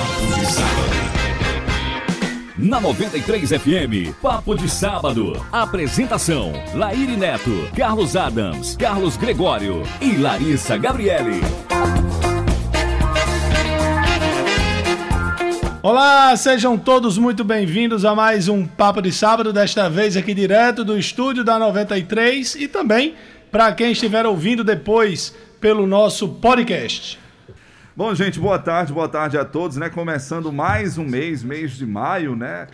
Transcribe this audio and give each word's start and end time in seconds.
Papo 0.00 0.26
de 0.34 0.46
Sábado. 0.46 0.90
Na 2.56 2.80
93 2.80 3.50
FM, 3.50 4.14
Papo 4.22 4.54
de 4.54 4.66
Sábado. 4.66 5.46
Apresentação: 5.52 6.54
Laíri 6.74 7.18
Neto, 7.18 7.68
Carlos 7.76 8.16
Adams, 8.16 8.78
Carlos 8.78 9.18
Gregório 9.18 9.82
e 10.00 10.16
Larissa 10.16 10.78
Gabriele. 10.78 11.42
Olá, 15.82 16.34
sejam 16.34 16.78
todos 16.78 17.18
muito 17.18 17.44
bem-vindos 17.44 18.02
a 18.06 18.14
mais 18.14 18.48
um 18.48 18.64
Papo 18.66 19.02
de 19.02 19.12
Sábado, 19.12 19.52
desta 19.52 19.90
vez 19.90 20.16
aqui 20.16 20.32
direto 20.32 20.82
do 20.82 20.98
estúdio 20.98 21.44
da 21.44 21.58
93 21.58 22.54
e 22.54 22.66
também 22.68 23.16
para 23.52 23.70
quem 23.74 23.92
estiver 23.92 24.24
ouvindo 24.24 24.64
depois 24.64 25.34
pelo 25.60 25.86
nosso 25.86 26.26
podcast. 26.26 27.19
Bom, 27.96 28.14
gente, 28.14 28.38
boa 28.38 28.58
tarde, 28.58 28.92
boa 28.92 29.08
tarde 29.08 29.36
a 29.36 29.44
todos, 29.44 29.76
né? 29.76 29.90
Começando 29.90 30.52
mais 30.52 30.96
um 30.96 31.04
mês, 31.04 31.42
mês 31.42 31.72
de 31.72 31.84
maio, 31.84 32.36
né? 32.36 32.68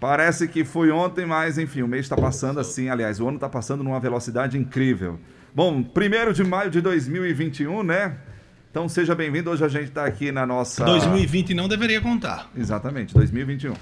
Parece 0.00 0.48
que 0.48 0.64
foi 0.64 0.90
ontem, 0.90 1.26
mas 1.26 1.58
enfim, 1.58 1.82
o 1.82 1.86
mês 1.86 2.06
está 2.06 2.16
passando 2.16 2.58
assim, 2.58 2.88
aliás, 2.88 3.20
o 3.20 3.28
ano 3.28 3.36
está 3.36 3.48
passando 3.48 3.84
numa 3.84 4.00
velocidade 4.00 4.56
incrível. 4.56 5.20
Bom, 5.54 5.82
primeiro 5.82 6.32
de 6.32 6.42
maio 6.42 6.70
de 6.70 6.80
2021, 6.80 7.82
né? 7.82 8.16
Então 8.70 8.88
seja 8.88 9.14
bem-vindo. 9.14 9.50
Hoje 9.50 9.66
a 9.66 9.68
gente 9.68 9.88
está 9.88 10.06
aqui 10.06 10.32
na 10.32 10.46
nossa. 10.46 10.82
2020 10.86 11.52
não 11.52 11.68
deveria 11.68 12.00
contar. 12.00 12.50
Exatamente, 12.56 13.12
2021. 13.12 13.74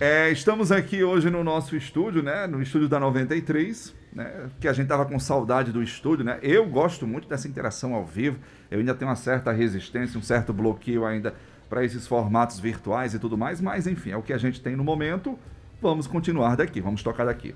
É, 0.00 0.28
estamos 0.28 0.72
aqui 0.72 1.04
hoje 1.04 1.30
no 1.30 1.44
nosso 1.44 1.76
estúdio, 1.76 2.20
né? 2.20 2.48
No 2.48 2.60
estúdio 2.60 2.88
da 2.88 2.98
93, 2.98 3.94
né? 4.12 4.48
Que 4.58 4.66
a 4.66 4.72
gente 4.72 4.88
tava 4.88 5.06
com 5.06 5.16
saudade 5.20 5.70
do 5.70 5.80
estúdio, 5.80 6.24
né? 6.24 6.40
Eu 6.42 6.66
gosto 6.66 7.06
muito 7.06 7.28
dessa 7.28 7.46
interação 7.46 7.94
ao 7.94 8.04
vivo. 8.04 8.38
Eu 8.74 8.80
ainda 8.80 8.92
tenho 8.92 9.08
uma 9.08 9.16
certa 9.16 9.52
resistência, 9.52 10.18
um 10.18 10.22
certo 10.22 10.52
bloqueio 10.52 11.06
ainda 11.06 11.32
para 11.70 11.84
esses 11.84 12.08
formatos 12.08 12.58
virtuais 12.58 13.14
e 13.14 13.20
tudo 13.20 13.38
mais, 13.38 13.60
mas 13.60 13.86
enfim, 13.86 14.10
é 14.10 14.16
o 14.16 14.22
que 14.22 14.32
a 14.32 14.38
gente 14.38 14.60
tem 14.60 14.74
no 14.74 14.82
momento. 14.82 15.38
Vamos 15.80 16.08
continuar 16.08 16.56
daqui, 16.56 16.80
vamos 16.80 17.00
tocar 17.00 17.24
daqui. 17.24 17.54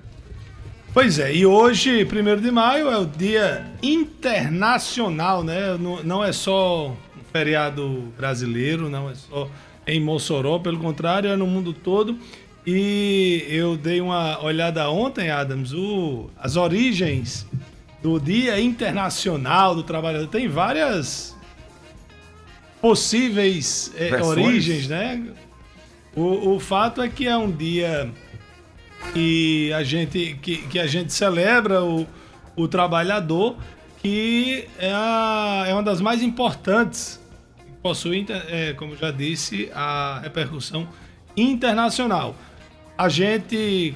Pois 0.94 1.18
é, 1.18 1.34
e 1.34 1.44
hoje, 1.44 2.04
1 2.04 2.40
de 2.40 2.52
maio, 2.52 2.88
é 2.88 2.96
o 2.96 3.04
Dia 3.04 3.66
Internacional, 3.82 5.42
né? 5.42 5.76
Não, 6.04 6.22
é 6.22 6.30
só 6.30 6.90
um 6.90 7.24
feriado 7.32 8.12
brasileiro, 8.16 8.88
não 8.88 9.10
é 9.10 9.14
só 9.16 9.50
em 9.88 10.00
Mossoró, 10.00 10.60
pelo 10.60 10.78
contrário, 10.78 11.30
é 11.30 11.34
no 11.34 11.48
mundo 11.48 11.72
todo. 11.72 12.16
E 12.64 13.44
eu 13.48 13.76
dei 13.76 14.00
uma 14.00 14.40
olhada 14.44 14.88
ontem, 14.88 15.30
Adams, 15.30 15.72
o, 15.72 16.30
as 16.38 16.54
origens 16.54 17.44
do 18.02 18.18
Dia 18.20 18.60
Internacional 18.60 19.74
do 19.74 19.82
Trabalhador. 19.82 20.28
Tem 20.28 20.48
várias 20.48 21.36
possíveis 22.80 23.92
é, 23.96 24.22
origens, 24.22 24.88
né? 24.88 25.24
O, 26.14 26.54
o 26.54 26.60
fato 26.60 27.02
é 27.02 27.08
que 27.08 27.26
é 27.26 27.36
um 27.36 27.50
dia 27.50 28.10
que 29.12 29.72
a 29.72 29.82
gente, 29.82 30.38
que, 30.40 30.58
que 30.68 30.78
a 30.78 30.86
gente 30.86 31.12
celebra 31.12 31.84
o, 31.84 32.06
o 32.56 32.68
trabalhador, 32.68 33.56
que 34.02 34.66
é, 34.78 34.92
a, 34.92 35.64
é 35.68 35.72
uma 35.72 35.82
das 35.82 36.00
mais 36.00 36.22
importantes, 36.22 37.20
possui, 37.82 38.26
é, 38.48 38.72
como 38.74 38.96
já 38.96 39.10
disse, 39.10 39.70
a 39.74 40.20
repercussão 40.22 40.88
internacional. 41.36 42.34
A 42.96 43.08
gente 43.08 43.94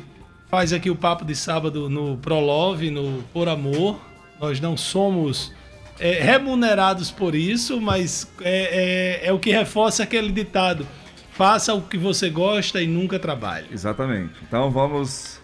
faz 0.53 0.71
aqui 0.71 0.91
o 0.91 0.95
papo 0.95 1.25
de 1.25 1.35
sábado 1.35 1.89
no 1.89 2.19
Prolove, 2.19 2.91
no 2.91 3.23
Por 3.33 3.49
Amor. 3.49 3.99
Nós 4.39 4.61
não 4.61 4.77
somos 4.77 5.51
é, 5.99 6.21
remunerados 6.23 7.11
por 7.11 7.35
isso, 7.35 7.81
mas 7.81 8.31
é, 8.43 9.23
é, 9.23 9.29
é 9.29 9.33
o 9.33 9.39
que 9.39 9.51
reforça 9.51 10.03
aquele 10.03 10.31
ditado 10.31 10.87
Faça 11.31 11.73
o 11.73 11.81
que 11.81 11.97
você 11.97 12.29
gosta 12.29 12.83
e 12.83 12.87
nunca 12.87 13.19
trabalhe. 13.19 13.67
Exatamente. 13.73 14.35
Então 14.47 14.71
vamos 14.71 15.41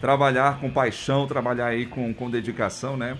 trabalhar 0.00 0.58
com 0.58 0.68
paixão, 0.68 1.28
trabalhar 1.28 1.66
aí 1.66 1.86
com, 1.86 2.12
com 2.12 2.28
dedicação, 2.28 2.96
né? 2.96 3.16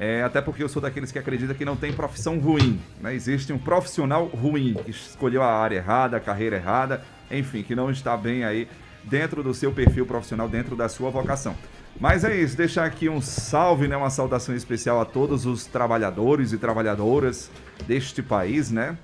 É, 0.00 0.22
até 0.22 0.40
porque 0.40 0.62
eu 0.62 0.70
sou 0.70 0.80
daqueles 0.80 1.12
que 1.12 1.18
acredita 1.18 1.52
que 1.52 1.66
não 1.66 1.76
tem 1.76 1.92
profissão 1.92 2.38
ruim. 2.38 2.80
Né? 2.98 3.14
Existe 3.14 3.52
um 3.52 3.58
profissional 3.58 4.24
ruim, 4.24 4.72
que 4.82 4.90
escolheu 4.90 5.42
a 5.42 5.52
área 5.52 5.76
errada, 5.76 6.16
a 6.16 6.20
carreira 6.20 6.56
errada, 6.56 7.02
enfim, 7.30 7.62
que 7.62 7.74
não 7.74 7.90
está 7.90 8.16
bem 8.16 8.42
aí 8.42 8.66
dentro 9.04 9.42
do 9.42 9.52
seu 9.54 9.72
perfil 9.72 10.06
profissional, 10.06 10.48
dentro 10.48 10.76
da 10.76 10.88
sua 10.88 11.10
vocação. 11.10 11.54
Mas 12.00 12.24
é 12.24 12.34
isso, 12.36 12.56
deixar 12.56 12.84
aqui 12.84 13.08
um 13.08 13.20
salve, 13.20 13.86
né, 13.86 13.96
uma 13.96 14.10
saudação 14.10 14.54
especial 14.54 15.00
a 15.00 15.04
todos 15.04 15.46
os 15.46 15.66
trabalhadores 15.66 16.52
e 16.52 16.58
trabalhadoras 16.58 17.50
deste 17.86 18.22
país, 18.22 18.70
né? 18.70 18.96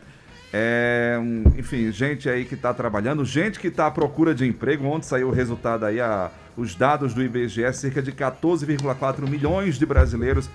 É, 0.53 1.19
enfim, 1.59 1.93
gente 1.93 2.29
aí 2.29 2.45
que 2.45 2.55
está 2.55 2.73
trabalhando, 2.73 3.25
gente 3.25 3.61
que 3.61 3.69
está 3.69 3.87
à 3.87 3.91
procura 3.91 4.35
de 4.35 4.47
emprego. 4.47 4.87
Ontem 4.87 5.07
saiu 5.07 5.29
o 5.29 5.31
resultado 5.31 5.85
aí, 5.85 6.01
a, 6.01 6.31
os 6.57 6.75
dados 6.75 7.13
do 7.13 7.23
IBGE, 7.23 7.71
cerca 7.75 8.01
de 8.01 8.13
14,4 8.13 9.29
milhões 9.29 9.79
de 9.79 9.85
brasileiros 9.85 10.49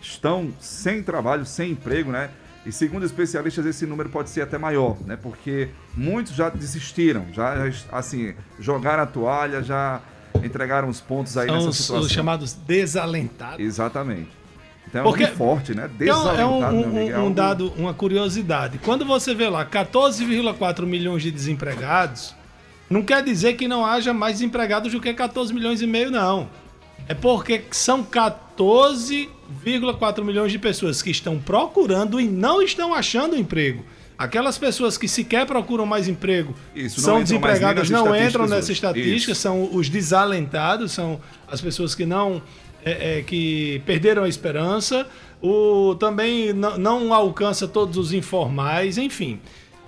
estão 0.00 0.52
sem 0.60 1.02
trabalho, 1.02 1.46
sem 1.46 1.70
emprego, 1.72 2.10
né? 2.10 2.30
E 2.66 2.72
segundo 2.72 3.06
especialistas, 3.06 3.64
esse 3.64 3.86
número 3.86 4.08
pode 4.08 4.28
ser 4.28 4.42
até 4.42 4.58
maior, 4.58 4.96
né? 5.06 5.16
Porque 5.16 5.68
muitos 5.96 6.34
já 6.34 6.48
desistiram, 6.48 7.26
já 7.32 7.54
assim, 7.92 8.34
jogaram 8.58 9.04
a 9.04 9.06
toalha, 9.06 9.62
já 9.62 10.00
entregaram 10.44 10.88
os 10.88 11.00
pontos 11.00 11.38
aí 11.38 11.46
São 11.46 11.54
nessa 11.54 11.68
os, 11.68 11.76
situação. 11.76 12.04
os 12.04 12.10
chamados 12.10 12.54
desalentados. 12.54 13.60
Exatamente. 13.60 14.30
Então 14.88 15.04
Porque 15.04 15.24
é 15.24 15.28
forte, 15.28 15.74
né? 15.74 15.88
Desalentado, 15.96 16.40
é 16.40 16.46
um, 16.46 16.58
um, 16.58 16.64
amigo, 16.64 17.10
é 17.10 17.18
um 17.18 17.32
dado, 17.32 17.72
uma 17.76 17.94
curiosidade. 17.94 18.78
Quando 18.78 19.04
você 19.04 19.32
vê 19.32 19.48
lá 19.48 19.64
14,4 19.64 20.84
milhões 20.86 21.22
de 21.22 21.30
desempregados, 21.30 22.34
não 22.90 23.02
quer 23.02 23.22
dizer 23.22 23.54
que 23.54 23.68
não 23.68 23.86
haja 23.86 24.12
mais 24.12 24.34
desempregados 24.34 24.92
do 24.92 25.00
que 25.00 25.14
14 25.14 25.54
milhões 25.54 25.82
e 25.82 25.86
meio, 25.86 26.10
não. 26.10 26.48
É 27.08 27.14
porque 27.14 27.62
são 27.70 28.04
14,4 28.04 30.24
milhões 30.24 30.50
de 30.50 30.58
pessoas 30.58 31.00
que 31.02 31.10
estão 31.10 31.38
procurando 31.38 32.20
e 32.20 32.26
não 32.26 32.60
estão 32.60 32.92
achando 32.92 33.36
emprego. 33.36 33.84
Aquelas 34.18 34.56
pessoas 34.56 34.96
que 34.96 35.06
sequer 35.06 35.44
procuram 35.46 35.84
mais 35.84 36.08
emprego 36.08 36.54
Isso, 36.74 37.02
são 37.02 37.22
desempregadas, 37.22 37.90
não 37.90 38.16
entram 38.16 38.46
nessa 38.46 38.72
estatística, 38.72 39.32
Isso. 39.32 39.42
são 39.42 39.68
os 39.74 39.90
desalentados, 39.90 40.92
são 40.92 41.20
as 41.46 41.60
pessoas 41.60 41.94
que 41.94 42.06
não 42.06 42.40
é, 42.82 43.18
é, 43.18 43.22
que 43.22 43.82
perderam 43.84 44.24
a 44.24 44.28
esperança, 44.28 45.06
o, 45.42 45.94
também 45.96 46.54
não 46.54 47.12
alcança 47.12 47.68
todos 47.68 47.98
os 47.98 48.14
informais, 48.14 48.96
enfim. 48.96 49.38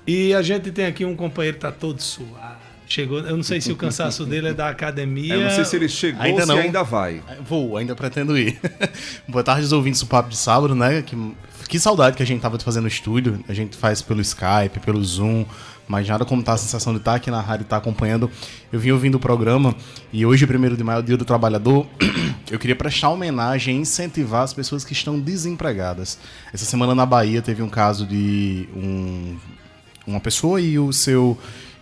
E 0.06 0.34
a 0.34 0.42
gente 0.42 0.70
tem 0.72 0.84
aqui 0.84 1.04
um 1.04 1.16
companheiro 1.16 1.56
que 1.56 1.62
tá 1.62 1.72
todo 1.72 2.02
suado. 2.02 2.67
Chegou, 2.88 3.18
eu 3.18 3.36
não 3.36 3.42
sei 3.42 3.60
se 3.60 3.70
o 3.70 3.76
cansaço 3.76 4.24
dele 4.24 4.48
é 4.48 4.54
da 4.54 4.70
academia. 4.70 5.34
Eu 5.34 5.42
não 5.42 5.50
sei 5.50 5.64
se 5.66 5.76
ele 5.76 5.90
chegou 5.90 6.22
ainda 6.22 6.40
ou 6.40 6.46
não. 6.46 6.56
se 6.56 6.62
ainda 6.62 6.82
vai. 6.82 7.22
Vou, 7.46 7.76
ainda 7.76 7.94
pretendo 7.94 8.36
ir. 8.36 8.58
Boa 9.28 9.44
tarde 9.44 9.62
aos 9.62 9.72
ouvintes 9.72 10.00
do 10.00 10.06
Papo 10.06 10.30
de 10.30 10.36
Sábado, 10.38 10.74
né? 10.74 11.02
Que, 11.02 11.14
que 11.68 11.78
saudade 11.78 12.16
que 12.16 12.22
a 12.22 12.26
gente 12.26 12.40
tava 12.40 12.58
fazendo 12.58 12.84
no 12.84 12.88
estúdio. 12.88 13.44
A 13.46 13.52
gente 13.52 13.76
faz 13.76 14.00
pelo 14.00 14.22
Skype, 14.22 14.80
pelo 14.82 15.04
Zoom, 15.04 15.44
mas 15.86 16.08
nada 16.08 16.24
como 16.24 16.42
tá 16.42 16.54
a 16.54 16.56
sensação 16.56 16.94
de 16.94 16.98
estar 16.98 17.16
aqui 17.16 17.30
na 17.30 17.42
rádio 17.42 17.64
e 17.64 17.66
estar 17.66 17.76
acompanhando. 17.76 18.30
Eu 18.72 18.80
vim 18.80 18.90
ouvindo 18.90 19.16
o 19.16 19.20
programa 19.20 19.76
e 20.10 20.24
hoje, 20.24 20.46
1 20.46 20.74
de 20.74 20.82
maio, 20.82 20.96
é 20.96 21.00
o 21.00 21.02
Dia 21.02 21.18
do 21.18 21.26
Trabalhador. 21.26 21.86
Eu 22.50 22.58
queria 22.58 22.74
prestar 22.74 23.10
homenagem 23.10 23.76
e 23.76 23.80
incentivar 23.80 24.44
as 24.44 24.54
pessoas 24.54 24.82
que 24.82 24.94
estão 24.94 25.20
desempregadas. 25.20 26.18
Essa 26.54 26.64
semana 26.64 26.94
na 26.94 27.04
Bahia 27.04 27.42
teve 27.42 27.62
um 27.62 27.68
caso 27.68 28.06
de 28.06 28.66
um, 28.74 29.36
uma 30.06 30.20
pessoa 30.20 30.58
e 30.58 30.78
o 30.78 30.90
seu 30.90 31.38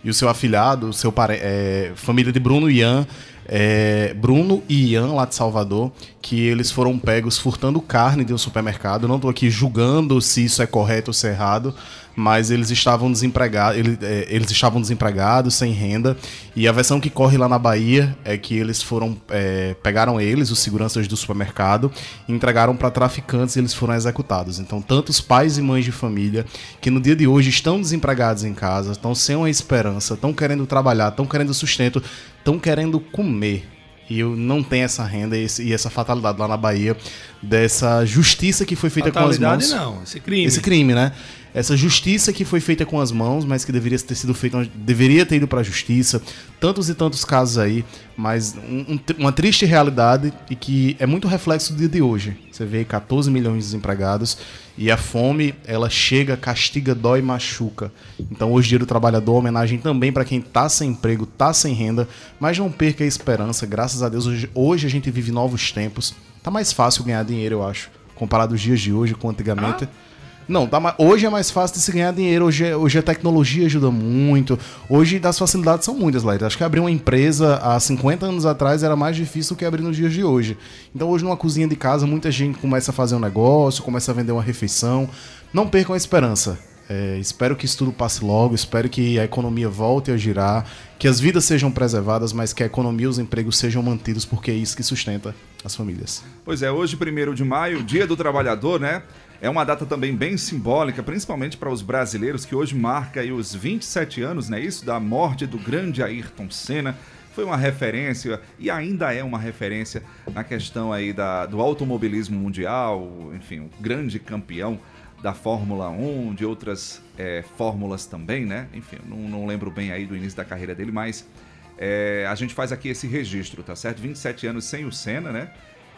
e 0.06 0.10
o 0.10 0.14
seu 0.14 0.28
afilhado, 0.28 0.88
o 0.88 0.92
seu 0.92 1.10
pare... 1.10 1.34
é, 1.42 1.90
família 1.96 2.32
de 2.32 2.38
Bruno 2.38 2.70
e 2.70 2.78
Ian, 2.78 3.04
é, 3.44 4.14
Bruno 4.14 4.62
e 4.68 4.92
Ian 4.92 5.08
lá 5.08 5.24
de 5.24 5.34
Salvador, 5.34 5.90
que 6.22 6.40
eles 6.40 6.70
foram 6.70 6.96
pegos 6.96 7.36
furtando 7.38 7.80
carne 7.80 8.24
de 8.24 8.32
um 8.32 8.38
supermercado. 8.38 9.08
Não 9.08 9.16
estou 9.16 9.28
aqui 9.28 9.50
julgando 9.50 10.20
se 10.20 10.44
isso 10.44 10.62
é 10.62 10.66
correto 10.66 11.10
ou 11.10 11.12
se 11.12 11.26
é 11.26 11.30
errado, 11.30 11.74
mas 12.16 12.50
eles 12.50 12.70
estavam 12.70 13.12
desempregados, 13.12 13.78
eles, 13.78 13.98
é, 14.00 14.26
eles 14.30 14.50
estavam 14.50 14.80
desempregados, 14.80 15.54
sem 15.54 15.70
renda. 15.72 16.16
E 16.56 16.66
a 16.66 16.72
versão 16.72 16.98
que 16.98 17.10
corre 17.10 17.36
lá 17.36 17.46
na 17.46 17.58
Bahia 17.58 18.16
é 18.24 18.38
que 18.38 18.56
eles 18.56 18.82
foram 18.82 19.16
é, 19.28 19.74
pegaram 19.82 20.18
eles, 20.18 20.50
os 20.50 20.58
seguranças 20.60 21.06
do 21.06 21.16
supermercado, 21.16 21.92
e 22.26 22.32
entregaram 22.32 22.74
para 22.74 22.90
traficantes 22.90 23.54
e 23.56 23.58
eles 23.58 23.74
foram 23.74 23.94
executados. 23.94 24.58
Então, 24.58 24.80
tantos 24.80 25.20
pais 25.20 25.58
e 25.58 25.62
mães 25.62 25.84
de 25.84 25.92
família 25.92 26.46
que 26.80 26.90
no 26.90 27.00
dia 27.00 27.14
de 27.14 27.26
hoje 27.26 27.50
estão 27.50 27.78
desempregados 27.78 28.44
em 28.44 28.54
casa, 28.54 28.92
estão 28.92 29.14
sem 29.14 29.36
uma 29.36 29.50
esperança, 29.50 30.14
estão 30.14 30.32
querendo 30.32 30.64
trabalhar, 30.66 31.08
estão 31.08 31.26
querendo 31.26 31.52
sustento, 31.52 32.02
estão 32.38 32.58
querendo 32.58 32.98
comer 32.98 33.76
e 34.08 34.20
eu 34.20 34.36
não 34.36 34.62
tenho 34.62 34.84
essa 34.84 35.04
renda 35.04 35.36
e, 35.36 35.46
e, 35.60 35.72
essa 35.72 35.90
fatalidade 35.90 36.38
lá 36.38 36.46
na 36.46 36.56
Bahia 36.56 36.96
dessa 37.42 38.04
justiça 38.04 38.64
que 38.64 38.76
foi 38.76 38.88
feita 38.88 39.12
fatalidade 39.12 39.68
com 39.68 39.74
as 39.74 39.80
mãos. 39.80 39.94
não, 39.96 40.02
esse 40.02 40.20
crime. 40.20 40.44
Esse 40.44 40.60
crime, 40.60 40.94
né? 40.94 41.12
Essa 41.56 41.74
justiça 41.74 42.34
que 42.34 42.44
foi 42.44 42.60
feita 42.60 42.84
com 42.84 43.00
as 43.00 43.10
mãos, 43.10 43.42
mas 43.42 43.64
que 43.64 43.72
deveria 43.72 43.98
ter 43.98 44.14
sido 44.14 44.34
feita, 44.34 44.68
deveria 44.74 45.24
ter 45.24 45.36
ido 45.36 45.48
para 45.48 45.60
a 45.60 45.62
justiça, 45.62 46.20
tantos 46.60 46.90
e 46.90 46.94
tantos 46.94 47.24
casos 47.24 47.56
aí, 47.56 47.82
mas 48.14 48.54
um, 48.68 48.92
um, 48.92 49.00
uma 49.16 49.32
triste 49.32 49.64
realidade 49.64 50.34
e 50.50 50.54
que 50.54 50.94
é 50.98 51.06
muito 51.06 51.26
reflexo 51.26 51.72
do 51.72 51.78
dia 51.78 51.88
de 51.88 52.02
hoje. 52.02 52.36
Você 52.52 52.66
vê 52.66 52.84
14 52.84 53.30
milhões 53.30 53.60
de 53.60 53.70
desempregados 53.70 54.36
e 54.76 54.90
a 54.90 54.98
fome, 54.98 55.54
ela 55.66 55.88
chega, 55.88 56.36
castiga, 56.36 56.94
dói, 56.94 57.22
machuca. 57.22 57.90
Então 58.30 58.52
hoje 58.52 58.68
dia 58.68 58.78
do 58.78 58.84
trabalhador, 58.84 59.36
homenagem 59.36 59.78
também 59.78 60.12
para 60.12 60.26
quem 60.26 60.42
tá 60.42 60.68
sem 60.68 60.90
emprego, 60.90 61.24
tá 61.24 61.54
sem 61.54 61.72
renda, 61.72 62.06
mas 62.38 62.58
não 62.58 62.70
perca 62.70 63.02
a 63.02 63.06
esperança, 63.06 63.64
graças 63.64 64.02
a 64.02 64.10
Deus 64.10 64.26
hoje, 64.26 64.50
hoje 64.54 64.86
a 64.86 64.90
gente 64.90 65.10
vive 65.10 65.32
novos 65.32 65.72
tempos. 65.72 66.14
Tá 66.42 66.50
mais 66.50 66.70
fácil 66.70 67.02
ganhar 67.02 67.24
dinheiro, 67.24 67.54
eu 67.54 67.66
acho, 67.66 67.88
comparado 68.14 68.52
aos 68.52 68.60
dias 68.60 68.78
de 68.78 68.92
hoje 68.92 69.14
com 69.14 69.30
antigamente. 69.30 69.84
Ah 69.84 70.05
não, 70.48 70.66
tá, 70.66 70.94
hoje 70.98 71.26
é 71.26 71.30
mais 71.30 71.50
fácil 71.50 71.76
de 71.76 71.82
se 71.82 71.90
ganhar 71.90 72.12
dinheiro, 72.12 72.44
hoje, 72.44 72.64
é, 72.64 72.76
hoje 72.76 72.98
a 72.98 73.02
tecnologia 73.02 73.66
ajuda 73.66 73.90
muito, 73.90 74.58
hoje 74.88 75.20
as 75.22 75.38
facilidades 75.38 75.84
são 75.84 75.94
muitas, 75.94 76.22
Laíra. 76.22 76.46
Acho 76.46 76.56
que 76.56 76.64
abrir 76.64 76.80
uma 76.80 76.90
empresa 76.90 77.56
há 77.56 77.78
50 77.78 78.26
anos 78.26 78.46
atrás 78.46 78.82
era 78.82 78.94
mais 78.94 79.16
difícil 79.16 79.56
do 79.56 79.58
que 79.58 79.64
abrir 79.64 79.82
nos 79.82 79.96
dias 79.96 80.12
de 80.12 80.22
hoje. 80.22 80.56
Então 80.94 81.08
hoje 81.08 81.24
numa 81.24 81.36
cozinha 81.36 81.66
de 81.66 81.74
casa 81.74 82.06
muita 82.06 82.30
gente 82.30 82.58
começa 82.58 82.90
a 82.90 82.94
fazer 82.94 83.16
um 83.16 83.20
negócio, 83.20 83.82
começa 83.82 84.12
a 84.12 84.14
vender 84.14 84.32
uma 84.32 84.42
refeição. 84.42 85.08
Não 85.52 85.66
percam 85.66 85.94
a 85.94 85.96
esperança. 85.96 86.58
É, 86.88 87.18
espero 87.18 87.56
que 87.56 87.64
isso 87.64 87.78
tudo 87.78 87.90
passe 87.90 88.24
logo, 88.24 88.54
espero 88.54 88.88
que 88.88 89.18
a 89.18 89.24
economia 89.24 89.68
volte 89.68 90.12
a 90.12 90.16
girar, 90.16 90.64
que 90.98 91.08
as 91.08 91.18
vidas 91.18 91.44
sejam 91.44 91.70
preservadas, 91.70 92.32
mas 92.32 92.52
que 92.52 92.62
a 92.62 92.66
economia 92.66 93.06
e 93.06 93.08
os 93.08 93.18
empregos 93.18 93.58
sejam 93.58 93.82
mantidos, 93.82 94.24
porque 94.24 94.52
é 94.52 94.54
isso 94.54 94.76
que 94.76 94.84
sustenta 94.84 95.34
as 95.64 95.74
famílias. 95.74 96.22
Pois 96.44 96.62
é, 96.62 96.70
hoje, 96.70 96.96
1 96.96 97.34
de 97.34 97.42
maio, 97.42 97.82
dia 97.82 98.06
do 98.06 98.16
trabalhador, 98.16 98.78
né? 98.78 99.02
É 99.40 99.50
uma 99.50 99.64
data 99.64 99.84
também 99.84 100.16
bem 100.16 100.36
simbólica, 100.36 101.02
principalmente 101.02 101.56
para 101.58 101.70
os 101.70 101.82
brasileiros, 101.82 102.46
que 102.46 102.54
hoje 102.54 102.74
marca 102.74 103.20
os 103.22 103.54
27 103.54 104.22
anos, 104.22 104.48
né? 104.48 104.58
Isso 104.58 104.84
da 104.84 104.98
morte 104.98 105.46
do 105.46 105.58
grande 105.58 106.02
Ayrton 106.02 106.50
Senna. 106.50 106.96
Foi 107.34 107.44
uma 107.44 107.56
referência 107.56 108.40
e 108.58 108.70
ainda 108.70 109.12
é 109.12 109.22
uma 109.22 109.38
referência 109.38 110.02
na 110.32 110.42
questão 110.42 110.90
aí 110.90 111.12
da, 111.12 111.44
do 111.44 111.60
automobilismo 111.60 112.38
mundial, 112.38 113.30
enfim, 113.34 113.60
o 113.60 113.70
grande 113.78 114.18
campeão 114.18 114.80
da 115.22 115.34
Fórmula 115.34 115.90
1, 115.90 116.34
de 116.34 116.46
outras 116.46 117.02
é, 117.18 117.44
fórmulas 117.58 118.06
também, 118.06 118.46
né? 118.46 118.68
Enfim, 118.72 118.96
não, 119.04 119.18
não, 119.18 119.46
lembro 119.46 119.70
bem 119.70 119.92
aí 119.92 120.06
do 120.06 120.16
início 120.16 120.36
da 120.36 120.46
carreira 120.46 120.74
dele, 120.74 120.92
mas 120.92 121.28
é, 121.76 122.26
a 122.26 122.34
gente 122.34 122.54
faz 122.54 122.72
aqui 122.72 122.88
esse 122.88 123.06
registro, 123.06 123.62
tá 123.62 123.76
certo? 123.76 124.00
27 124.00 124.46
anos 124.46 124.64
sem 124.64 124.86
o 124.86 124.92
Senna, 124.92 125.30
né? 125.30 125.50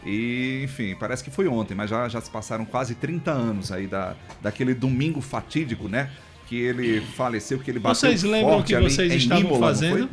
E, 0.05 0.61
enfim, 0.63 0.95
parece 0.97 1.23
que 1.23 1.29
foi 1.29 1.47
ontem, 1.47 1.75
mas 1.75 1.89
já, 1.89 2.07
já 2.07 2.21
se 2.21 2.29
passaram 2.29 2.65
quase 2.65 2.95
30 2.95 3.31
anos 3.31 3.71
aí 3.71 3.85
da, 3.85 4.15
daquele 4.41 4.73
domingo 4.73 5.19
fatídico, 5.21 5.89
né? 5.89 6.09
Que 6.47 6.55
ele 6.55 7.01
faleceu, 7.01 7.59
que 7.59 7.69
ele 7.69 7.79
bateu 7.79 7.95
Vocês 7.95 8.23
lembram 8.23 8.59
o 8.59 8.63
que 8.63 8.75
vocês 8.79 9.13
estavam 9.13 9.43
Imola, 9.43 9.59
fazendo? 9.59 10.09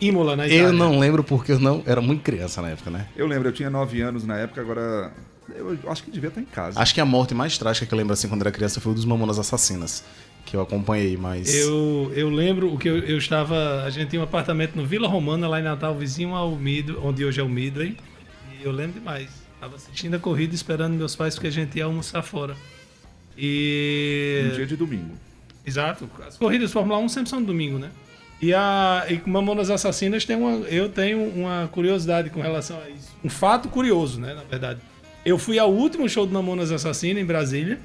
Imola, 0.00 0.36
na 0.36 0.46
Itália. 0.46 0.64
Eu 0.64 0.72
não 0.72 0.98
lembro 0.98 1.22
porque 1.22 1.52
eu 1.52 1.58
não 1.58 1.82
era 1.84 2.00
muito 2.00 2.22
criança 2.22 2.62
na 2.62 2.70
época, 2.70 2.90
né? 2.90 3.06
Eu 3.16 3.26
lembro, 3.26 3.48
eu 3.48 3.52
tinha 3.52 3.68
9 3.68 4.00
anos 4.00 4.24
na 4.24 4.38
época, 4.38 4.60
agora 4.60 5.12
eu 5.54 5.90
acho 5.90 6.04
que 6.04 6.10
devia 6.10 6.28
estar 6.28 6.40
em 6.40 6.44
casa. 6.44 6.80
Acho 6.80 6.94
que 6.94 7.00
a 7.00 7.04
morte 7.04 7.34
mais 7.34 7.58
trágica 7.58 7.84
que 7.84 7.92
eu 7.92 7.98
lembro 7.98 8.12
assim 8.12 8.28
quando 8.28 8.42
era 8.42 8.52
criança 8.52 8.80
foi 8.80 8.92
o 8.92 8.94
dos 8.94 9.04
Mamonas 9.04 9.38
Assassinas, 9.38 10.04
que 10.46 10.56
eu 10.56 10.60
acompanhei, 10.60 11.16
mas. 11.16 11.54
Eu, 11.54 12.12
eu 12.14 12.30
lembro 12.30 12.72
o 12.72 12.78
que 12.78 12.88
eu, 12.88 12.98
eu 12.98 13.18
estava. 13.18 13.82
A 13.84 13.90
gente 13.90 14.10
tinha 14.10 14.20
um 14.20 14.24
apartamento 14.24 14.76
no 14.76 14.86
Vila 14.86 15.08
Romana, 15.08 15.48
lá 15.48 15.60
em 15.60 15.64
Natal, 15.64 15.94
vizinho 15.94 16.34
ao 16.34 16.54
Midway, 16.54 16.96
onde 17.02 17.24
hoje 17.24 17.40
é 17.40 17.42
o 17.42 17.48
Midway 17.48 17.96
eu 18.62 18.72
lembro 18.72 18.94
demais. 18.98 19.30
Tava 19.60 19.76
assistindo 19.76 20.14
a 20.14 20.18
corrida 20.18 20.54
esperando 20.54 20.94
meus 20.94 21.14
pais 21.14 21.34
porque 21.34 21.48
a 21.48 21.52
gente 21.52 21.76
ia 21.76 21.84
almoçar 21.84 22.22
fora. 22.22 22.56
E. 23.36 24.48
Um 24.52 24.56
dia 24.56 24.66
de 24.66 24.76
domingo. 24.76 25.14
Exato. 25.64 26.08
As 26.26 26.36
corridas 26.36 26.72
Fórmula 26.72 26.98
1 26.98 27.08
sempre 27.08 27.30
são 27.30 27.42
domingo, 27.42 27.78
né? 27.78 27.90
E 28.40 28.54
a 28.54 29.04
e 29.08 29.20
Mamonas 29.28 29.70
Assassinas 29.70 30.24
tem 30.24 30.36
uma. 30.36 30.66
Eu 30.66 30.88
tenho 30.88 31.22
uma 31.22 31.68
curiosidade 31.70 32.30
com 32.30 32.40
relação 32.40 32.78
a 32.80 32.88
isso. 32.88 33.14
Um 33.22 33.28
fato 33.28 33.68
curioso, 33.68 34.18
né? 34.18 34.34
Na 34.34 34.42
verdade. 34.42 34.80
Eu 35.24 35.36
fui 35.36 35.58
ao 35.58 35.70
último 35.70 36.08
show 36.08 36.24
do 36.24 36.32
Mamonas 36.32 36.72
Assassinas 36.72 37.22
em 37.22 37.26
Brasília. 37.26 37.78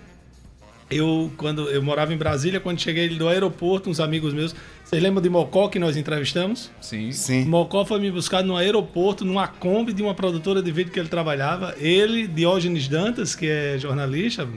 Eu, 0.89 1.31
quando 1.37 1.69
eu 1.69 1.81
morava 1.81 2.13
em 2.13 2.17
Brasília, 2.17 2.59
quando 2.59 2.79
cheguei 2.79 3.09
do 3.09 3.27
aeroporto, 3.27 3.89
uns 3.89 3.99
amigos 3.99 4.33
meus 4.33 4.55
vocês 4.85 5.01
lembram 5.01 5.19
de 5.19 5.29
Mocó 5.29 5.67
que 5.67 5.79
nós 5.79 5.97
entrevistamos? 5.97 6.69
Sim. 6.79 7.11
Sim. 7.11 7.45
Mocó 7.45 7.83
foi 7.83 7.99
me 7.99 8.11
buscar 8.11 8.43
no 8.43 8.55
aeroporto, 8.55 9.25
numa 9.25 9.47
Kombi 9.47 9.91
de 9.91 10.03
uma 10.03 10.13
produtora 10.13 10.61
de 10.61 10.71
vídeo 10.71 10.93
que 10.93 10.99
ele 10.99 11.09
trabalhava. 11.09 11.73
Ele, 11.79 12.27
Diógenes 12.27 12.87
Dantas, 12.87 13.33
que 13.33 13.47
é 13.47 13.79
jornalista, 13.79 14.47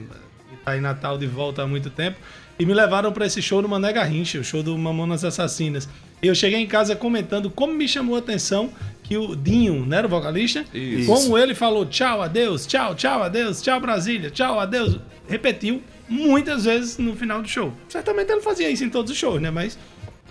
está 0.53 0.77
em 0.77 0.81
Natal 0.81 1.17
de 1.17 1.25
volta 1.25 1.63
há 1.63 1.67
muito 1.67 1.89
tempo, 1.89 2.19
e 2.59 2.65
me 2.65 2.75
levaram 2.75 3.11
para 3.11 3.25
esse 3.25 3.41
show 3.41 3.59
no 3.59 3.67
Mané 3.67 3.91
Garrincha, 3.91 4.39
o 4.39 4.43
show 4.43 4.61
do 4.61 4.77
Mamonas 4.77 5.25
Assassinas. 5.25 5.89
Eu 6.21 6.35
cheguei 6.35 6.59
em 6.59 6.67
casa 6.67 6.95
comentando 6.95 7.49
como 7.49 7.73
me 7.73 7.87
chamou 7.87 8.15
a 8.15 8.19
atenção 8.19 8.69
que 9.01 9.17
o 9.17 9.35
Dinho, 9.35 9.83
né, 9.83 9.97
era 9.97 10.05
o 10.05 10.09
vocalista? 10.09 10.63
Isso. 10.71 11.07
Como 11.07 11.35
ele 11.39 11.55
falou 11.55 11.87
tchau, 11.87 12.21
adeus, 12.21 12.67
tchau, 12.67 12.93
tchau, 12.93 13.23
adeus, 13.23 13.63
tchau 13.63 13.79
Brasília, 13.79 14.29
tchau, 14.29 14.59
adeus. 14.59 14.99
Repetiu 15.27 15.81
muitas 16.09 16.65
vezes 16.65 16.97
no 16.97 17.15
final 17.15 17.41
do 17.41 17.47
show. 17.47 17.71
Certamente 17.87 18.31
ele 18.31 18.41
fazia 18.41 18.69
isso 18.69 18.83
em 18.83 18.89
todos 18.89 19.11
os 19.11 19.17
shows, 19.17 19.41
né? 19.41 19.51
Mas 19.51 19.77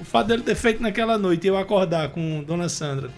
o 0.01 0.05
fato 0.05 0.29
dele 0.29 0.43
ter 0.43 0.55
feito 0.55 0.83
naquela 0.83 1.17
noite 1.17 1.47
eu 1.47 1.57
acordar 1.57 2.11
com 2.11 2.43
Dona 2.45 2.69
Sandra, 2.69 3.11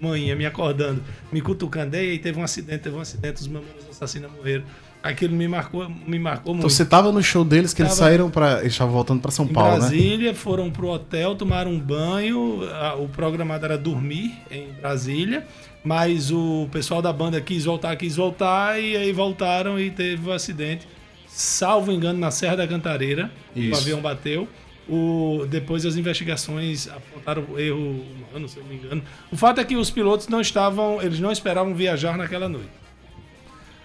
mãe, 0.00 0.34
me 0.34 0.46
acordando, 0.46 1.02
me 1.32 1.40
cutucando, 1.40 1.96
e 1.96 1.98
aí 1.98 2.18
teve 2.18 2.38
um 2.38 2.42
acidente, 2.42 2.82
teve 2.82 2.96
um 2.96 3.00
acidente, 3.00 3.40
os 3.40 3.48
mamonas 3.48 3.88
assassinos 3.90 4.30
morreram. 4.32 4.64
Aquilo 5.00 5.34
me 5.34 5.46
marcou, 5.46 5.88
me 5.88 6.18
marcou 6.18 6.54
muito. 6.54 6.66
Então 6.66 6.70
você 6.70 6.84
tava 6.84 7.12
no 7.12 7.22
show 7.22 7.44
deles 7.44 7.72
que 7.72 7.82
tava 7.82 7.90
eles 7.90 7.98
saíram 7.98 8.30
para, 8.30 8.60
eles 8.60 8.72
estavam 8.72 8.92
voltando 8.92 9.20
para 9.20 9.30
São 9.30 9.46
Paulo, 9.46 9.74
né? 9.74 9.78
Brasília, 9.78 10.32
né? 10.32 10.34
foram 10.34 10.70
pro 10.70 10.88
hotel, 10.88 11.36
tomaram 11.36 11.70
um 11.70 11.78
banho, 11.78 12.62
o 12.98 13.08
programado 13.08 13.64
era 13.64 13.78
dormir 13.78 14.34
em 14.50 14.72
Brasília, 14.72 15.46
mas 15.84 16.32
o 16.32 16.68
pessoal 16.72 17.00
da 17.00 17.12
banda 17.12 17.40
quis 17.40 17.64
voltar, 17.64 17.94
quis 17.96 18.16
voltar 18.16 18.80
e 18.82 18.96
aí 18.96 19.12
voltaram 19.12 19.78
e 19.78 19.90
teve 19.90 20.28
o 20.28 20.30
um 20.30 20.34
acidente. 20.34 20.86
Salvo 21.28 21.92
engano, 21.92 22.18
na 22.18 22.30
Serra 22.30 22.56
da 22.56 22.66
Cantareira, 22.66 23.30
Isso. 23.54 23.72
o 23.72 23.76
avião 23.76 24.00
bateu. 24.00 24.48
O, 24.88 25.44
depois 25.48 25.84
as 25.84 25.96
investigações 25.96 26.88
apontaram 26.88 27.44
erro 27.58 28.02
humano, 28.30 28.48
se 28.48 28.56
eu 28.56 28.62
não 28.62 28.70
me 28.70 28.76
engano. 28.76 29.02
O 29.30 29.36
fato 29.36 29.60
é 29.60 29.64
que 29.64 29.76
os 29.76 29.90
pilotos 29.90 30.28
não 30.28 30.40
estavam, 30.40 31.02
eles 31.02 31.20
não 31.20 31.30
esperavam 31.30 31.74
viajar 31.74 32.16
naquela 32.16 32.48
noite. 32.48 32.70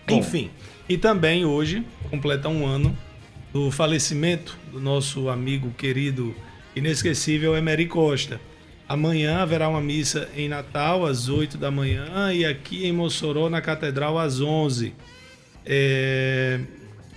Bom. 0.07 0.17
Enfim, 0.17 0.49
e 0.87 0.97
também 0.97 1.45
hoje 1.45 1.85
completa 2.09 2.47
um 2.47 2.65
ano 2.65 2.97
do 3.51 3.69
falecimento 3.69 4.57
do 4.71 4.79
nosso 4.79 5.29
amigo 5.29 5.71
querido, 5.77 6.33
inesquecível 6.75 7.55
Emery 7.55 7.85
Costa. 7.85 8.39
Amanhã 8.87 9.39
haverá 9.39 9.69
uma 9.69 9.79
missa 9.79 10.29
em 10.35 10.49
Natal 10.49 11.05
às 11.05 11.29
8 11.29 11.57
da 11.57 11.71
manhã 11.71 12.33
e 12.33 12.45
aqui 12.45 12.85
em 12.85 12.91
Mossoró 12.91 13.49
na 13.49 13.61
Catedral 13.61 14.17
às 14.17 14.41
11. 14.41 14.93
É, 15.65 16.59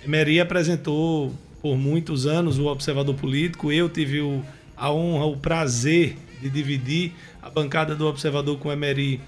Emery 0.05 0.39
apresentou 0.39 1.33
por 1.61 1.77
muitos 1.77 2.25
anos 2.25 2.57
o 2.59 2.65
Observador 2.67 3.15
Político. 3.15 3.71
Eu 3.71 3.89
tive 3.89 4.21
o, 4.21 4.43
a 4.75 4.91
honra, 4.91 5.25
o 5.25 5.37
prazer 5.37 6.15
de 6.41 6.49
dividir 6.49 7.13
a 7.41 7.49
bancada 7.49 7.95
do 7.95 8.07
Observador 8.07 8.57
com 8.57 8.71
Emery. 8.71 9.19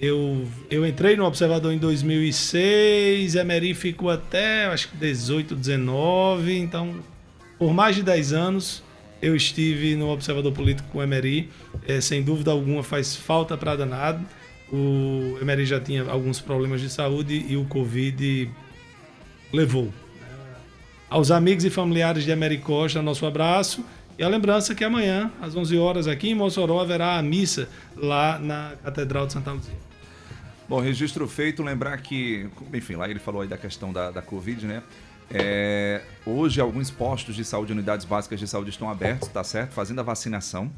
Eu, 0.00 0.46
eu 0.70 0.86
entrei 0.86 1.16
no 1.16 1.24
Observador 1.24 1.72
em 1.72 1.78
2006, 1.78 3.34
Emery 3.34 3.74
ficou 3.74 4.10
até 4.10 4.66
acho 4.66 4.90
que 4.90 4.96
18, 4.96 5.56
19, 5.56 6.56
então 6.56 6.94
por 7.58 7.74
mais 7.74 7.96
de 7.96 8.04
10 8.04 8.32
anos 8.32 8.82
eu 9.20 9.34
estive 9.34 9.96
no 9.96 10.08
Observador 10.10 10.52
Político 10.52 10.88
com 10.90 10.98
o 10.98 11.02
Emery. 11.02 11.48
É, 11.86 12.00
sem 12.00 12.22
dúvida 12.22 12.52
alguma 12.52 12.82
faz 12.82 13.16
falta 13.16 13.56
para 13.56 13.74
danado. 13.74 14.24
O 14.72 15.36
Emery 15.40 15.66
já 15.66 15.80
tinha 15.80 16.04
alguns 16.04 16.40
problemas 16.40 16.80
de 16.80 16.88
saúde 16.88 17.44
e 17.48 17.56
o 17.56 17.64
Covid 17.64 18.48
levou 19.52 19.92
aos 21.08 21.30
amigos 21.30 21.64
e 21.64 21.70
familiares 21.70 22.24
de 22.24 22.32
Americosta, 22.32 23.00
nosso 23.00 23.26
abraço. 23.26 23.84
E 24.18 24.22
a 24.22 24.28
lembrança 24.28 24.74
que 24.74 24.84
amanhã, 24.84 25.30
às 25.40 25.54
11 25.54 25.78
horas, 25.78 26.08
aqui 26.08 26.30
em 26.30 26.34
Mossoró, 26.34 26.80
haverá 26.80 27.16
a 27.16 27.22
missa 27.22 27.68
lá 27.96 28.38
na 28.38 28.74
Catedral 28.82 29.26
de 29.26 29.32
Santa 29.32 29.52
Luzia. 29.52 29.88
Bom, 30.68 30.80
registro 30.80 31.26
feito, 31.28 31.62
lembrar 31.62 31.96
que, 31.98 32.48
enfim, 32.74 32.96
lá 32.96 33.08
ele 33.08 33.20
falou 33.20 33.42
aí 33.42 33.48
da 33.48 33.56
questão 33.56 33.92
da, 33.92 34.10
da 34.10 34.20
Covid, 34.20 34.66
né? 34.66 34.82
É, 35.30 36.02
hoje, 36.26 36.60
alguns 36.60 36.90
postos 36.90 37.36
de 37.36 37.44
saúde, 37.44 37.72
unidades 37.72 38.04
básicas 38.04 38.40
de 38.40 38.46
saúde 38.48 38.70
estão 38.70 38.90
abertos, 38.90 39.28
tá 39.28 39.44
certo? 39.44 39.72
Fazendo 39.72 40.00
a 40.00 40.02
vacinação. 40.02 40.70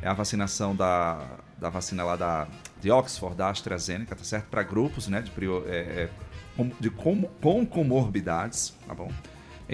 É 0.00 0.08
a 0.08 0.12
vacinação 0.12 0.76
da, 0.76 1.38
da 1.58 1.70
vacina 1.70 2.04
lá 2.04 2.14
da, 2.14 2.46
de 2.80 2.90
Oxford, 2.90 3.36
da 3.36 3.48
AstraZeneca, 3.48 4.14
tá 4.14 4.24
certo? 4.24 4.46
Para 4.46 4.62
grupos, 4.62 5.08
né? 5.08 5.22
De, 5.22 5.30
é, 5.66 6.08
é 6.08 6.08
de 6.78 6.90
com, 6.90 7.22
com 7.22 7.66
comorbidades, 7.66 8.74
tá 8.86 8.94
bom? 8.94 9.10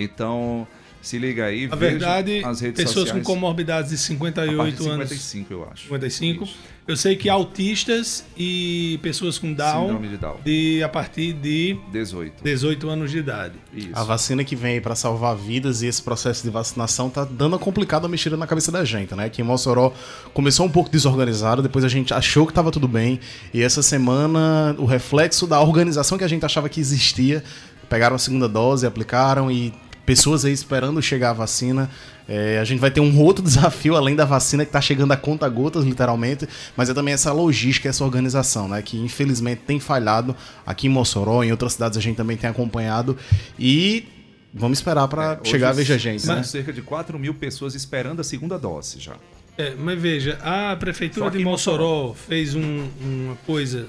Então, 0.02 0.66
Se 1.02 1.18
liga 1.18 1.46
aí, 1.46 1.66
Na 1.66 1.76
verdade, 1.76 2.42
as 2.44 2.60
redes 2.60 2.84
pessoas 2.84 3.08
sociais. 3.08 3.26
com 3.26 3.32
comorbidades 3.34 3.88
de 3.90 3.94
a 3.96 3.98
partir 3.98 4.08
58 4.08 4.82
de 4.82 4.88
anos. 4.90 5.08
55, 5.08 5.52
eu 5.52 5.68
acho. 5.72 5.82
55. 5.84 6.44
Isso. 6.44 6.56
Eu 6.86 6.96
sei 6.96 7.14
que 7.16 7.28
autistas 7.30 8.24
e 8.36 8.98
pessoas 9.00 9.38
com 9.38 9.52
Down, 9.52 9.86
Síndrome 9.86 10.08
de 10.08 10.16
Down. 10.18 10.36
de, 10.44 10.82
a 10.82 10.88
partir 10.90 11.32
de 11.32 11.78
18. 11.90 12.42
18 12.44 12.88
anos 12.90 13.10
de 13.10 13.18
idade. 13.18 13.54
Isso. 13.72 13.90
A 13.94 14.02
vacina 14.04 14.44
que 14.44 14.54
vem 14.56 14.74
aí 14.74 14.80
pra 14.80 14.94
salvar 14.94 15.34
vidas 15.36 15.80
e 15.82 15.86
esse 15.86 16.02
processo 16.02 16.42
de 16.42 16.50
vacinação 16.50 17.08
tá 17.08 17.24
dando 17.24 17.52
uma 17.54 17.58
complicada 17.58 18.06
mexida 18.08 18.36
na 18.36 18.46
cabeça 18.46 18.70
da 18.70 18.84
gente, 18.84 19.14
né? 19.14 19.30
Que 19.30 19.40
em 19.40 19.44
Mossoró 19.44 19.94
começou 20.34 20.66
um 20.66 20.70
pouco 20.70 20.90
desorganizado, 20.90 21.62
depois 21.62 21.84
a 21.84 21.88
gente 21.88 22.12
achou 22.12 22.46
que 22.46 22.52
tava 22.52 22.70
tudo 22.70 22.88
bem, 22.88 23.20
e 23.54 23.62
essa 23.62 23.82
semana 23.82 24.74
o 24.78 24.84
reflexo 24.84 25.46
da 25.46 25.60
organização 25.60 26.18
que 26.18 26.24
a 26.24 26.28
gente 26.28 26.44
achava 26.44 26.68
que 26.68 26.80
existia, 26.80 27.42
pegaram 27.88 28.16
a 28.16 28.18
segunda 28.18 28.48
dose, 28.48 28.84
aplicaram 28.86 29.50
e 29.50 29.72
pessoas 30.10 30.44
aí 30.44 30.52
esperando 30.52 31.00
chegar 31.00 31.30
a 31.30 31.32
vacina. 31.32 31.88
É, 32.28 32.58
a 32.58 32.64
gente 32.64 32.80
vai 32.80 32.90
ter 32.90 33.00
um 33.00 33.16
outro 33.20 33.44
desafio 33.44 33.94
além 33.94 34.16
da 34.16 34.24
vacina 34.24 34.64
que 34.66 34.72
tá 34.72 34.80
chegando 34.80 35.12
a 35.12 35.16
conta 35.16 35.48
gotas, 35.48 35.84
literalmente, 35.84 36.48
mas 36.76 36.88
é 36.90 36.94
também 36.94 37.14
essa 37.14 37.32
logística, 37.32 37.88
essa 37.88 38.04
organização, 38.04 38.66
né? 38.66 38.82
Que 38.82 38.98
infelizmente 38.98 39.62
tem 39.64 39.78
falhado 39.78 40.34
aqui 40.66 40.88
em 40.88 40.90
Mossoró, 40.90 41.44
em 41.44 41.52
outras 41.52 41.74
cidades 41.74 41.96
a 41.96 42.00
gente 42.00 42.16
também 42.16 42.36
tem 42.36 42.50
acompanhado 42.50 43.16
e 43.56 44.04
vamos 44.52 44.78
esperar 44.78 45.06
para 45.06 45.38
É, 45.44 45.48
chegar 45.48 45.68
a 45.68 45.72
veja 45.72 45.96
gente, 45.96 46.22
São 46.22 46.34
né? 46.34 46.42
cerca 46.42 46.72
de 46.72 46.82
4 46.82 47.16
mil 47.16 47.34
pessoas 47.34 47.76
esperando 47.76 48.18
a 48.18 48.24
segunda 48.24 48.58
dose 48.58 48.98
já. 48.98 49.14
É, 49.56 49.76
mas 49.76 50.00
veja, 50.00 50.38
a 50.42 50.74
prefeitura 50.74 51.30
de 51.30 51.38
em 51.38 51.44
Mossoró 51.44 52.14
fez 52.14 52.56
um, 52.56 52.88
uma 53.00 53.36
coisa 53.46 53.86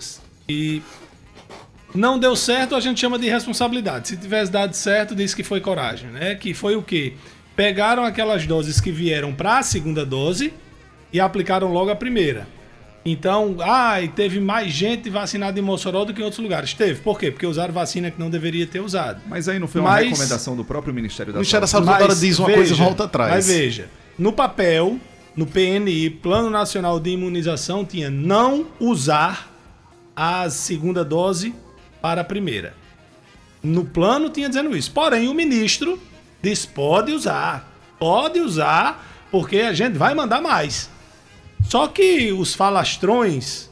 que 0.47 0.83
não 1.93 2.17
deu 2.19 2.35
certo, 2.35 2.75
a 2.75 2.79
gente 2.79 2.99
chama 2.99 3.17
de 3.19 3.29
responsabilidade. 3.29 4.07
Se 4.09 4.17
tivesse 4.17 4.51
dado 4.51 4.73
certo, 4.73 5.15
diz 5.15 5.33
que 5.33 5.43
foi 5.43 5.59
coragem, 5.61 6.09
né? 6.09 6.35
Que 6.35 6.53
foi 6.53 6.75
o 6.75 6.81
quê? 6.81 7.13
Pegaram 7.55 8.03
aquelas 8.03 8.45
doses 8.47 8.79
que 8.79 8.91
vieram 8.91 9.33
para 9.33 9.59
a 9.59 9.63
segunda 9.63 10.05
dose 10.05 10.53
e 11.11 11.19
aplicaram 11.19 11.71
logo 11.71 11.89
a 11.91 11.95
primeira. 11.95 12.47
Então, 13.03 13.57
ai, 13.59 14.07
teve 14.09 14.39
mais 14.39 14.71
gente 14.71 15.09
vacinada 15.09 15.57
em 15.59 15.61
Mossoró 15.61 16.05
do 16.05 16.13
que 16.13 16.21
em 16.21 16.23
outros 16.23 16.41
lugares. 16.41 16.73
Teve. 16.75 17.01
Por 17.01 17.17
quê? 17.17 17.31
Porque 17.31 17.47
usaram 17.47 17.73
vacina 17.73 18.11
que 18.11 18.19
não 18.19 18.29
deveria 18.29 18.67
ter 18.67 18.79
usado. 18.79 19.21
Mas 19.27 19.49
aí 19.49 19.57
não 19.57 19.67
foi 19.67 19.81
uma 19.81 19.89
Mas- 19.89 20.05
recomendação 20.09 20.55
do 20.55 20.63
próprio 20.63 20.93
Ministério 20.93 21.31
O 21.31 21.33
da 21.33 21.39
Ministério 21.39 21.61
da 21.61 21.67
Saúde? 21.67 21.87
Saúde 21.87 21.99
toda 22.03 22.11
hora 22.13 22.19
diz 22.21 22.37
uma 22.39 22.51
coisa 22.51 22.73
e 22.73 22.77
volta 22.77 23.03
atrás. 23.05 23.31
Mas 23.33 23.47
veja, 23.47 23.89
no 24.19 24.31
papel, 24.31 24.99
no 25.35 25.47
PNI, 25.47 26.11
Plano 26.11 26.49
Nacional 26.51 26.99
de 26.99 27.09
Imunização, 27.09 27.83
tinha 27.83 28.09
não 28.11 28.67
usar 28.79 29.51
a 30.15 30.47
segunda 30.51 31.03
dose 31.03 31.55
para 32.01 32.21
a 32.21 32.23
primeira. 32.23 32.73
No 33.63 33.85
plano 33.85 34.29
tinha 34.29 34.49
dizendo 34.49 34.75
isso. 34.75 34.91
Porém, 34.91 35.27
o 35.27 35.33
ministro 35.33 36.01
diz: 36.41 36.65
pode 36.65 37.11
usar. 37.11 37.69
Pode 37.99 38.39
usar, 38.39 39.27
porque 39.29 39.59
a 39.59 39.73
gente 39.73 39.97
vai 39.97 40.15
mandar 40.15 40.41
mais. 40.41 40.89
Só 41.63 41.87
que 41.87 42.31
os 42.31 42.55
falastrões 42.55 43.69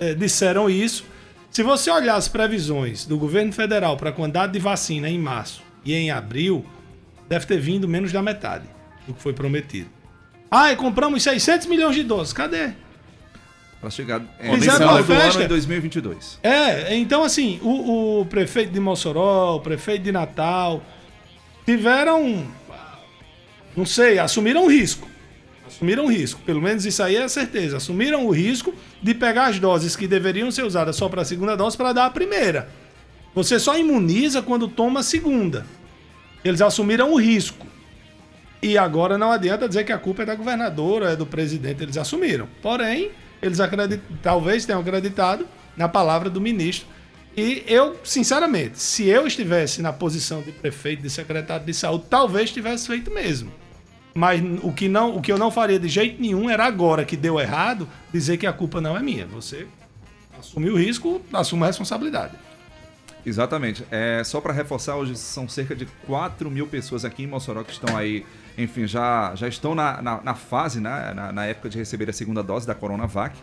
eh, 0.00 0.14
disseram 0.14 0.68
isso. 0.68 1.04
Se 1.50 1.62
você 1.62 1.88
olhar 1.88 2.16
as 2.16 2.26
previsões 2.26 3.06
do 3.06 3.16
governo 3.16 3.52
federal 3.52 3.96
para 3.96 4.10
a 4.10 4.12
quantidade 4.12 4.52
de 4.52 4.58
vacina 4.58 5.08
em 5.08 5.18
março 5.18 5.62
e 5.84 5.94
em 5.94 6.10
abril, 6.10 6.66
deve 7.28 7.46
ter 7.46 7.60
vindo 7.60 7.86
menos 7.86 8.10
da 8.10 8.20
metade 8.20 8.64
do 9.06 9.14
que 9.14 9.22
foi 9.22 9.32
prometido. 9.32 9.88
Ah, 10.50 10.72
e 10.72 10.76
compramos 10.76 11.22
600 11.22 11.68
milhões 11.68 11.94
de 11.94 12.02
doses. 12.02 12.32
Cadê? 12.32 12.72
Para 13.84 13.90
chegar 13.90 14.22
é, 14.38 14.50
Fizeram 14.50 14.56
nesse 14.56 14.68
uma 14.70 14.76
final 14.78 14.96
do 14.96 15.04
festa. 15.04 15.44
em 15.44 15.46
2022. 15.46 16.38
É, 16.42 16.96
então 16.96 17.22
assim, 17.22 17.60
o, 17.62 18.20
o 18.20 18.24
prefeito 18.24 18.72
de 18.72 18.80
Mossoró, 18.80 19.56
o 19.56 19.60
prefeito 19.60 20.04
de 20.04 20.10
Natal, 20.10 20.82
tiveram, 21.66 22.46
não 23.76 23.84
sei, 23.84 24.18
assumiram 24.18 24.64
o 24.64 24.70
risco. 24.70 25.06
Assumiram 25.66 26.06
o 26.06 26.08
risco, 26.10 26.40
pelo 26.46 26.62
menos 26.62 26.86
isso 26.86 27.02
aí 27.02 27.16
é 27.16 27.24
a 27.24 27.28
certeza. 27.28 27.76
Assumiram 27.76 28.24
o 28.24 28.30
risco 28.30 28.74
de 29.02 29.12
pegar 29.12 29.48
as 29.48 29.58
doses 29.58 29.94
que 29.94 30.08
deveriam 30.08 30.50
ser 30.50 30.64
usadas 30.64 30.96
só 30.96 31.06
para 31.10 31.20
a 31.20 31.24
segunda 31.26 31.54
dose 31.54 31.76
para 31.76 31.92
dar 31.92 32.06
a 32.06 32.10
primeira. 32.10 32.70
Você 33.34 33.58
só 33.58 33.76
imuniza 33.76 34.40
quando 34.40 34.66
toma 34.66 35.00
a 35.00 35.02
segunda. 35.02 35.66
Eles 36.42 36.62
assumiram 36.62 37.12
o 37.12 37.20
risco. 37.20 37.66
E 38.62 38.78
agora 38.78 39.18
não 39.18 39.30
adianta 39.30 39.68
dizer 39.68 39.84
que 39.84 39.92
a 39.92 39.98
culpa 39.98 40.22
é 40.22 40.24
da 40.24 40.34
governadora, 40.34 41.10
é 41.10 41.16
do 41.16 41.26
presidente. 41.26 41.82
Eles 41.82 41.98
assumiram. 41.98 42.48
Porém, 42.62 43.10
eles 43.44 43.60
acredit... 43.60 44.02
talvez 44.22 44.64
tenham 44.64 44.80
acreditado 44.80 45.46
na 45.76 45.88
palavra 45.88 46.30
do 46.30 46.40
ministro. 46.40 46.86
E 47.36 47.64
eu, 47.66 47.96
sinceramente, 48.04 48.78
se 48.78 49.06
eu 49.06 49.26
estivesse 49.26 49.82
na 49.82 49.92
posição 49.92 50.40
de 50.40 50.52
prefeito, 50.52 51.02
de 51.02 51.10
secretário 51.10 51.66
de 51.66 51.74
saúde, 51.74 52.04
talvez 52.08 52.50
tivesse 52.50 52.86
feito 52.86 53.10
mesmo. 53.10 53.52
Mas 54.14 54.40
o 54.62 54.72
que, 54.72 54.88
não, 54.88 55.16
o 55.16 55.20
que 55.20 55.32
eu 55.32 55.38
não 55.38 55.50
faria 55.50 55.78
de 55.78 55.88
jeito 55.88 56.22
nenhum 56.22 56.48
era 56.48 56.64
agora 56.64 57.04
que 57.04 57.16
deu 57.16 57.40
errado, 57.40 57.88
dizer 58.12 58.36
que 58.36 58.46
a 58.46 58.52
culpa 58.52 58.80
não 58.80 58.96
é 58.96 59.02
minha. 59.02 59.26
Você 59.26 59.66
assume 60.38 60.70
o 60.70 60.76
risco, 60.76 61.20
assume 61.32 61.64
a 61.64 61.66
responsabilidade. 61.66 62.34
Exatamente. 63.24 63.84
É, 63.90 64.22
só 64.24 64.40
para 64.40 64.52
reforçar, 64.52 64.96
hoje 64.96 65.16
são 65.16 65.48
cerca 65.48 65.74
de 65.74 65.86
4 66.06 66.50
mil 66.50 66.66
pessoas 66.66 67.04
aqui 67.04 67.22
em 67.22 67.26
Mossoró 67.26 67.62
que 67.62 67.72
estão 67.72 67.96
aí, 67.96 68.24
enfim, 68.58 68.86
já, 68.86 69.32
já 69.34 69.48
estão 69.48 69.74
na, 69.74 70.02
na, 70.02 70.20
na 70.22 70.34
fase, 70.34 70.80
né, 70.80 71.12
na, 71.14 71.32
na 71.32 71.46
época 71.46 71.68
de 71.68 71.78
receber 71.78 72.08
a 72.10 72.12
segunda 72.12 72.42
dose 72.42 72.66
da 72.66 72.74
Coronavac. 72.74 73.36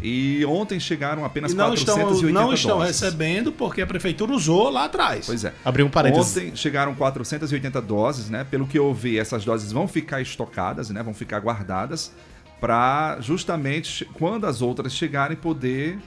E 0.00 0.44
ontem 0.46 0.78
chegaram 0.78 1.24
apenas 1.24 1.52
E 1.52 1.56
não 1.56 1.74
estão, 1.74 1.96
480 1.96 2.32
não 2.32 2.54
estão 2.54 2.78
doses. 2.78 3.00
recebendo 3.00 3.50
porque 3.50 3.82
a 3.82 3.86
prefeitura 3.86 4.32
usou 4.32 4.70
lá 4.70 4.84
atrás. 4.84 5.26
Pois 5.26 5.44
é. 5.44 5.52
Abriu 5.64 5.86
um 5.86 5.90
parênteses. 5.90 6.36
Ontem 6.36 6.54
chegaram 6.54 6.94
480 6.94 7.82
doses, 7.82 8.30
né? 8.30 8.46
Pelo 8.48 8.64
que 8.66 8.78
eu 8.78 8.94
vi, 8.94 9.18
essas 9.18 9.44
doses 9.44 9.72
vão 9.72 9.88
ficar 9.88 10.20
estocadas, 10.20 10.88
né? 10.90 11.02
Vão 11.02 11.12
ficar 11.14 11.40
guardadas 11.40 12.12
para 12.60 13.18
justamente 13.20 14.04
quando 14.14 14.46
as 14.46 14.62
outras 14.62 14.92
chegarem 14.92 15.36
poder 15.36 15.98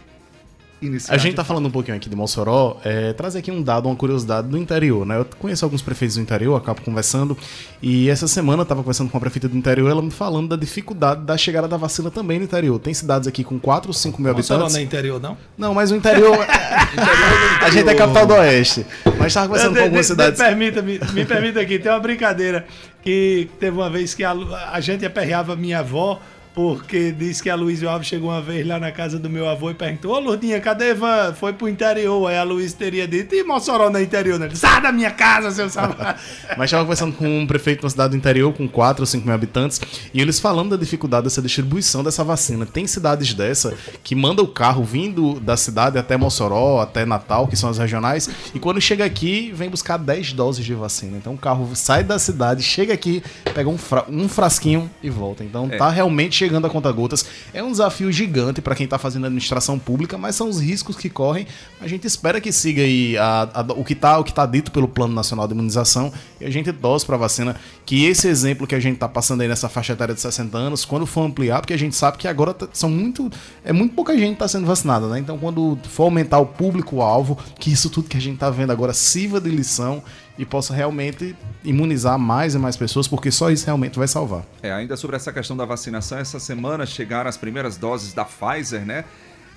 iniciar. 0.81 1.13
A 1.15 1.17
gente 1.17 1.35
tá 1.35 1.43
falando 1.43 1.67
um 1.67 1.71
pouquinho 1.71 1.95
aqui 1.97 2.09
de 2.09 2.15
Mossoró, 2.15 2.77
é, 2.83 3.13
trazer 3.13 3.39
aqui 3.39 3.51
um 3.51 3.61
dado, 3.61 3.87
uma 3.87 3.95
curiosidade 3.95 4.47
do 4.47 4.57
interior, 4.57 5.05
né? 5.05 5.17
Eu 5.19 5.25
conheço 5.39 5.63
alguns 5.65 5.81
prefeitos 5.81 6.15
do 6.15 6.21
interior, 6.21 6.55
acabo 6.55 6.81
conversando, 6.81 7.37
e 7.81 8.09
essa 8.09 8.27
semana 8.27 8.61
eu 8.61 8.65
tava 8.65 8.81
conversando 8.81 9.09
com 9.09 9.17
a 9.17 9.19
prefeita 9.21 9.47
do 9.47 9.57
interior, 9.57 9.89
ela 9.89 10.01
me 10.01 10.11
falando 10.11 10.49
da 10.49 10.55
dificuldade 10.55 11.21
da 11.21 11.37
chegada 11.37 11.67
da 11.67 11.77
vacina 11.77 12.09
também 12.09 12.37
no 12.39 12.45
interior. 12.45 12.79
Tem 12.79 12.93
cidades 12.93 13.27
aqui 13.27 13.43
com 13.43 13.59
4 13.59 13.89
ou 13.89 13.93
5 13.93 14.21
mil 14.21 14.33
Mossoró 14.33 14.57
habitantes. 14.61 14.73
não 14.73 14.79
é 14.81 14.83
interior, 14.83 15.21
não? 15.21 15.37
Não, 15.57 15.73
mas 15.73 15.91
o 15.91 15.95
interior. 15.95 16.37
a 17.61 17.69
gente 17.69 17.89
é 17.89 17.93
capital 17.95 18.25
do 18.25 18.33
Oeste. 18.33 18.85
Mas 19.17 19.33
tava 19.33 19.47
conversando 19.47 19.69
com 19.73 19.75
De- 19.75 19.81
algumas 19.83 20.05
de- 20.05 20.11
cidades. 20.11 20.39
de- 20.39 20.45
permita, 20.45 20.81
me, 20.81 20.99
me 21.13 21.25
permita 21.25 21.61
aqui, 21.61 21.79
tem 21.79 21.91
uma 21.91 21.99
brincadeira 21.99 22.65
que 23.03 23.49
teve 23.59 23.75
uma 23.77 23.89
vez 23.89 24.13
que 24.13 24.23
a, 24.23 24.31
a 24.71 24.79
gente 24.79 25.05
aperreava 25.05 25.55
minha 25.55 25.79
avó 25.79 26.19
porque 26.53 27.11
disse 27.11 27.41
que 27.41 27.49
a 27.49 27.55
Luísa 27.55 27.89
Alves 27.89 28.07
chegou 28.07 28.29
uma 28.29 28.41
vez 28.41 28.65
lá 28.67 28.77
na 28.79 28.91
casa 28.91 29.17
do 29.17 29.29
meu 29.29 29.47
avô 29.47 29.71
e 29.71 29.73
perguntou: 29.73 30.13
Ô 30.13 30.19
Lourdinha, 30.19 30.59
cadê 30.59 30.91
Ivan? 30.91 31.33
Foi 31.33 31.53
pro 31.53 31.69
interior. 31.69 32.27
Aí 32.27 32.37
a 32.37 32.43
Luísa 32.43 32.75
teria 32.77 33.07
dito: 33.07 33.33
E 33.33 33.43
Mossoró 33.43 33.89
no 33.89 33.99
interior? 34.01 34.37
Né? 34.37 34.49
Sai 34.53 34.81
da 34.81 34.91
minha 34.91 35.11
casa, 35.11 35.49
seu 35.51 35.69
safado. 35.69 36.19
Mas 36.57 36.65
estava 36.65 36.83
conversando 36.83 37.13
com 37.15 37.39
um 37.39 37.47
prefeito 37.47 37.79
de 37.79 37.85
uma 37.85 37.89
cidade 37.89 38.11
do 38.11 38.17
interior 38.17 38.51
com 38.53 38.67
4 38.67 39.01
ou 39.01 39.05
5 39.05 39.25
mil 39.25 39.33
habitantes 39.33 39.79
e 40.13 40.21
eles 40.21 40.39
falando 40.39 40.71
da 40.71 40.77
dificuldade 40.77 41.23
dessa 41.23 41.41
distribuição 41.41 42.03
dessa 42.03 42.23
vacina. 42.23 42.65
Tem 42.65 42.85
cidades 42.85 43.33
dessa 43.33 43.73
que 44.03 44.13
manda 44.13 44.41
o 44.41 44.47
carro 44.47 44.83
vindo 44.83 45.39
da 45.39 45.55
cidade 45.55 45.97
até 45.97 46.17
Mossoró, 46.17 46.81
até 46.81 47.05
Natal, 47.05 47.47
que 47.47 47.55
são 47.55 47.69
as 47.69 47.77
regionais, 47.77 48.29
e 48.53 48.59
quando 48.59 48.81
chega 48.81 49.05
aqui, 49.05 49.51
vem 49.55 49.69
buscar 49.69 49.97
10 49.97 50.33
doses 50.33 50.65
de 50.65 50.73
vacina. 50.73 51.17
Então 51.17 51.33
o 51.33 51.37
carro 51.37 51.69
sai 51.75 52.03
da 52.03 52.19
cidade, 52.19 52.61
chega 52.61 52.93
aqui, 52.93 53.23
pega 53.53 53.69
um, 53.69 53.77
fra- 53.77 54.05
um 54.09 54.27
frasquinho 54.27 54.89
e 55.01 55.09
volta. 55.09 55.43
Então 55.43 55.69
É. 55.71 55.77
tá 55.77 55.89
realmente 55.89 56.40
chegando 56.41 56.65
a 56.65 56.69
conta 56.69 56.91
gotas. 56.91 57.25
É 57.53 57.61
um 57.63 57.71
desafio 57.71 58.11
gigante 58.11 58.61
para 58.61 58.75
quem 58.75 58.87
tá 58.87 58.97
fazendo 58.97 59.25
administração 59.25 59.77
pública, 59.77 60.17
mas 60.17 60.35
são 60.35 60.49
os 60.49 60.59
riscos 60.59 60.95
que 60.95 61.09
correm. 61.09 61.45
A 61.79 61.87
gente 61.87 62.05
espera 62.07 62.41
que 62.41 62.51
siga 62.51 62.81
aí 62.81 63.17
a- 63.17 63.49
a- 63.53 63.73
o, 63.73 63.83
que 63.83 63.93
tá, 63.95 64.21
que 64.23 64.33
tá 64.33 64.45
dito 64.45 64.71
pelo 64.71 64.87
Plano 64.87 65.13
Nacional 65.13 65.47
de 65.47 65.53
Imunização 65.53 66.11
e 66.39 66.45
a 66.45 66.49
gente 66.49 66.71
torce 66.73 67.05
para 67.05 67.17
vacina 67.17 67.55
que 67.85 68.05
esse 68.05 68.27
exemplo 68.27 68.65
que 68.65 68.73
a 68.75 68.79
gente 68.79 68.97
tá 68.97 69.07
passando 69.07 69.41
aí 69.41 69.47
nessa 69.47 69.69
faixa 69.69 69.93
etária 69.93 70.13
de 70.15 70.21
60 70.21 70.57
anos, 70.57 70.83
quando 70.85 71.05
for 71.05 71.21
ampliar, 71.21 71.59
porque 71.61 71.73
a 71.73 71.77
gente 71.77 71.95
sabe 71.95 72.17
que 72.17 72.27
agora 72.27 72.53
tá- 72.53 72.67
são 72.73 72.89
muito 72.89 73.29
é 73.63 73.71
muito 73.71 73.93
pouca 73.93 74.17
gente 74.17 74.37
tá 74.37 74.47
sendo 74.47 74.65
vacinada, 74.65 75.07
né? 75.07 75.19
Então 75.19 75.37
quando 75.37 75.77
for 75.89 76.03
aumentar 76.03 76.39
o 76.39 76.45
público 76.45 77.01
alvo, 77.01 77.37
que 77.59 77.71
isso 77.71 77.89
tudo 77.89 78.09
que 78.09 78.17
a 78.17 78.21
gente 78.21 78.37
tá 78.37 78.49
vendo 78.49 78.71
agora 78.71 78.93
sirva 78.93 79.39
de 79.39 79.49
lição 79.49 80.01
e 80.37 80.45
possa 80.45 80.73
realmente 80.73 81.35
imunizar 81.63 82.17
mais 82.17 82.55
e 82.55 82.57
mais 82.57 82.75
pessoas, 82.77 83.07
porque 83.07 83.29
só 83.31 83.51
isso 83.51 83.65
realmente 83.65 83.97
vai 83.99 84.07
salvar. 84.07 84.43
É, 84.63 84.71
ainda 84.71 84.95
sobre 84.97 85.15
essa 85.15 85.31
questão 85.31 85.55
da 85.55 85.65
vacinação, 85.65 86.17
essa 86.17 86.39
semana 86.39 86.85
chegaram 86.85 87.29
as 87.29 87.37
primeiras 87.37 87.77
doses 87.77 88.13
da 88.13 88.25
Pfizer, 88.25 88.85
né? 88.85 89.03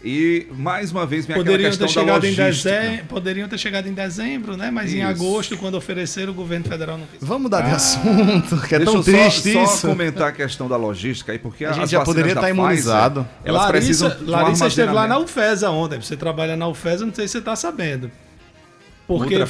E 0.06 0.46
mais 0.50 0.92
uma 0.92 1.06
vez 1.06 1.24
aquela 1.24 1.38
Poderiam 1.38 1.70
questão 1.70 1.86
ter, 1.88 1.94
da 1.94 2.00
chegado 2.00 2.24
em 2.26 2.30
logística. 2.36 2.70
dezembro, 2.70 3.04
poderiam 3.06 3.48
ter 3.48 3.56
chegado 3.56 3.88
em 3.88 3.94
dezembro, 3.94 4.54
né? 4.54 4.70
Mas 4.70 4.92
em 4.92 4.98
Isso. 4.98 5.06
agosto, 5.08 5.56
quando 5.56 5.76
ofereceram, 5.76 6.30
o 6.32 6.34
governo 6.34 6.66
federal 6.66 6.98
não 6.98 7.06
quis. 7.06 7.26
Vamos 7.26 7.44
mudar 7.44 7.62
de 7.62 7.70
assunto, 7.70 8.60
que 8.68 8.74
é 8.74 8.78
Deixa 8.80 8.92
tão 8.92 9.00
eu 9.00 9.02
só, 9.02 9.10
triste 9.10 9.52
só 9.54 9.64
isso. 9.64 9.86
comentar 9.88 10.28
a 10.28 10.32
questão 10.32 10.68
da 10.68 10.76
logística 10.76 11.32
aí, 11.32 11.38
porque 11.38 11.64
A 11.64 11.70
as 11.70 11.76
gente 11.76 11.90
já 11.92 12.02
poderia 12.04 12.34
da 12.34 12.40
estar 12.42 12.48
Pfizer, 12.52 12.64
imunizado. 12.66 13.26
Elas 13.42 13.66
precisam 13.66 14.08
Larissa, 14.08 14.24
um 14.26 14.30
Larissa 14.30 14.66
esteve 14.66 14.92
lá 14.92 15.06
na. 15.08 15.18
UFESA 15.18 15.70
ontem. 15.70 15.98
Você 16.02 16.18
trabalha 16.18 16.54
na 16.54 16.68
UFESA, 16.68 17.06
não 17.06 17.14
sei 17.14 17.26
se 17.26 17.32
você 17.32 17.38
está 17.38 17.56
sabendo. 17.56 18.10
Porque 19.06 19.34
Ultra 19.34 19.46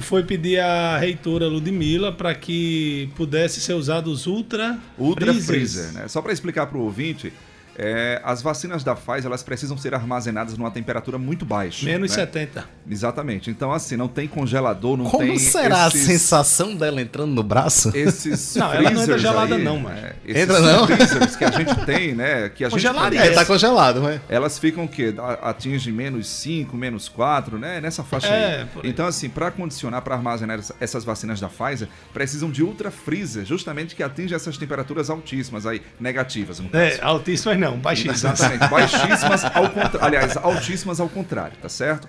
foi 0.00 0.24
pedir 0.24 0.58
à 0.58 0.98
reitora 0.98 1.46
Ludmilla 1.46 2.10
para 2.10 2.34
que 2.34 3.08
pudesse 3.14 3.60
ser 3.60 3.74
usado 3.74 4.10
os 4.10 4.26
Ultra, 4.26 4.78
Ultra. 4.98 5.32
Freezer, 5.34 5.92
né? 5.92 6.08
Só 6.08 6.20
para 6.20 6.32
explicar 6.32 6.66
para 6.66 6.78
o 6.78 6.82
ouvinte, 6.82 7.32
é, 7.78 8.20
as 8.24 8.42
vacinas 8.42 8.82
da 8.82 8.94
Pfizer 8.94 9.26
elas 9.26 9.42
precisam 9.42 9.76
ser 9.76 9.94
armazenadas 9.94 10.56
numa 10.56 10.70
temperatura 10.70 11.18
muito 11.18 11.44
baixa. 11.44 11.84
Menos 11.84 12.10
né? 12.10 12.16
70. 12.16 12.64
Exatamente. 12.90 13.50
Então, 13.50 13.72
assim, 13.72 13.96
não 13.96 14.08
tem 14.08 14.26
congelador, 14.26 14.96
não 14.96 15.04
Como 15.06 15.26
tem. 15.26 15.38
será 15.38 15.88
esses, 15.88 16.02
a 16.02 16.06
sensação 16.06 16.74
dela 16.74 17.00
entrando 17.02 17.32
no 17.32 17.42
braço? 17.42 17.90
Esses 17.94 18.54
Não, 18.56 18.72
ela 18.72 18.90
não 18.90 19.02
entra 19.02 19.18
gelada 19.18 19.54
aí, 19.56 19.62
não, 19.64 19.78
mano. 19.78 19.96
é, 19.98 20.14
esses 20.24 20.42
Entra 20.42 20.60
não? 20.60 20.86
que 20.86 21.44
a 21.44 21.50
gente 21.50 21.74
tem, 21.84 22.14
né? 22.14 22.48
Que 22.48 22.64
a 22.64 22.68
gente 22.68 22.76
Congelaria. 22.76 23.20
É, 23.20 23.30
tá 23.32 23.44
congelado, 23.44 24.00
mas. 24.00 24.20
elas 24.28 24.58
ficam 24.58 24.84
o 24.84 24.88
quê? 24.88 25.14
Atinge 25.42 25.90
menos 25.92 26.28
5, 26.28 26.76
menos 26.76 27.08
4, 27.08 27.58
né? 27.58 27.80
Nessa 27.80 28.02
faixa 28.02 28.28
É, 28.28 28.62
aí. 28.62 28.66
Então, 28.84 29.06
assim, 29.06 29.28
para 29.28 29.50
condicionar, 29.50 30.00
para 30.02 30.14
armazenar 30.14 30.58
essa- 30.58 30.74
essas 30.80 31.04
vacinas 31.04 31.40
da 31.40 31.48
Pfizer, 31.48 31.88
precisam 32.14 32.50
de 32.50 32.62
ultra 32.62 32.90
freezer, 32.90 33.44
justamente 33.44 33.94
que 33.94 34.02
atinge 34.02 34.34
essas 34.34 34.56
temperaturas 34.56 35.10
altíssimas 35.10 35.66
aí, 35.66 35.82
negativas, 36.00 36.60
no 36.60 36.68
caso. 36.68 36.82
É, 36.84 36.98
altíssimas 37.02 37.58
não, 37.58 37.65
baixíssimas. 37.72 38.22
Exatamente, 38.40 38.68
baixíssimas 38.70 39.44
ao. 39.44 39.64
Aliás, 40.04 40.36
altíssimas 40.36 41.00
ao 41.00 41.08
contrário, 41.08 41.56
tá 41.60 41.68
certo? 41.68 42.08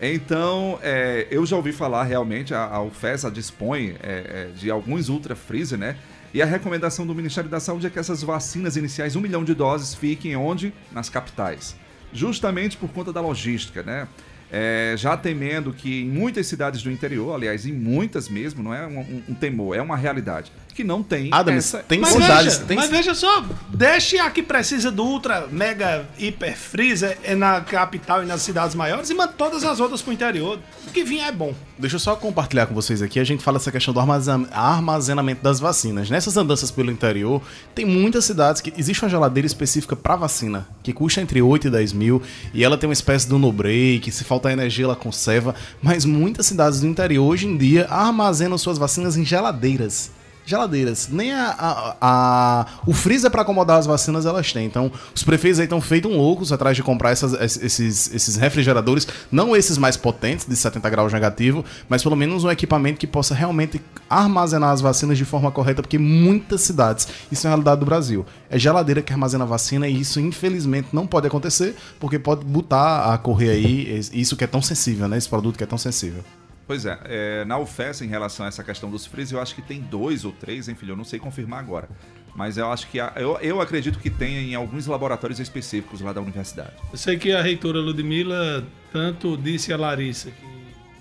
Então, 0.00 0.78
é, 0.82 1.26
eu 1.30 1.46
já 1.46 1.56
ouvi 1.56 1.72
falar 1.72 2.04
realmente, 2.04 2.52
a, 2.52 2.64
a 2.64 2.82
UFESA 2.82 3.30
dispõe 3.30 3.96
é, 4.02 4.48
é, 4.48 4.48
de 4.54 4.70
alguns 4.70 5.08
ultra 5.08 5.34
freezer, 5.34 5.78
né? 5.78 5.96
E 6.34 6.42
a 6.42 6.44
recomendação 6.46 7.06
do 7.06 7.14
Ministério 7.14 7.48
da 7.48 7.58
Saúde 7.60 7.86
é 7.86 7.90
que 7.90 7.98
essas 7.98 8.22
vacinas 8.22 8.76
iniciais, 8.76 9.16
um 9.16 9.20
milhão 9.22 9.42
de 9.42 9.54
doses, 9.54 9.94
fiquem 9.94 10.36
onde? 10.36 10.72
Nas 10.92 11.08
capitais. 11.08 11.74
Justamente 12.12 12.76
por 12.76 12.90
conta 12.90 13.10
da 13.12 13.20
logística, 13.22 13.82
né? 13.82 14.06
É, 14.52 14.94
já 14.98 15.16
temendo 15.16 15.72
que 15.72 16.02
em 16.02 16.08
muitas 16.08 16.46
cidades 16.46 16.82
do 16.82 16.90
interior, 16.90 17.34
aliás, 17.34 17.64
em 17.66 17.72
muitas 17.72 18.28
mesmo, 18.28 18.62
não 18.62 18.72
é 18.74 18.86
um, 18.86 19.00
um- 19.00 19.22
um 19.30 19.34
temor, 19.34 19.74
é 19.76 19.80
uma 19.82 19.96
realidade, 19.96 20.52
que 20.76 20.84
não 20.84 21.02
tem 21.02 21.30
Adams, 21.32 21.74
essa... 21.74 21.78
tem 21.78 21.98
Mas 21.98 22.12
cidades. 22.12 22.44
veja, 22.54 22.66
tem... 22.66 22.76
mas 22.76 22.90
veja 22.90 23.14
só, 23.14 23.42
deixe 23.72 24.18
a 24.18 24.30
que 24.30 24.42
precisa 24.42 24.90
do 24.90 25.02
ultra, 25.02 25.46
mega, 25.50 26.06
hiper 26.18 26.56
freezer 26.56 27.16
é 27.24 27.34
na 27.34 27.62
capital 27.62 28.22
e 28.22 28.26
nas 28.26 28.42
cidades 28.42 28.74
maiores 28.74 29.08
e 29.08 29.14
manda 29.14 29.32
todas 29.32 29.64
as 29.64 29.80
outras 29.80 30.02
pro 30.02 30.12
interior. 30.12 30.58
O 30.86 30.90
que 30.90 31.02
vier 31.02 31.26
é 31.28 31.32
bom. 31.32 31.54
Deixa 31.78 31.96
eu 31.96 32.00
só 32.00 32.14
compartilhar 32.14 32.66
com 32.66 32.74
vocês 32.74 33.00
aqui. 33.02 33.18
A 33.18 33.24
gente 33.24 33.42
fala 33.42 33.56
essa 33.56 33.72
questão 33.72 33.92
do 33.92 34.00
armazen- 34.00 34.46
armazenamento 34.52 35.42
das 35.42 35.58
vacinas. 35.58 36.08
Nessas 36.10 36.36
andanças 36.36 36.70
pelo 36.70 36.90
interior, 36.90 37.40
tem 37.74 37.84
muitas 37.84 38.24
cidades 38.24 38.60
que 38.60 38.72
existe 38.76 39.02
uma 39.02 39.08
geladeira 39.10 39.46
específica 39.46 39.96
para 39.96 40.16
vacina, 40.16 40.66
que 40.82 40.92
custa 40.92 41.20
entre 41.20 41.40
8 41.42 41.68
e 41.68 41.70
10 41.70 41.92
mil, 41.92 42.22
e 42.52 42.62
ela 42.64 42.76
tem 42.78 42.88
uma 42.88 42.92
espécie 42.92 43.26
de 43.26 43.32
no 43.34 43.52
break, 43.52 44.10
se 44.10 44.24
faltar 44.24 44.52
energia 44.52 44.84
ela 44.84 44.96
conserva. 44.96 45.54
Mas 45.82 46.04
muitas 46.04 46.46
cidades 46.46 46.80
do 46.80 46.86
interior 46.86 47.24
hoje 47.26 47.46
em 47.46 47.56
dia 47.56 47.86
armazenam 47.90 48.56
suas 48.58 48.78
vacinas 48.78 49.16
em 49.16 49.24
geladeiras. 49.24 50.10
Geladeiras. 50.46 51.08
Nem 51.10 51.32
a, 51.32 51.50
a- 51.58 51.96
a- 52.00 52.66
o 52.86 52.94
freezer 52.94 53.30
para 53.30 53.42
acomodar 53.42 53.78
as 53.78 53.84
vacinas 53.86 54.24
elas 54.24 54.52
têm. 54.52 54.64
Então, 54.64 54.92
os 55.14 55.24
prefeitos 55.24 55.58
aí 55.58 55.64
estão 55.66 55.80
feitos 55.80 56.10
loucos 56.10 56.52
atrás 56.52 56.76
de 56.76 56.84
comprar 56.84 57.10
essas- 57.10 57.34
esses, 57.60 58.14
esses 58.14 58.36
refrigeradores, 58.36 59.08
não 59.30 59.56
esses 59.56 59.76
mais 59.76 59.96
potentes, 59.96 60.46
de 60.46 60.54
70 60.54 60.88
graus 60.88 61.12
negativo, 61.12 61.64
mas 61.88 62.02
pelo 62.02 62.14
menos 62.14 62.44
um 62.44 62.50
equipamento 62.50 62.98
que 63.00 63.08
possa 63.08 63.34
realmente 63.34 63.80
armazenar 64.08 64.70
as 64.70 64.80
vacinas 64.80 65.18
de 65.18 65.24
forma 65.24 65.50
correta, 65.50 65.82
porque 65.82 65.98
muitas 65.98 66.60
cidades, 66.60 67.08
isso 67.30 67.44
é 67.46 67.48
a 67.48 67.50
realidade 67.50 67.80
do 67.80 67.86
Brasil, 67.86 68.24
é 68.48 68.56
geladeira 68.56 69.02
que 69.02 69.12
armazena 69.12 69.44
vacina 69.44 69.88
e 69.88 70.00
isso 70.00 70.20
infelizmente 70.20 70.88
não 70.92 71.08
pode 71.08 71.26
acontecer, 71.26 71.74
porque 71.98 72.20
pode 72.20 72.44
botar 72.44 73.12
a 73.12 73.18
correr 73.18 73.50
aí 73.50 74.00
isso 74.12 74.36
que 74.36 74.44
é 74.44 74.46
tão 74.46 74.62
sensível, 74.62 75.08
né? 75.08 75.18
Esse 75.18 75.28
produto 75.28 75.56
que 75.58 75.64
é 75.64 75.66
tão 75.66 75.76
sensível. 75.78 76.22
Pois 76.66 76.84
é, 76.84 76.98
é, 77.04 77.44
na 77.44 77.58
UFES, 77.58 78.02
em 78.02 78.08
relação 78.08 78.44
a 78.44 78.48
essa 78.48 78.64
questão 78.64 78.90
dos 78.90 79.06
freezers, 79.06 79.32
eu 79.32 79.40
acho 79.40 79.54
que 79.54 79.62
tem 79.62 79.80
dois 79.80 80.24
ou 80.24 80.32
três, 80.32 80.66
filho? 80.66 80.92
Eu 80.92 80.96
não 80.96 81.04
sei 81.04 81.18
confirmar 81.18 81.60
agora. 81.60 81.88
Mas 82.34 82.58
eu 82.58 82.70
acho 82.70 82.88
que. 82.88 82.98
há- 82.98 83.12
eu, 83.16 83.38
eu 83.40 83.60
acredito 83.60 83.98
que 84.00 84.10
tenha 84.10 84.40
em 84.40 84.54
alguns 84.54 84.86
laboratórios 84.86 85.38
específicos 85.38 86.00
lá 86.00 86.12
da 86.12 86.20
universidade. 86.20 86.72
Eu 86.92 86.98
sei 86.98 87.16
que 87.16 87.30
a 87.32 87.40
reitora 87.40 87.78
Ludmilla 87.78 88.64
tanto 88.92 89.36
disse 89.36 89.72
a 89.72 89.76
Larissa 89.76 90.30
que 90.30 90.44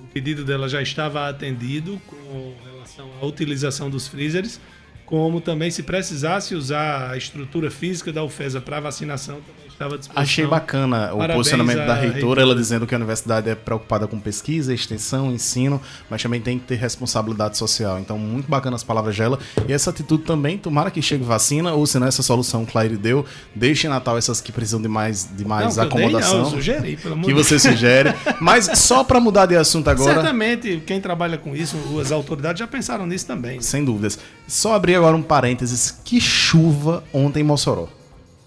o 0.04 0.08
pedido 0.14 0.46
dela 0.46 0.70
já 0.70 0.82
estava 0.82 1.28
atendido 1.28 2.00
com 2.08 2.54
relação 2.64 3.10
à 3.20 3.26
utilização 3.26 3.90
dos 3.90 4.08
freezers, 4.08 4.60
como 5.06 5.42
também 5.42 5.70
se 5.72 5.82
precisasse 5.84 6.54
usar 6.56 7.10
a 7.12 7.18
estrutura 7.18 7.70
física 7.72 8.14
da 8.14 8.24
UFESA 8.24 8.62
para 8.62 8.80
vacinação, 8.80 9.42
também 9.42 9.65
estava. 9.76 10.00
Achei 10.16 10.46
bacana 10.46 11.14
o 11.14 11.18
Parabéns 11.18 11.38
posicionamento 11.38 11.78
da 11.78 11.94
reitora, 11.94 12.14
reitora. 12.14 12.42
ela 12.42 12.56
dizendo 12.56 12.88
que 12.88 12.94
a 12.94 12.98
universidade 12.98 13.50
é 13.50 13.56
preocupada 13.56 14.08
com 14.08 14.20
pesquisa, 14.20 14.74
extensão, 14.74 15.32
ensino, 15.32 15.82
mas 16.10 16.22
também 16.22 16.42
tem 16.42 16.58
que 16.58 16.66
ter 16.66 16.76
responsabilidade 16.76 17.58
social. 17.58 18.00
Então, 18.00 18.18
muito 18.18 18.50
bacana 18.50 18.76
as 18.76 18.84
palavras 18.84 19.18
dela. 19.18 19.40
E 19.68 19.74
essa 19.74 19.90
atitude 19.90 20.24
também, 20.24 20.58
tomara 20.58 20.90
que 20.90 21.02
chegue 21.02 21.24
vacina, 21.24 21.74
ou 21.74 21.86
se 21.86 22.00
não, 22.00 22.08
essa 22.08 22.24
solução 22.24 22.66
que 22.66 22.72
Claire 22.72 22.98
deu, 22.98 23.26
deixe 23.54 23.88
em 23.88 23.90
Natal 23.90 24.18
essas 24.18 24.42
que 24.42 24.52
precisam 24.52 24.82
de 24.82 24.88
mais, 24.88 25.30
de 25.36 25.46
mais 25.46 25.76
Não, 25.76 25.84
eu 25.84 25.90
dei, 25.90 26.00
acomodação. 26.00 26.38
não, 26.38 26.46
eu 26.46 26.52
sugeri, 26.52 26.98
pelo 26.98 27.14
amor 27.14 27.26
que 27.26 27.34
você 27.34 27.60
sugere. 27.60 28.14
Mas 28.40 28.70
só 28.80 29.04
para 29.04 29.20
mudar 29.20 29.46
de 29.46 29.56
assunto 29.56 29.90
agora. 29.90 30.14
Certamente, 30.16 30.82
quem 30.86 31.00
trabalha 31.00 31.38
com 31.38 31.56
isso, 31.56 31.78
as 32.00 32.12
autoridades 32.12 32.60
já 32.60 32.68
pensaram 32.68 33.06
nisso 33.06 33.26
também. 33.26 33.62
Sem 33.62 33.84
dúvidas. 33.84 34.20
Só 34.48 34.74
abrir 34.76 34.96
agora 34.96 35.16
um 35.16 35.22
parênteses. 35.22 36.00
Que 36.04 36.20
chuva 36.20 37.04
ontem 37.14 37.40
em 37.42 37.44
Mossoró. 37.44 37.88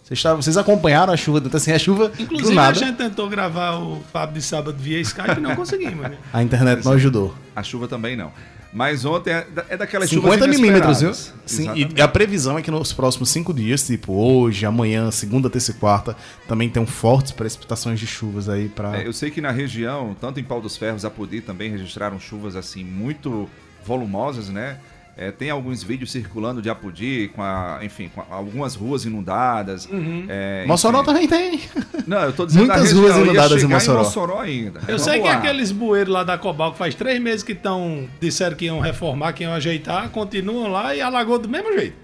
Vocês, 0.08 0.18
estavam- 0.20 0.40
vocês 0.40 0.56
acompanharam 0.56 1.12
a 1.12 1.16
chuva, 1.18 1.42
assim, 1.52 1.70
a 1.70 1.78
chuva 1.78 2.08
do 2.08 2.22
Inclusive, 2.22 2.54
nada. 2.54 2.70
a 2.70 2.72
gente 2.72 2.96
tentou 2.96 3.28
gravar 3.28 3.72
o 3.78 4.02
Fábio 4.10 4.36
de 4.36 4.42
sábado 4.42 4.78
via 4.78 4.98
Skype 5.00 5.36
e 5.36 5.40
não 5.40 5.54
conseguimos. 5.54 6.00
Né? 6.00 6.16
A 6.32 6.42
internet 6.42 6.82
não 6.82 6.92
ajudou. 6.92 7.34
A 7.54 7.62
chuva 7.62 7.86
também 7.86 8.16
não. 8.16 8.32
Mas 8.72 9.04
ontem 9.04 9.32
é, 9.32 9.46
é 9.68 9.76
daquelas 9.76 10.08
chuvas 10.08 10.32
50 10.32 10.46
milímetros, 10.46 11.00
viu? 11.02 11.12
Sim, 11.12 11.34
Exatamente. 11.64 11.94
e 11.98 12.00
a 12.02 12.08
previsão 12.08 12.56
é 12.58 12.62
que 12.62 12.70
nos 12.70 12.90
próximos 12.90 13.28
cinco 13.28 13.52
dias, 13.52 13.86
tipo 13.86 14.14
hoje, 14.14 14.64
amanhã, 14.64 15.10
segunda, 15.10 15.50
terça 15.50 15.72
e 15.72 15.74
quarta, 15.74 16.16
também 16.46 16.70
tem 16.70 16.84
fortes 16.86 17.32
precipitações 17.32 18.00
de 18.00 18.06
chuvas 18.06 18.48
aí 18.48 18.68
pra. 18.70 18.98
É, 19.02 19.06
eu 19.06 19.12
sei 19.12 19.30
que 19.30 19.42
na 19.42 19.50
região, 19.50 20.16
tanto 20.18 20.40
em 20.40 20.44
Pau 20.44 20.58
dos 20.60 20.74
Ferros, 20.76 21.04
Apodi, 21.04 21.42
também 21.42 21.70
registraram 21.70 22.18
chuvas 22.18 22.56
assim 22.56 22.82
muito 22.82 23.48
volumosas, 23.84 24.48
né? 24.48 24.78
É, 25.20 25.32
tem 25.32 25.50
alguns 25.50 25.82
vídeos 25.82 26.12
circulando 26.12 26.62
de 26.62 26.70
Apodi, 26.70 27.28
com 27.34 27.42
a, 27.42 27.80
enfim, 27.82 28.08
com 28.14 28.20
a- 28.20 28.26
algumas 28.30 28.76
ruas 28.76 29.04
inundadas. 29.04 29.88
É, 30.28 30.64
Mossoró 30.64 31.02
também 31.02 31.26
tem. 31.26 31.60
Não, 32.06 32.18
eu 32.22 32.32
tô 32.32 32.46
dizendo 32.46 32.66
Muitas 32.66 32.82
região, 32.92 33.02
ruas 33.02 33.16
inundadas 33.16 33.62
em 33.62 33.66
Mossoró. 33.66 33.98
Mossoró 33.98 34.38
ainda. 34.40 34.78
Eu 34.80 34.86
Vamos 34.86 35.02
sei 35.02 35.20
que 35.20 35.26
lá. 35.26 35.34
aqueles 35.34 35.72
bueiros 35.72 36.14
lá 36.14 36.22
da 36.22 36.38
Cobal, 36.38 36.70
que 36.70 36.78
faz 36.78 36.94
três 36.94 37.20
meses 37.20 37.42
que 37.42 37.50
estão 37.50 38.08
disseram 38.20 38.56
que 38.56 38.66
iam 38.66 38.78
reformar, 38.78 39.32
que 39.32 39.42
iam 39.42 39.52
ajeitar, 39.52 40.08
continuam 40.10 40.68
lá 40.70 40.94
e 40.94 41.00
alagou 41.00 41.36
do 41.36 41.48
mesmo 41.48 41.72
jeito. 41.72 41.96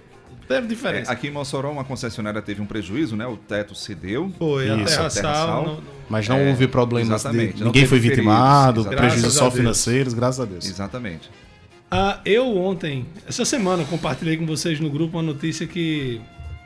Teve 0.49 0.67
É, 0.67 0.69
diferença. 0.69 1.13
aqui 1.13 1.29
em 1.29 1.31
Mossoró, 1.31 1.71
uma 1.71 1.85
concessionária 1.85 2.43
teve 2.43 2.61
um 2.61 2.67
prejuízo, 2.67 3.17
né? 3.17 3.27
O 3.27 3.37
teto 3.37 3.75
cedeu. 3.77 4.31
Foi, 4.39 4.69
a 4.69 4.75
Isso, 4.77 4.87
terra 4.97 5.07
a 5.07 5.11
terra 5.11 5.35
sal. 5.35 5.47
sal. 5.47 5.63
no- 5.67 5.75
no- 5.77 5.83
Mas 6.11 6.29
não 6.29 6.37
É, 6.37 6.49
houve 6.51 6.67
problemas. 6.69 7.23
De, 7.23 7.31
ninguém 7.65 7.87
foi 7.87 7.99
feridos, 8.01 8.17
vitimado, 8.17 8.85
prejuízos 8.85 9.35
só 9.35 9.51
financeiros, 9.53 10.13
graças 10.13 10.41
a 10.41 10.45
Deus. 10.45 10.69
Exatamente. 10.69 11.31
Ah, 11.91 12.21
eu 12.25 12.57
ontem, 12.57 13.07
essa 13.29 13.45
semana, 13.45 13.85
compartilhei 13.85 14.37
com 14.37 14.47
vocês 14.47 14.81
no 14.81 14.91
grupo 14.91 15.17
uma 15.17 15.23
notícia 15.23 15.67
que 15.67 16.21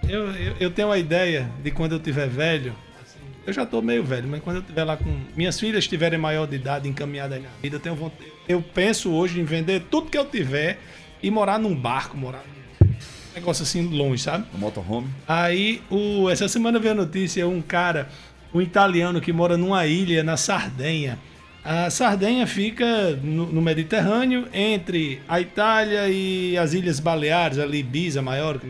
eu, 0.09 0.31
eu, 0.33 0.55
eu 0.59 0.71
tenho 0.71 0.89
uma 0.89 0.99
ideia 0.99 1.51
de 1.63 1.71
quando 1.71 1.93
eu 1.93 2.01
tiver 2.01 2.29
velho. 2.29 2.75
assim, 3.03 3.19
eu 3.47 3.53
já 3.53 3.67
tô 3.67 3.83
meio 3.83 4.03
velho, 4.03 4.27
mas 4.29 4.43
quando 4.43 4.57
eu 4.57 4.63
tiver 4.63 4.85
lá 4.85 4.97
com 4.97 5.21
minhas 5.37 5.59
filhas 5.59 5.85
estiverem 5.85 6.19
maior 6.19 6.47
de 6.47 6.57
idade, 6.57 6.89
encaminhadas 6.89 7.37
aí 7.37 7.43
na 7.43 7.51
vida, 7.61 7.77
eu 7.77 7.81
tenho 7.81 7.95
vontade. 7.95 8.31
Eu 8.49 8.63
penso 8.63 9.11
hoje 9.11 9.41
em 9.41 9.45
vender 9.45 9.83
tudo 9.91 10.11
que 10.11 10.17
eu 10.17 10.25
tiver 10.25 10.79
e 11.23 11.31
morar 11.31 11.59
num 11.59 11.75
barco, 11.75 12.17
morar 12.17 12.43
num 12.81 12.89
negócio 13.35 13.63
assim 13.63 13.83
longe, 13.87 14.23
sabe? 14.23 14.47
O 14.55 14.59
motorhome. 14.59 15.09
Aí, 15.27 15.83
o, 15.91 16.31
essa 16.31 16.49
semana 16.49 16.79
veio 16.79 16.93
a 16.93 16.97
notícia, 16.97 17.47
um 17.47 17.61
cara, 17.61 18.09
um 18.55 18.63
italiano 18.63 19.21
que 19.21 19.33
mora 19.33 19.57
numa 19.57 19.87
ilha 19.87 20.23
na 20.23 20.37
Sardenha. 20.37 21.19
A 21.65 21.91
Sardenha 21.91 22.47
fica 22.47 23.13
no, 23.23 23.61
Mediterrâneo, 23.61 24.49
entre 24.53 25.21
a 25.29 25.41
Itália 25.41 26.09
e 26.09 26.57
as 26.57 26.73
Ilhas 26.73 26.99
Baleares, 27.01 27.59
ali, 27.59 27.81
Ibiza, 27.81 28.23
Maiorca, 28.23 28.67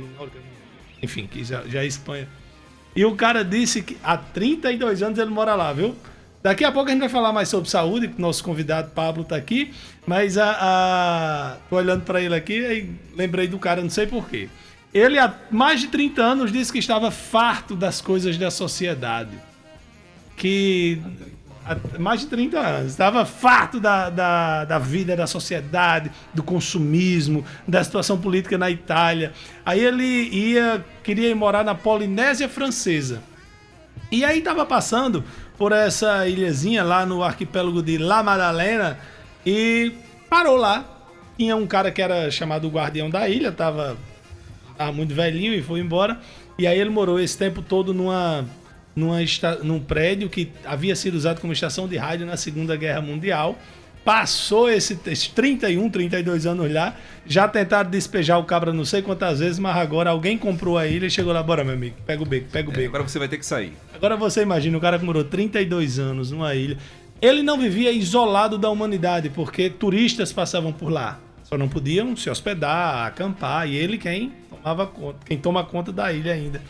enfim, 1.03 1.27
que 1.27 1.45
já, 1.45 1.63
já 1.67 1.83
é 1.83 1.87
Espanha. 1.87 2.29
E 2.97 3.05
o 3.05 3.15
cara 3.15 3.45
disse 3.45 3.83
que 3.83 3.97
há 4.03 4.17
32 4.17 5.03
anos 5.03 5.19
ele 5.19 5.31
mora 5.31 5.55
lá, 5.55 5.73
viu? 5.73 5.95
Daqui 6.43 6.65
a 6.65 6.73
pouco 6.73 6.89
a 6.89 6.93
gente 6.93 7.01
vai 7.01 7.09
falar 7.09 7.33
mais 7.33 7.49
sobre 7.49 7.69
saúde, 7.69 8.09
que 8.09 8.21
nosso 8.21 8.43
convidado 8.43 8.91
Pablo 8.91 9.25
tá 9.25 9.37
aqui, 9.37 9.73
mas 10.07 10.39
a, 10.39 10.57
a... 10.59 11.57
tô 11.69 11.77
olhando 11.77 12.03
para 12.03 12.21
ele 12.21 12.35
aqui 12.35 12.55
e 12.55 13.17
lembrei 13.17 13.47
do 13.47 13.59
cara, 13.59 13.83
não 13.83 13.91
sei 13.91 14.07
porquê. 14.07 14.49
Ele 14.93 15.19
há 15.19 15.35
mais 15.51 15.81
de 15.81 15.89
30 15.89 16.23
anos 16.23 16.53
disse 16.53 16.73
que 16.73 16.79
estava 16.79 17.11
farto 17.11 17.77
das 17.77 18.01
coisas 18.01 18.39
da 18.39 18.51
sociedade. 18.51 19.37
Que 20.37 21.03
mais 21.99 22.21
de 22.21 22.27
30 22.27 22.59
anos 22.59 22.93
estava 22.93 23.25
farto 23.25 23.79
da, 23.81 24.09
da, 24.11 24.65
da 24.65 24.79
vida 24.79 25.17
da 25.17 25.27
sociedade, 25.27 26.11
do 26.33 26.43
consumismo, 26.43 27.45
da 27.67 27.83
situação 27.83 28.19
política 28.19 28.57
na 28.57 28.71
Itália. 28.71 29.33
Aí 29.65 29.81
ele 29.81 30.05
ia, 30.05 30.85
queria 31.03 31.29
ir 31.29 31.35
morar 31.35 31.65
na 31.65 31.75
Polinésia 31.75 32.49
Francesa. 32.49 33.23
E 34.11 34.25
aí 34.25 34.41
tava 34.41 34.65
passando 34.65 35.23
por 35.59 35.73
essa 35.73 36.27
ilhazinha 36.27 36.83
lá 36.83 37.05
no 37.05 37.23
arquipélago 37.23 37.83
de 37.83 37.99
La 37.99 38.23
Madalena 38.23 38.99
E 39.45 39.93
parou 40.31 40.57
lá. 40.57 40.85
Tinha 41.37 41.55
um 41.57 41.67
cara 41.67 41.93
que 41.93 42.03
era 42.03 42.31
chamado 42.31 42.69
Guardião 42.69 43.09
da 43.09 43.29
Ilha, 43.29 43.53
tava, 43.53 43.97
tava 44.77 44.93
muito 44.93 45.15
velhinho 45.15 45.55
e 45.55 45.63
foi 45.63 45.81
embora. 45.81 46.19
E 46.59 46.67
aí 46.67 46.79
ele 46.79 46.91
morou 46.91 47.21
esse 47.21 47.39
tempo 47.39 47.63
todo 47.63 47.95
numa, 47.95 48.45
numa 48.99 49.19
num 49.63 49.79
prédio 49.81 50.29
que 50.29 50.51
havia 50.65 50.95
sido 50.97 51.15
usado 51.15 51.41
como 51.41 51.53
estação 51.53 51.87
de 51.87 51.97
rádio 51.97 52.27
na 52.27 52.37
Segunda 52.37 52.77
Guerra 52.77 53.01
Mundial. 53.01 53.57
Passou 54.05 54.71
esse, 54.71 54.99
esses 55.07 55.29
31, 55.29 55.91
32 55.91 56.47
anos 56.47 56.73
lá. 56.73 56.97
Já 57.27 57.47
tentaram 57.47 57.91
despejar 57.91 58.39
o 58.39 58.45
cabra 58.45 58.73
não 58.73 58.85
sei 58.85 59.03
quantas 59.03 59.39
vezes, 59.41 59.59
mas 59.59 59.77
agora 59.77 60.11
alguém 60.11 60.39
comprou 60.39 60.79
a 60.79 60.87
ilha 60.87 61.07
e 61.07 61.11
chegou 61.11 61.33
lá. 61.33 61.43
Bora, 61.43 61.63
meu 61.63 61.75
amigo, 61.75 61.97
pega 62.07 62.23
o 62.23 62.27
beco, 62.27 62.47
pega 62.51 62.71
o 62.71 62.73
É, 62.73 62.77
beco. 62.77 62.89
agora 62.89 63.03
você 63.09 63.19
vai 63.19 63.29
ter 63.29 63.37
que 63.39 63.45
sair. 63.45 63.73
Agora 63.95 64.17
você 64.17 64.41
imagina 64.43 64.79
o 64.79 64.81
cara 64.81 64.99
que 64.99 65.05
morou 65.05 65.25
32 65.25 65.99
anos 65.99 66.31
numa 66.31 66.55
ilha. 66.55 66.79
Ele 67.21 67.43
não 67.43 67.59
vivia 67.59 67.91
isolado 67.93 68.57
da 68.57 68.71
humanidade, 68.71 69.29
porque 69.29 69.69
turistas 69.69 70.33
passavam 70.33 70.73
por 70.73 70.91
lá. 70.91 71.21
Só 71.45 71.59
não 71.59 71.69
podiam 71.69 72.17
se 72.17 72.31
hospedar, 72.31 73.07
acampar, 73.07 73.69
e 73.69 73.75
ele 73.77 73.99
quem 73.99 74.33
tomava 74.51 74.87
conta, 74.87 75.19
quem 75.27 75.37
toma 75.37 75.65
conta 75.65 75.93
da 75.93 76.13
ilha 76.13 76.33
ainda. 76.33 76.63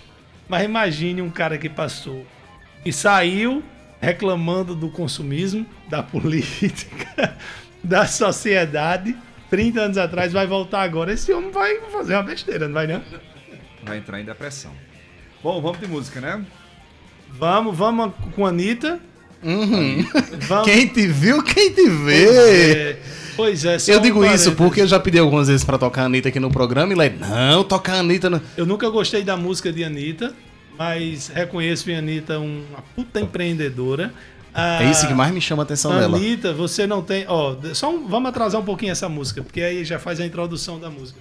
Mas 0.49 0.65
imagine 0.65 1.21
um 1.21 1.31
cara 1.31 1.59
que 1.59 1.69
passou 1.69 2.27
e 2.85 2.93
saiu 2.93 3.63
reclamando 4.01 4.75
do 4.75 4.89
consumismo, 4.89 5.67
da 5.89 6.03
política, 6.05 7.37
da 7.83 8.07
sociedade. 8.07 9.17
30 9.51 9.81
anos 9.81 9.99
atrás 9.99 10.33
vai 10.33 10.47
voltar 10.47 10.83
agora. 10.83 11.13
Esse 11.13 11.33
homem 11.33 11.51
vai 11.51 11.81
fazer 11.91 12.15
uma 12.15 12.23
besteira, 12.23 12.67
não 12.67 12.75
vai 12.75 12.87
não? 12.87 13.03
Vai 13.83 13.99
entrar 13.99 14.21
em 14.21 14.25
depressão. 14.25 14.73
Bom, 15.43 15.61
vamos 15.61 15.81
de 15.81 15.87
música, 15.87 16.21
né? 16.21 16.45
Vamos, 17.31 17.77
vamos 17.77 18.13
com 18.35 18.45
a 18.45 18.49
Anitta. 18.51 19.01
Vamos. 19.43 20.65
Quem 20.65 20.87
te 20.89 21.07
viu, 21.07 21.43
quem 21.43 21.73
te 21.73 21.89
vê. 21.89 22.25
É, 22.25 22.97
pois 23.37 23.65
é, 23.65 23.79
só 23.79 23.93
Eu 23.93 23.99
um 23.99 24.03
digo 24.03 24.25
isso 24.25 24.53
porque 24.53 24.81
eu 24.81 24.87
já 24.87 24.99
pedi 24.99 25.19
algumas 25.19 25.49
vezes 25.49 25.65
pra 25.65 25.79
tocar 25.79 26.03
a 26.03 26.05
Anitta 26.07 26.29
aqui 26.29 26.41
no 26.41 26.51
programa 26.51 26.93
e 26.93 26.97
lá, 26.97 27.05
não, 27.09 27.63
tocar 27.65 27.95
a 27.95 28.01
Anitta. 28.01 28.29
Não. 28.29 28.41
Eu 28.57 28.67
nunca 28.67 28.89
gostei 28.91 29.23
da 29.23 29.37
música 29.37 29.73
de 29.73 29.85
Anitta, 29.85 30.35
mas 30.79 31.29
reconheço 31.29 31.91
em 31.91 31.97
Anitta 31.97 32.39
uma 32.39 32.83
puta 32.97 33.21
empreendedora. 33.21 34.13
Ah, 34.53 34.83
É 34.83 34.91
isso 34.91 35.07
que 35.07 35.15
mais 35.15 35.33
me 35.33 35.41
chama 35.41 35.63
a 35.63 35.65
atenção 35.65 35.97
dela. 35.97 36.17
Anitta, 36.17 36.53
você 36.53 36.87
não 36.87 37.01
tem. 37.03 37.25
Ó, 37.29 37.55
só 37.75 37.91
um- 37.95 38.09
vamos 38.09 38.31
atrasar 38.31 38.61
um 38.61 38.65
pouquinho 38.65 38.91
essa 38.91 39.09
música, 39.09 39.41
porque 39.43 39.61
aí 39.61 39.85
já 39.85 39.99
faz 40.01 40.19
a 40.19 40.27
introdução 40.27 40.81
da 40.81 40.91
música. 40.91 41.21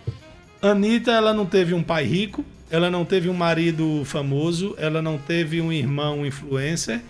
Anitta, 0.62 1.12
ela 1.12 1.34
não 1.36 1.46
teve 1.46 1.74
um 1.76 1.84
pai 1.84 2.04
rico, 2.06 2.44
ela 2.72 2.90
não 2.90 3.06
teve 3.06 3.30
um 3.30 3.34
marido 3.34 4.02
famoso, 4.06 4.74
ela 4.80 5.02
não 5.04 5.20
teve 5.20 5.62
um 5.62 5.72
irmão 5.72 6.26
influencer. 6.26 7.02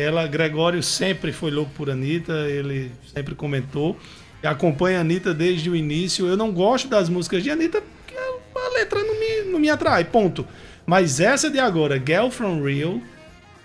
Ela, 0.00 0.26
Gregório 0.26 0.82
sempre 0.82 1.32
foi 1.32 1.50
louco 1.50 1.70
por 1.76 1.90
Anitta, 1.90 2.32
ele 2.48 2.90
sempre 3.12 3.34
comentou. 3.34 3.96
Acompanha 4.42 4.98
a 4.98 5.00
Anitta 5.02 5.34
desde 5.34 5.68
o 5.68 5.76
início. 5.76 6.26
Eu 6.26 6.36
não 6.36 6.50
gosto 6.50 6.88
das 6.88 7.08
músicas 7.08 7.42
de 7.42 7.50
Anitta 7.50 7.82
porque 7.82 8.16
a 8.16 8.68
letra 8.74 9.02
não 9.02 9.20
me, 9.20 9.52
não 9.52 9.58
me 9.58 9.68
atrai, 9.68 10.04
ponto. 10.04 10.46
Mas 10.86 11.20
essa 11.20 11.50
de 11.50 11.58
agora, 11.58 12.02
Girl 12.04 12.30
From 12.30 12.62
Real, 12.62 13.00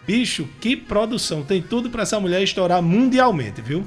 bicho, 0.06 0.48
que 0.60 0.76
produção. 0.76 1.43
Tem 1.43 1.62
tudo 1.62 1.89
pra 1.89 2.04
essa 2.04 2.19
mulher 2.19 2.43
estourar 2.43 2.82
mundialmente, 2.82 3.62
viu? 3.62 3.86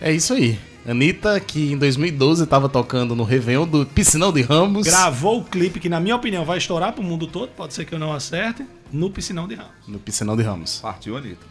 É 0.00 0.10
isso 0.10 0.32
aí. 0.32 0.58
Anitta, 0.86 1.38
que 1.38 1.72
em 1.72 1.78
2012 1.78 2.44
tava 2.46 2.68
tocando 2.68 3.14
no 3.14 3.22
Réveillon 3.22 3.66
do 3.66 3.86
Piscinão 3.86 4.32
de 4.32 4.42
Ramos. 4.42 4.84
Gravou 4.84 5.38
o 5.38 5.44
clipe 5.44 5.78
que, 5.78 5.88
na 5.88 6.00
minha 6.00 6.16
opinião, 6.16 6.44
vai 6.44 6.58
estourar 6.58 6.92
pro 6.92 7.04
mundo 7.04 7.26
todo. 7.28 7.50
Pode 7.50 7.72
ser 7.72 7.84
que 7.84 7.94
eu 7.94 7.98
não 8.00 8.12
acerte. 8.12 8.66
No 8.92 9.08
Piscinão 9.08 9.46
de 9.46 9.54
Ramos. 9.54 9.72
No 9.86 9.98
Piscinão 10.00 10.36
de 10.36 10.42
Ramos. 10.42 10.80
Partiu, 10.80 11.16
Anitta. 11.16 11.46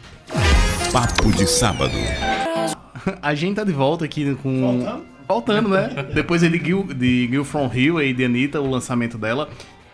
Papo 0.91 1.31
de 1.31 1.47
sábado. 1.47 1.93
A 3.21 3.33
gente 3.33 3.55
tá 3.55 3.63
de 3.63 3.71
volta 3.71 4.05
aqui 4.05 4.35
com. 4.35 4.61
Voltando? 4.61 5.05
Voltando, 5.27 5.69
né? 5.69 6.07
Depois 6.13 6.41
de 6.41 6.49
Gil, 6.57 6.83
de 6.83 7.27
Gil 7.27 7.45
From 7.45 7.71
Hill 7.73 8.01
e 8.01 8.13
de 8.13 8.25
Anitta, 8.25 8.59
o 8.59 8.69
lançamento 8.69 9.17
dela. 9.17 9.49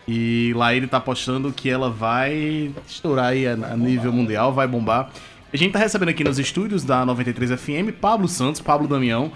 E 0.06 0.52
lá 0.56 0.74
ele 0.74 0.86
tá 0.86 0.98
postando 0.98 1.52
que 1.52 1.70
ela 1.70 1.90
vai 1.90 2.72
estourar 2.88 3.26
aí 3.26 3.46
a, 3.46 3.52
a 3.52 3.76
nível 3.76 4.12
mundial, 4.12 4.52
vai 4.52 4.66
bombar. 4.66 5.10
A 5.50 5.56
gente 5.56 5.72
tá 5.72 5.78
recebendo 5.78 6.10
aqui 6.10 6.22
nos 6.22 6.38
estúdios 6.38 6.84
da 6.84 7.06
93 7.06 7.58
FM 7.58 7.90
Pablo 7.98 8.28
Santos, 8.28 8.60
Pablo 8.60 8.86
Damião, 8.86 9.32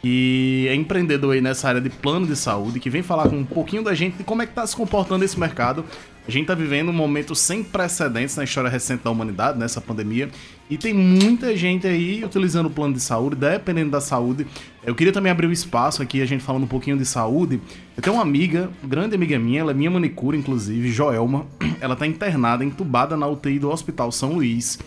que 0.00 0.64
é 0.68 0.74
empreendedor 0.76 1.34
aí 1.34 1.40
nessa 1.40 1.66
área 1.66 1.80
de 1.80 1.90
plano 1.90 2.24
de 2.24 2.36
saúde, 2.36 2.78
que 2.78 2.88
vem 2.88 3.02
falar 3.02 3.28
com 3.28 3.38
um 3.38 3.44
pouquinho 3.44 3.82
da 3.82 3.92
gente 3.92 4.16
de 4.16 4.22
como 4.22 4.42
é 4.42 4.46
que 4.46 4.54
tá 4.54 4.64
se 4.64 4.76
comportando 4.76 5.24
esse 5.24 5.36
mercado. 5.38 5.84
A 6.26 6.30
gente 6.30 6.46
tá 6.46 6.54
vivendo 6.54 6.90
um 6.90 6.92
momento 6.92 7.34
sem 7.34 7.64
precedentes 7.64 8.36
na 8.36 8.44
história 8.44 8.70
recente 8.70 9.02
da 9.02 9.10
humanidade, 9.10 9.58
nessa 9.58 9.80
pandemia, 9.80 10.30
e 10.70 10.78
tem 10.78 10.94
muita 10.94 11.56
gente 11.56 11.84
aí 11.84 12.24
utilizando 12.24 12.66
o 12.66 12.70
plano 12.70 12.94
de 12.94 13.00
saúde, 13.00 13.34
dependendo 13.34 13.90
da 13.90 14.00
saúde. 14.00 14.46
Eu 14.84 14.94
queria 14.94 15.12
também 15.12 15.32
abrir 15.32 15.48
o 15.48 15.52
espaço 15.52 16.00
aqui, 16.00 16.22
a 16.22 16.26
gente 16.26 16.44
falando 16.44 16.62
um 16.62 16.68
pouquinho 16.68 16.96
de 16.96 17.04
saúde. 17.04 17.60
Eu 17.96 18.02
tenho 18.04 18.14
uma 18.14 18.22
amiga, 18.22 18.70
grande 18.84 19.16
amiga 19.16 19.36
minha, 19.36 19.62
ela 19.62 19.72
é 19.72 19.74
minha 19.74 19.90
manicure, 19.90 20.38
inclusive, 20.38 20.92
Joelma. 20.92 21.44
Ela 21.80 21.96
tá 21.96 22.06
internada, 22.06 22.64
entubada 22.64 23.16
na 23.16 23.26
UTI 23.26 23.58
do 23.58 23.68
Hospital 23.68 24.12
São 24.12 24.32
Luís. 24.34 24.78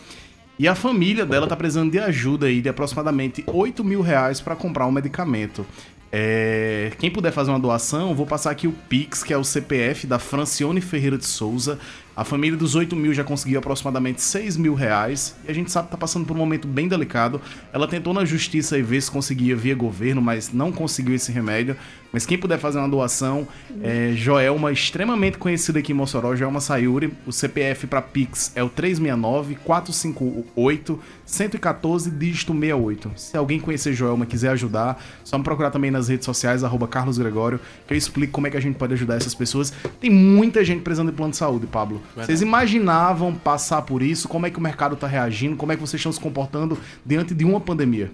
E 0.60 0.68
a 0.68 0.76
família 0.76 1.26
dela 1.26 1.48
tá 1.48 1.56
precisando 1.56 1.90
de 1.90 1.98
ajuda 1.98 2.48
aí 2.48 2.62
de 2.62 2.68
aproximadamente 2.68 3.42
8 3.48 3.82
mil 3.82 4.02
reais 4.02 4.42
para 4.42 4.58
comprar 4.58 4.86
um 4.88 4.92
medicamento. 4.92 5.66
É, 6.12 6.92
Quem 7.00 7.10
puder 7.10 7.32
fazer 7.32 7.50
uma 7.50 7.60
doação, 7.60 8.14
vou 8.14 8.26
passar 8.26 8.52
aqui 8.52 8.68
o 8.68 8.74
Pix, 8.74 9.24
que 9.24 9.32
é 9.32 9.38
o 9.38 9.44
CPF 9.44 10.06
da 10.06 10.20
Francione 10.20 10.82
Ferreira 10.82 11.18
de 11.18 11.26
Souza. 11.26 11.80
A 12.14 12.26
família 12.26 12.58
dos 12.58 12.76
8 12.76 12.94
mil 12.94 13.14
já 13.14 13.24
conseguiu 13.24 13.60
aproximadamente 13.60 14.22
6 14.22 14.58
mil 14.58 14.74
reais. 14.74 15.34
E 15.48 15.52
a 15.52 15.54
gente 15.56 15.72
sabe 15.72 15.88
que 15.88 15.92
tá 15.92 15.98
passando 15.98 16.26
por 16.26 16.36
um 16.36 16.40
momento 16.40 16.68
bem 16.68 16.90
delicado. 16.90 17.40
Ela 17.72 17.88
tentou 17.88 18.14
na 18.14 18.26
justiça 18.26 18.78
e 18.78 18.82
ver 18.82 19.00
se 19.00 19.10
conseguia 19.10 19.56
via 19.56 19.74
governo, 19.74 20.22
mas 20.22 20.52
não 20.52 20.74
conseguiu 20.74 21.16
esse 21.16 21.32
remédio. 21.32 21.78
Mas 22.12 22.26
quem 22.26 22.38
puder 22.38 22.58
fazer 22.58 22.80
uma 22.80 22.90
doação, 22.90 23.48
é 23.84 24.14
Joelma, 24.16 24.72
extremamente 24.72 25.38
conhecida 25.38 25.80
aqui 25.80 25.92
em 25.92 25.96
Mossoró, 25.96 26.36
Joelma 26.36 26.60
Sayuri. 26.60 27.14
O 27.26 27.32
CPF 27.32 27.86
para 27.86 28.02
Pix 28.02 28.52
é 28.56 28.64
o 28.64 28.70
369 28.70 29.56
458 29.64 31.00
114 31.24 32.10
dígito 32.10 32.52
68. 32.52 33.12
Se 33.16 33.38
alguém 33.38 33.60
conhecer 33.60 33.94
Joelma 33.94 34.24
e 34.24 34.28
quiser 34.28 34.50
ajudar, 34.50 35.04
só 35.24 35.38
me 35.38 35.44
procurar 35.44 35.70
também 35.70 35.92
nas 35.92 36.08
redes 36.08 36.26
sociais, 36.26 36.64
arroba 36.64 36.88
Carlos 36.88 37.20
Gregório, 37.20 37.60
que 37.88 37.94
eu 37.94 37.98
explico 37.98 38.34
como 38.34 38.48
é 38.48 38.50
que 38.50 38.58
a 38.58 38.62
gente 38.62 38.76
pode 38.76 38.94
ajudar 38.94 39.18
essas 39.18 39.36
pessoas. 39.36 39.72
Tem 40.00 40.10
muita 40.10 40.66
gente 40.66 40.82
precisando 40.82 41.12
de 41.12 41.16
plano 41.16 41.32
de 41.32 41.38
saúde, 41.38 41.68
Pablo. 41.68 42.02
Vocês 42.16 42.42
imaginavam 42.42 43.36
passar 43.36 43.84
por 43.84 44.02
isso? 44.02 44.28
Como 44.28 44.48
é 44.48 44.50
que 44.50 44.58
o 44.58 44.62
mercado 44.62 44.96
está 44.96 45.06
reagindo? 45.06 45.56
Como 45.56 45.72
é 45.72 45.76
que 45.76 45.82
vocês 45.82 46.00
estão 46.00 46.12
se 46.12 46.20
comportando 46.20 46.76
diante 47.06 47.36
de 47.36 47.46
uma 47.46 47.62
pandemia? 47.62 48.12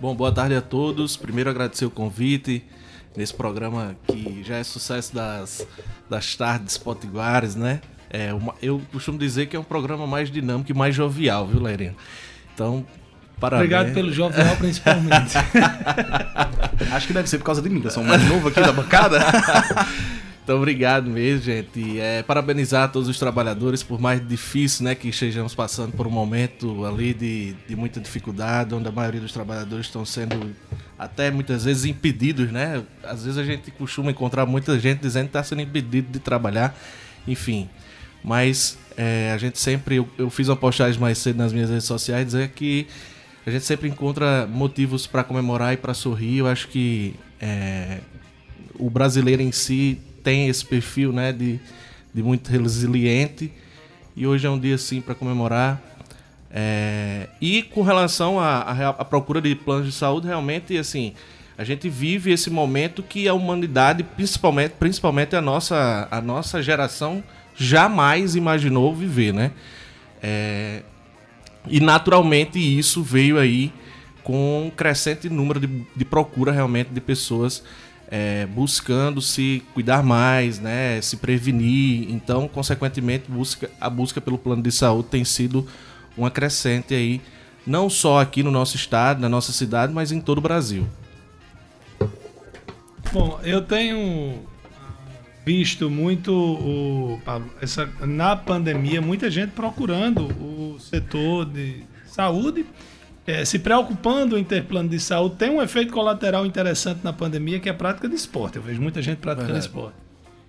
Bom, 0.00 0.14
boa 0.14 0.30
tarde 0.30 0.54
a 0.54 0.60
todos. 0.62 1.16
Primeiro 1.16 1.50
agradecer 1.50 1.84
o 1.84 1.90
convite 1.90 2.64
nesse 3.18 3.34
programa 3.34 3.96
que 4.06 4.44
já 4.44 4.58
é 4.58 4.64
sucesso 4.64 5.12
das, 5.12 5.66
das 6.08 6.36
tardes 6.36 6.78
potiguares, 6.78 7.56
né? 7.56 7.80
É 8.08 8.32
uma, 8.32 8.54
eu 8.62 8.80
costumo 8.92 9.18
dizer 9.18 9.46
que 9.46 9.56
é 9.56 9.58
um 9.58 9.64
programa 9.64 10.06
mais 10.06 10.30
dinâmico 10.30 10.70
e 10.70 10.74
mais 10.74 10.94
jovial, 10.94 11.44
viu, 11.44 11.60
Lerinha? 11.60 11.96
Então, 12.54 12.86
parabéns. 13.40 13.64
Obrigado 13.64 13.92
pelo 13.92 14.12
jovial, 14.12 14.56
principalmente. 14.56 15.36
Acho 16.94 17.06
que 17.08 17.12
deve 17.12 17.28
ser 17.28 17.38
por 17.38 17.44
causa 17.44 17.60
de 17.60 17.68
mim, 17.68 17.80
que 17.80 17.88
eu 17.88 17.90
sou 17.90 18.04
mais 18.04 18.22
novo 18.22 18.48
aqui 18.48 18.60
da 18.60 18.72
bancada. 18.72 19.18
Então, 20.48 20.56
obrigado 20.56 21.10
mesmo, 21.10 21.42
gente. 21.42 22.00
É, 22.00 22.22
parabenizar 22.22 22.90
todos 22.90 23.06
os 23.06 23.18
trabalhadores, 23.18 23.82
por 23.82 24.00
mais 24.00 24.26
difícil 24.26 24.86
né, 24.86 24.94
que 24.94 25.06
estejamos 25.08 25.54
passando 25.54 25.92
por 25.92 26.06
um 26.06 26.10
momento 26.10 26.86
ali 26.86 27.12
de, 27.12 27.54
de 27.68 27.76
muita 27.76 28.00
dificuldade, 28.00 28.74
onde 28.74 28.88
a 28.88 28.90
maioria 28.90 29.20
dos 29.20 29.30
trabalhadores 29.30 29.84
estão 29.84 30.06
sendo 30.06 30.56
até 30.98 31.30
muitas 31.30 31.64
vezes 31.64 31.84
impedidos, 31.84 32.50
né? 32.50 32.82
Às 33.04 33.24
vezes 33.24 33.38
a 33.38 33.44
gente 33.44 33.70
costuma 33.70 34.10
encontrar 34.10 34.44
muita 34.46 34.78
gente 34.78 35.00
dizendo 35.00 35.24
que 35.24 35.28
está 35.30 35.44
sendo 35.44 35.62
impedido 35.62 36.10
de 36.10 36.18
trabalhar, 36.18 36.76
enfim. 37.26 37.68
Mas 38.22 38.76
é, 38.96 39.30
a 39.32 39.38
gente 39.38 39.58
sempre, 39.58 39.96
eu, 39.96 40.08
eu 40.18 40.28
fiz 40.28 40.48
uma 40.48 40.56
postagem 40.56 41.00
mais 41.00 41.18
cedo 41.18 41.36
nas 41.36 41.52
minhas 41.52 41.70
redes 41.70 41.84
sociais 41.84 42.26
dizer 42.26 42.48
que 42.48 42.86
a 43.46 43.50
gente 43.50 43.64
sempre 43.64 43.88
encontra 43.88 44.46
motivos 44.46 45.06
para 45.06 45.22
comemorar 45.22 45.72
e 45.72 45.76
para 45.76 45.94
sorrir. 45.94 46.38
Eu 46.38 46.48
acho 46.48 46.68
que 46.68 47.14
é, 47.40 48.00
o 48.74 48.90
brasileiro 48.90 49.40
em 49.40 49.52
si 49.52 49.98
tem 50.22 50.48
esse 50.48 50.64
perfil 50.64 51.12
né, 51.12 51.32
de, 51.32 51.60
de 52.12 52.22
muito 52.22 52.48
resiliente 52.48 53.52
e 54.16 54.26
hoje 54.26 54.46
é 54.46 54.50
um 54.50 54.58
dia 54.58 54.74
assim 54.74 55.00
para 55.00 55.14
comemorar. 55.14 55.80
É, 56.50 57.28
e 57.40 57.62
com 57.62 57.82
relação 57.82 58.40
à, 58.40 59.04
procura 59.04 59.40
de 59.40 59.54
planos 59.54 59.86
de 59.86 59.92
saúde, 59.92 60.26
realmente 60.26 60.76
assim 60.76 61.12
a 61.58 61.64
gente 61.64 61.88
vive 61.88 62.30
esse 62.30 62.48
momento 62.50 63.02
que 63.02 63.26
a 63.26 63.34
humanidade, 63.34 64.04
principalmente, 64.04 64.74
principalmente 64.78 65.34
a 65.34 65.42
nossa, 65.42 66.06
a 66.08 66.20
nossa 66.20 66.62
geração, 66.62 67.22
jamais 67.56 68.36
imaginou 68.36 68.94
viver, 68.94 69.34
né? 69.34 69.50
É, 70.22 70.82
e 71.66 71.80
naturalmente 71.80 72.60
isso 72.60 73.02
veio 73.02 73.38
aí 73.38 73.72
com 74.22 74.66
um 74.66 74.70
crescente 74.70 75.28
número 75.28 75.58
de, 75.58 75.66
de 75.96 76.04
procura 76.04 76.52
realmente 76.52 76.90
de 76.90 77.00
pessoas 77.00 77.64
é, 78.08 78.46
buscando 78.46 79.20
se 79.20 79.62
cuidar 79.74 80.02
mais, 80.02 80.60
né, 80.60 81.00
se 81.00 81.16
prevenir. 81.16 82.08
Então, 82.10 82.46
consequentemente, 82.46 83.24
busca, 83.28 83.68
a 83.80 83.90
busca 83.90 84.20
pelo 84.20 84.38
plano 84.38 84.62
de 84.62 84.70
saúde 84.70 85.08
tem 85.08 85.24
sido 85.24 85.66
uma 86.18 86.30
crescente 86.30 86.94
aí 86.94 87.20
não 87.66 87.88
só 87.88 88.20
aqui 88.20 88.42
no 88.42 88.50
nosso 88.50 88.76
estado, 88.76 89.20
na 89.20 89.28
nossa 89.28 89.52
cidade, 89.52 89.92
mas 89.92 90.10
em 90.10 90.20
todo 90.20 90.38
o 90.38 90.40
Brasil. 90.40 90.86
Bom, 93.12 93.38
eu 93.42 93.62
tenho 93.62 94.42
visto 95.44 95.88
muito 95.88 96.32
o 96.32 97.20
essa, 97.60 97.88
na 98.00 98.36
pandemia 98.36 99.00
muita 99.00 99.30
gente 99.30 99.52
procurando 99.52 100.26
o 100.26 100.78
setor 100.78 101.46
de 101.46 101.84
saúde, 102.06 102.66
é, 103.26 103.44
se 103.44 103.58
preocupando 103.58 104.38
em 104.38 104.44
ter 104.44 104.64
plano 104.64 104.88
de 104.88 104.98
saúde. 104.98 105.36
Tem 105.36 105.50
um 105.50 105.62
efeito 105.62 105.92
colateral 105.92 106.44
interessante 106.44 107.00
na 107.02 107.12
pandemia 107.12 107.60
que 107.60 107.68
é 107.68 107.72
a 107.72 107.74
prática 107.74 108.08
de 108.08 108.14
esporte. 108.14 108.56
Eu 108.56 108.62
vejo 108.62 108.80
muita 108.80 109.00
gente 109.00 109.18
praticando 109.18 109.52
Verdade. 109.52 109.66
esporte. 109.66 110.07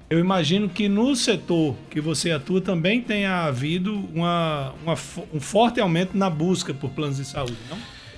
Eu 0.10 0.18
imagino 0.18 0.68
que 0.68 0.90
no 0.90 1.16
setor 1.16 1.76
que 1.90 2.02
você 2.02 2.32
atua 2.32 2.60
também 2.60 3.00
tenha 3.00 3.46
havido 3.46 3.94
uma, 4.14 4.74
uma, 4.82 4.94
um 5.32 5.40
forte 5.40 5.80
aumento 5.80 6.18
na 6.18 6.30
busca 6.32 6.74
por 6.74 6.90
planos 6.90 7.18
de 7.18 7.26
saúde, 7.26 7.58
não? 7.70 7.78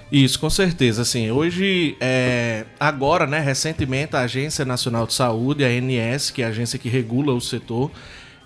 Isso, 0.09 0.39
com 0.39 0.49
certeza. 0.49 1.01
Assim, 1.01 1.31
hoje, 1.31 1.97
é, 1.99 2.65
agora, 2.79 3.25
né, 3.25 3.39
recentemente, 3.39 4.15
a 4.15 4.21
Agência 4.21 4.63
Nacional 4.63 5.05
de 5.05 5.13
Saúde, 5.13 5.65
a 5.65 5.67
ANS, 5.67 6.29
que 6.31 6.41
é 6.41 6.45
a 6.45 6.49
agência 6.49 6.79
que 6.79 6.87
regula 6.87 7.33
o 7.33 7.41
setor, 7.41 7.91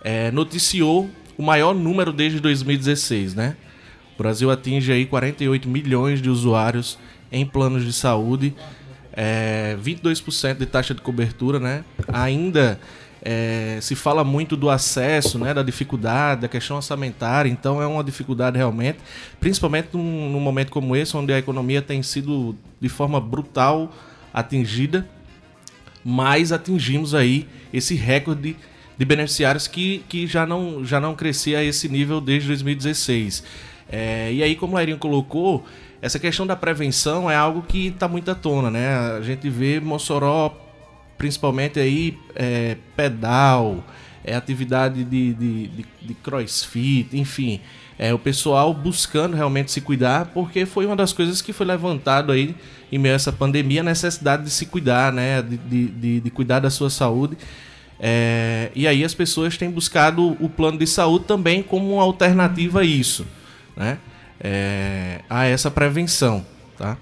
é, 0.04 0.32
noticiou 0.32 1.10
o 1.38 1.44
maior 1.44 1.74
número 1.74 2.14
desde 2.14 2.40
2016, 2.40 3.36
né? 3.36 3.56
O 4.16 4.18
Brasil 4.22 4.50
atinge 4.50 4.92
aí 4.92 5.06
48 5.06 5.68
milhões 5.68 6.22
de 6.22 6.30
usuários 6.30 6.98
em 7.32 7.46
planos 7.46 7.84
de 7.84 7.94
saúde, 7.94 8.56
é, 9.12 9.76
22% 9.84 10.58
de 10.58 10.66
taxa 10.66 10.94
de 10.94 11.02
cobertura, 11.02 11.60
né? 11.60 11.84
Ainda 12.08 12.80
é, 13.28 13.80
se 13.82 13.96
fala 13.96 14.24
muito 14.24 14.56
do 14.56 14.70
acesso, 14.70 15.40
né, 15.40 15.52
da 15.52 15.64
dificuldade, 15.64 16.42
da 16.42 16.48
questão 16.48 16.78
orçamentária, 16.78 17.50
então 17.50 17.82
é 17.82 17.88
uma 17.88 18.04
dificuldade 18.04 18.56
realmente, 18.56 19.00
principalmente 19.40 19.90
num, 19.94 20.30
num 20.30 20.40
momento 20.40 20.70
como 20.70 20.96
esse, 20.96 21.18
onde 21.18 21.34
a 21.34 21.40
economia 21.40 21.82
tem 21.82 22.04
sido 22.04 22.56
de 22.80 22.88
forma 22.88 23.20
brutal 23.20 23.92
atingida, 24.32 25.10
mas 26.04 26.52
atingimos 26.52 27.16
aí 27.16 27.48
esse 27.74 27.96
recorde 27.96 28.56
de 28.96 29.06
beneficiários 29.06 29.68
que, 29.68 30.04
que 30.08 30.28
já, 30.28 30.46
não, 30.46 30.86
já 30.86 31.00
não 31.00 31.16
crescia 31.16 31.58
a 31.58 31.64
esse 31.64 31.90
nível 31.90 32.22
desde 32.22 32.48
2016. 32.50 33.44
É, 33.90 34.32
e 34.32 34.44
aí, 34.44 34.56
como 34.56 34.74
o 34.74 34.76
Lairinho 34.76 35.00
colocou, 35.00 35.66
essa 36.00 36.20
questão 36.20 36.46
da 36.46 36.56
prevenção 36.56 37.30
é 37.30 37.36
algo 37.36 37.64
que 37.64 37.88
está 37.88 38.08
muito 38.08 38.30
à 38.30 38.36
tona, 38.36 38.70
né? 38.70 38.96
A 39.18 39.22
gente 39.22 39.50
vê 39.50 39.80
Mossoró 39.80 40.65
principalmente 41.18 41.80
aí 41.80 42.18
é, 42.36 42.78
pedal, 42.96 43.84
é, 44.24 44.36
atividade 44.36 45.04
de, 45.04 45.34
de, 45.34 45.68
de, 45.68 45.86
de 46.02 46.14
crossfit, 46.16 47.16
enfim. 47.18 47.62
É, 47.98 48.14
o 48.14 48.20
pessoal 48.20 48.74
buscando 48.74 49.36
realmente 49.36 49.72
se 49.72 49.80
cuidar, 49.80 50.26
porque 50.34 50.66
foi 50.66 50.86
uma 50.86 50.96
das 50.96 51.14
coisas 51.14 51.42
que 51.42 51.54
foi 51.54 51.66
levantado 51.66 52.32
aí 52.32 52.54
em 52.92 52.98
meio 52.98 53.14
a 53.14 53.16
essa 53.16 53.32
pandemia, 53.32 53.82
a 53.82 53.84
necessidade 53.84 54.44
de 54.44 54.50
se 54.50 54.66
cuidar, 54.66 55.14
né? 55.14 55.42
De, 55.42 55.58
de, 55.58 56.20
de 56.20 56.30
cuidar 56.30 56.60
da 56.60 56.70
sua 56.70 56.90
saúde. 56.90 57.38
É, 58.00 58.72
e 58.76 58.88
aí 58.88 59.04
as 59.04 59.14
pessoas 59.14 59.58
têm 59.58 59.70
buscado 59.70 60.36
o 60.42 60.50
plano 60.50 60.78
de 60.78 60.86
saúde 60.86 61.26
também 61.26 61.64
como 61.64 61.94
uma 61.94 62.04
alternativa 62.04 62.82
a 62.82 62.84
isso, 62.84 63.26
né? 63.76 63.98
É, 64.40 65.22
a 65.30 65.46
essa 65.46 65.72
prevenção, 65.72 66.46
tá? 66.78 66.98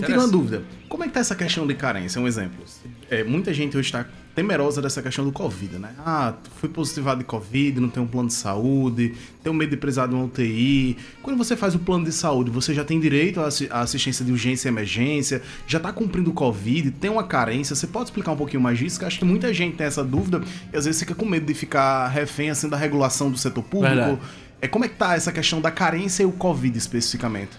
Me 0.00 0.06
tira 0.06 0.18
uma 0.18 0.28
dúvida. 0.28 0.62
Como 0.88 1.04
é 1.04 1.08
que 1.08 1.14
tá 1.14 1.20
essa 1.20 1.34
questão 1.34 1.66
de 1.66 1.74
carência? 1.74 2.20
Um 2.20 2.26
exemplo. 2.26 2.64
É, 3.10 3.22
muita 3.24 3.52
gente 3.54 3.76
hoje 3.76 3.88
está 3.88 4.06
temerosa 4.34 4.80
dessa 4.80 5.02
questão 5.02 5.24
do 5.24 5.32
Covid, 5.32 5.76
né? 5.78 5.90
Ah, 5.98 6.34
fui 6.56 6.68
positivado 6.68 7.18
de 7.18 7.24
Covid, 7.24 7.80
não 7.80 7.88
tenho 7.88 8.06
um 8.06 8.08
plano 8.08 8.28
de 8.28 8.34
saúde, 8.34 9.14
tenho 9.42 9.54
medo 9.54 9.70
de 9.70 9.76
precisar 9.76 10.06
de 10.06 10.14
uma 10.14 10.24
UTI. 10.24 10.96
Quando 11.22 11.36
você 11.36 11.56
faz 11.56 11.74
o 11.74 11.78
plano 11.78 12.04
de 12.04 12.12
saúde, 12.12 12.50
você 12.50 12.72
já 12.72 12.84
tem 12.84 13.00
direito 13.00 13.40
à 13.40 13.80
assistência 13.80 14.24
de 14.24 14.30
urgência 14.30 14.68
e 14.68 14.70
emergência, 14.70 15.42
já 15.66 15.78
está 15.78 15.92
cumprindo 15.92 16.30
o 16.30 16.32
Covid, 16.32 16.90
tem 16.92 17.10
uma 17.10 17.24
carência. 17.24 17.74
Você 17.74 17.86
pode 17.86 18.06
explicar 18.06 18.32
um 18.32 18.36
pouquinho 18.36 18.62
mais 18.62 18.78
disso? 18.78 18.98
Que 18.98 19.04
acho 19.04 19.18
que 19.18 19.24
muita 19.24 19.52
gente 19.52 19.76
tem 19.76 19.86
essa 19.86 20.04
dúvida 20.04 20.42
e 20.72 20.76
às 20.76 20.84
vezes 20.84 21.00
fica 21.00 21.14
com 21.14 21.26
medo 21.26 21.46
de 21.46 21.54
ficar 21.54 22.08
refém 22.08 22.50
assim 22.50 22.68
da 22.68 22.76
regulação 22.76 23.30
do 23.30 23.38
setor 23.38 23.62
público. 23.62 23.94
Verdade. 23.94 24.20
É, 24.62 24.68
como 24.68 24.84
é 24.84 24.88
que 24.88 24.96
tá 24.96 25.14
essa 25.14 25.32
questão 25.32 25.60
da 25.60 25.70
carência 25.70 26.22
e 26.22 26.26
o 26.26 26.32
Covid 26.32 26.76
especificamente? 26.76 27.52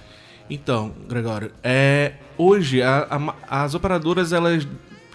Então, 0.53 0.91
Gregório, 1.07 1.49
é, 1.63 2.11
hoje 2.37 2.81
a, 2.81 3.07
a, 3.09 3.63
as 3.63 3.73
operadoras, 3.73 4.33
elas, 4.33 4.67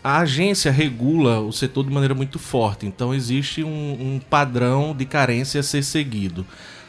a 0.02 0.20
agência 0.20 0.72
regula 0.72 1.40
o 1.40 1.52
setor 1.52 1.84
de 1.84 1.92
maneira 1.92 2.14
muito 2.14 2.38
forte, 2.38 2.86
então 2.86 3.14
existe 3.14 3.62
um, 3.62 3.68
um 3.68 4.18
padrão 4.30 4.96
de 4.96 5.04
carência 5.04 5.60
a 5.60 5.62
ser 5.62 5.82
seguido. 5.82 6.46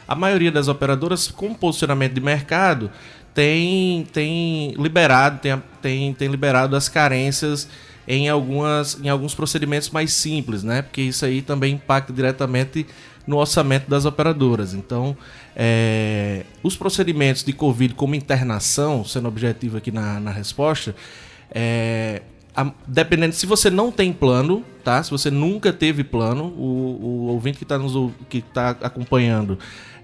A 0.08 0.14
maioria 0.14 0.50
das 0.50 0.66
operadoras 0.66 1.28
com 1.28 1.52
posicionamento 1.52 2.14
de 2.14 2.22
mercado 2.22 2.90
tem, 3.34 4.06
tem 4.14 4.72
liberado 4.78 5.40
tem, 5.40 5.62
tem, 5.82 6.14
tem 6.14 6.28
liberado 6.28 6.74
as 6.74 6.88
carências 6.88 7.68
em, 8.06 8.30
algumas, 8.30 8.98
em 9.04 9.10
alguns 9.10 9.34
procedimentos 9.34 9.90
mais 9.90 10.14
simples, 10.14 10.62
né? 10.64 10.80
Porque 10.80 11.02
isso 11.02 11.22
aí 11.26 11.42
também 11.42 11.74
impacta 11.74 12.14
diretamente 12.14 12.86
no 13.26 13.36
orçamento 13.36 13.90
das 13.90 14.06
operadoras. 14.06 14.72
Então, 14.72 15.14
é, 15.60 16.44
os 16.62 16.76
procedimentos 16.76 17.42
de 17.42 17.52
Covid 17.52 17.94
como 17.94 18.14
internação, 18.14 19.04
sendo 19.04 19.26
objetivo 19.26 19.76
aqui 19.76 19.90
na, 19.90 20.20
na 20.20 20.30
resposta, 20.30 20.94
é, 21.50 22.22
a, 22.54 22.72
dependendo, 22.86 23.34
se 23.34 23.44
você 23.44 23.68
não 23.68 23.90
tem 23.90 24.12
plano, 24.12 24.64
tá? 24.84 25.02
Se 25.02 25.10
você 25.10 25.32
nunca 25.32 25.72
teve 25.72 26.04
plano, 26.04 26.44
o, 26.56 26.98
o 27.02 27.26
ouvinte 27.26 27.58
que 27.58 27.64
está 28.38 28.74
tá 28.74 28.86
acompanhando 28.86 29.58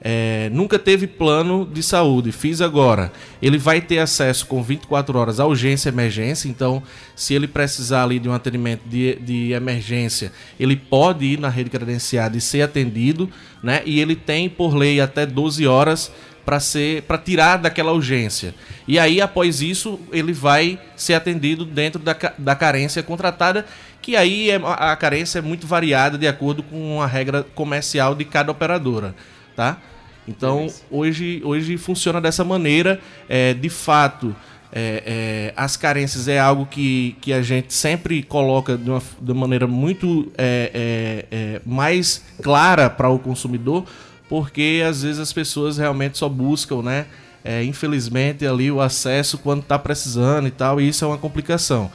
é, 0.06 0.50
nunca 0.52 0.78
teve 0.78 1.06
plano 1.06 1.66
de 1.72 1.82
saúde, 1.82 2.30
fiz 2.30 2.60
agora. 2.60 3.10
Ele 3.40 3.56
vai 3.56 3.80
ter 3.80 4.00
acesso 4.00 4.46
com 4.46 4.62
24 4.62 5.18
horas 5.18 5.40
à 5.40 5.46
urgência 5.46 5.88
emergência. 5.88 6.46
Então, 6.46 6.82
se 7.16 7.32
ele 7.32 7.48
precisar 7.48 8.02
ali 8.02 8.18
de 8.18 8.28
um 8.28 8.34
atendimento 8.34 8.82
de, 8.84 9.14
de 9.14 9.52
emergência, 9.52 10.30
ele 10.60 10.76
pode 10.76 11.24
ir 11.24 11.40
na 11.40 11.48
rede 11.48 11.70
credenciada 11.70 12.36
e 12.36 12.40
ser 12.40 12.60
atendido, 12.60 13.30
né? 13.62 13.80
E 13.86 13.98
ele 13.98 14.14
tem, 14.14 14.46
por 14.46 14.74
lei, 14.74 15.00
até 15.00 15.24
12 15.24 15.66
horas 15.66 16.12
para 16.44 16.60
ser 16.60 17.00
para 17.04 17.16
tirar 17.16 17.56
daquela 17.56 17.90
urgência. 17.90 18.54
E 18.86 18.98
aí 18.98 19.22
após 19.22 19.62
isso 19.62 19.98
ele 20.12 20.34
vai 20.34 20.78
ser 20.94 21.14
atendido 21.14 21.64
dentro 21.64 21.98
da, 21.98 22.14
da 22.36 22.54
carência 22.54 23.02
contratada, 23.02 23.64
que 24.02 24.14
aí 24.14 24.50
é, 24.50 24.60
a 24.62 24.94
carência 24.96 25.38
é 25.38 25.42
muito 25.42 25.66
variada 25.66 26.18
de 26.18 26.28
acordo 26.28 26.62
com 26.62 27.00
a 27.00 27.06
regra 27.06 27.42
comercial 27.54 28.14
de 28.14 28.26
cada 28.26 28.52
operadora, 28.52 29.14
tá? 29.56 29.80
Então, 30.26 30.66
hoje, 30.90 31.40
hoje 31.44 31.76
funciona 31.76 32.20
dessa 32.20 32.44
maneira. 32.44 33.00
É, 33.28 33.52
de 33.54 33.68
fato, 33.68 34.34
é, 34.72 35.02
é, 35.06 35.54
as 35.56 35.76
carências 35.76 36.26
é 36.26 36.38
algo 36.38 36.66
que, 36.66 37.16
que 37.20 37.32
a 37.32 37.42
gente 37.42 37.72
sempre 37.72 38.22
coloca 38.22 38.76
de 38.76 38.90
uma, 38.90 39.02
de 39.20 39.32
uma 39.32 39.42
maneira 39.42 39.66
muito 39.66 40.32
é, 40.36 40.70
é, 40.74 41.36
é 41.36 41.60
mais 41.64 42.24
clara 42.42 42.90
para 42.90 43.08
o 43.08 43.18
consumidor, 43.18 43.84
porque 44.28 44.82
às 44.86 45.02
vezes 45.02 45.20
as 45.20 45.32
pessoas 45.32 45.78
realmente 45.78 46.18
só 46.18 46.28
buscam, 46.28 46.82
né? 46.82 47.06
É, 47.44 47.62
infelizmente, 47.62 48.46
ali 48.46 48.70
o 48.70 48.80
acesso 48.80 49.36
quando 49.36 49.60
está 49.60 49.78
precisando 49.78 50.48
e 50.48 50.50
tal, 50.50 50.80
e 50.80 50.88
isso 50.88 51.04
é 51.04 51.08
uma 51.08 51.18
complicação. 51.18 51.90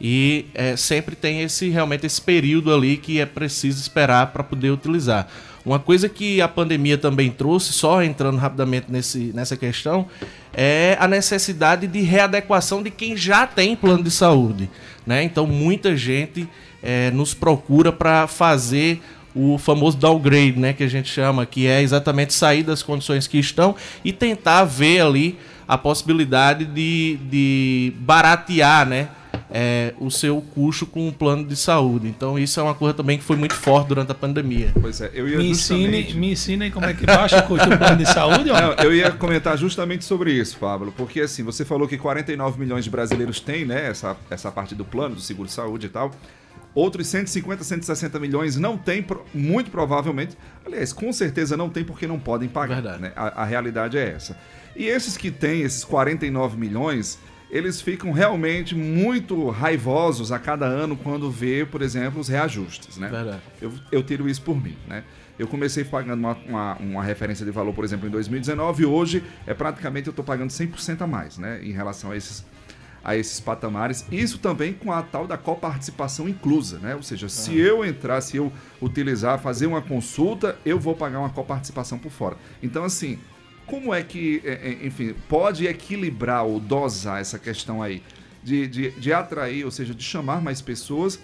E 0.00 0.46
sempre 0.76 1.16
tem 1.16 1.40
esse 1.40 1.70
realmente 1.70 2.04
esse 2.04 2.20
período 2.20 2.74
ali 2.74 2.98
que 2.98 3.18
é 3.18 3.24
preciso 3.24 3.80
esperar 3.80 4.26
para 4.26 4.42
poder 4.42 4.70
utilizar. 4.70 5.26
Uma 5.66 5.80
coisa 5.80 6.08
que 6.08 6.40
a 6.40 6.46
pandemia 6.46 6.96
também 6.96 7.28
trouxe, 7.28 7.72
só 7.72 8.00
entrando 8.00 8.38
rapidamente 8.38 8.86
nesse, 8.88 9.32
nessa 9.34 9.56
questão, 9.56 10.06
é 10.54 10.96
a 11.00 11.08
necessidade 11.08 11.88
de 11.88 12.02
readequação 12.02 12.84
de 12.84 12.90
quem 12.90 13.16
já 13.16 13.48
tem 13.48 13.74
plano 13.74 14.04
de 14.04 14.10
saúde. 14.12 14.70
Né? 15.04 15.24
Então, 15.24 15.44
muita 15.44 15.96
gente 15.96 16.48
é, 16.80 17.10
nos 17.10 17.34
procura 17.34 17.90
para 17.90 18.28
fazer 18.28 19.02
o 19.34 19.58
famoso 19.58 19.98
downgrade, 19.98 20.58
né, 20.58 20.72
que 20.72 20.84
a 20.84 20.88
gente 20.88 21.10
chama, 21.10 21.44
que 21.44 21.66
é 21.66 21.82
exatamente 21.82 22.32
sair 22.32 22.62
das 22.62 22.82
condições 22.82 23.26
que 23.26 23.36
estão 23.36 23.74
e 24.04 24.12
tentar 24.12 24.64
ver 24.64 25.00
ali 25.00 25.36
a 25.68 25.76
possibilidade 25.76 26.64
de, 26.64 27.18
de 27.28 27.92
baratear, 27.98 28.86
né, 28.86 29.08
é, 29.50 29.94
o 29.98 30.10
seu 30.10 30.40
custo 30.54 30.86
com 30.86 31.08
um 31.08 31.12
plano 31.12 31.44
de 31.44 31.56
saúde. 31.56 32.08
Então 32.08 32.38
isso 32.38 32.58
é 32.58 32.62
uma 32.62 32.74
coisa 32.74 32.94
também 32.94 33.18
que 33.18 33.24
foi 33.24 33.36
muito 33.36 33.54
forte 33.54 33.88
durante 33.88 34.10
a 34.12 34.14
pandemia. 34.14 34.72
Pois 34.80 35.00
é, 35.00 35.10
eu 35.14 35.28
ia 35.28 35.38
me, 35.38 35.48
justamente... 35.48 36.08
ensine, 36.08 36.20
me 36.20 36.32
ensine 36.32 36.70
como 36.70 36.86
é 36.86 36.94
que 36.94 37.06
baixa 37.06 37.38
o 37.38 37.42
custo 37.44 37.68
do 37.68 37.78
plano 37.78 37.96
de 37.96 38.06
saúde? 38.06 38.50
Não, 38.50 38.72
eu 38.74 38.94
ia 38.94 39.10
comentar 39.12 39.56
justamente 39.56 40.04
sobre 40.04 40.32
isso, 40.32 40.56
Pablo, 40.58 40.92
porque 40.96 41.20
assim, 41.20 41.42
você 41.42 41.64
falou 41.64 41.86
que 41.86 41.96
49 41.96 42.58
milhões 42.58 42.84
de 42.84 42.90
brasileiros 42.90 43.40
têm, 43.40 43.64
né, 43.64 43.88
essa, 43.88 44.16
essa 44.30 44.50
parte 44.50 44.74
do 44.74 44.84
plano, 44.84 45.14
do 45.14 45.20
seguro 45.20 45.48
de 45.48 45.54
saúde 45.54 45.86
e 45.86 45.88
tal. 45.88 46.10
Outros 46.74 47.06
150, 47.06 47.64
160 47.64 48.20
milhões 48.20 48.56
não 48.56 48.76
tem, 48.76 49.04
muito 49.32 49.70
provavelmente. 49.70 50.36
Aliás, 50.64 50.92
com 50.92 51.10
certeza 51.10 51.56
não 51.56 51.70
tem 51.70 51.82
porque 51.82 52.06
não 52.06 52.18
podem 52.18 52.50
pagar. 52.50 52.82
Né? 52.98 53.12
A, 53.16 53.42
a 53.42 53.44
realidade 53.46 53.96
é 53.96 54.10
essa. 54.10 54.36
E 54.76 54.84
esses 54.84 55.16
que 55.16 55.30
têm, 55.30 55.62
esses 55.62 55.82
49 55.84 56.58
milhões, 56.58 57.18
eles 57.50 57.80
ficam 57.80 58.10
realmente 58.10 58.74
muito 58.74 59.48
raivosos 59.50 60.32
a 60.32 60.38
cada 60.38 60.66
ano 60.66 60.96
quando 60.96 61.30
vê, 61.30 61.64
por 61.64 61.80
exemplo, 61.80 62.20
os 62.20 62.28
reajustes, 62.28 62.96
né? 62.96 63.08
Verdade. 63.08 63.40
Eu, 63.60 63.72
eu 63.92 64.02
tiro 64.02 64.28
isso 64.28 64.42
por 64.42 64.60
mim, 64.60 64.76
né? 64.86 65.04
Eu 65.38 65.46
comecei 65.46 65.84
pagando 65.84 66.18
uma, 66.18 66.36
uma, 66.46 66.76
uma 66.76 67.04
referência 67.04 67.44
de 67.44 67.50
valor, 67.50 67.74
por 67.74 67.84
exemplo, 67.84 68.08
em 68.08 68.10
2019 68.10 68.82
e 68.82 68.86
hoje 68.86 69.22
é 69.46 69.52
praticamente 69.52 70.08
eu 70.08 70.10
estou 70.10 70.24
pagando 70.24 70.50
100% 70.50 71.02
a 71.02 71.06
mais, 71.06 71.38
né? 71.38 71.60
Em 71.62 71.72
relação 71.72 72.10
a 72.10 72.16
esses, 72.16 72.44
a 73.04 73.16
esses 73.16 73.38
patamares. 73.38 74.04
Isso 74.10 74.38
também 74.38 74.72
com 74.72 74.90
a 74.90 75.02
tal 75.02 75.26
da 75.26 75.36
coparticipação 75.36 76.28
inclusa, 76.28 76.78
né? 76.78 76.94
Ou 76.96 77.02
seja, 77.02 77.28
se 77.28 77.56
eu 77.56 77.84
entrar, 77.84 78.20
se 78.22 78.38
eu 78.38 78.50
utilizar, 78.80 79.38
fazer 79.38 79.66
uma 79.66 79.82
consulta, 79.82 80.56
eu 80.64 80.80
vou 80.80 80.96
pagar 80.96 81.20
uma 81.20 81.30
coparticipação 81.30 81.98
por 81.98 82.10
fora. 82.10 82.36
Então, 82.62 82.82
assim, 82.82 83.18
como 83.66 83.92
é 83.92 84.02
que, 84.02 84.40
é, 84.44 84.52
é, 84.52 84.86
enfim, 84.86 85.14
pode 85.28 85.66
equilibrar 85.66 86.44
ou 86.44 86.60
dosar 86.60 87.20
essa 87.20 87.38
questão 87.38 87.82
aí 87.82 88.02
de, 88.42 88.66
de, 88.66 88.90
de 88.92 89.12
atrair, 89.12 89.64
ou 89.64 89.70
seja, 89.70 89.94
de 89.94 90.02
chamar 90.02 90.40
mais 90.40 90.60
pessoas 90.60 91.18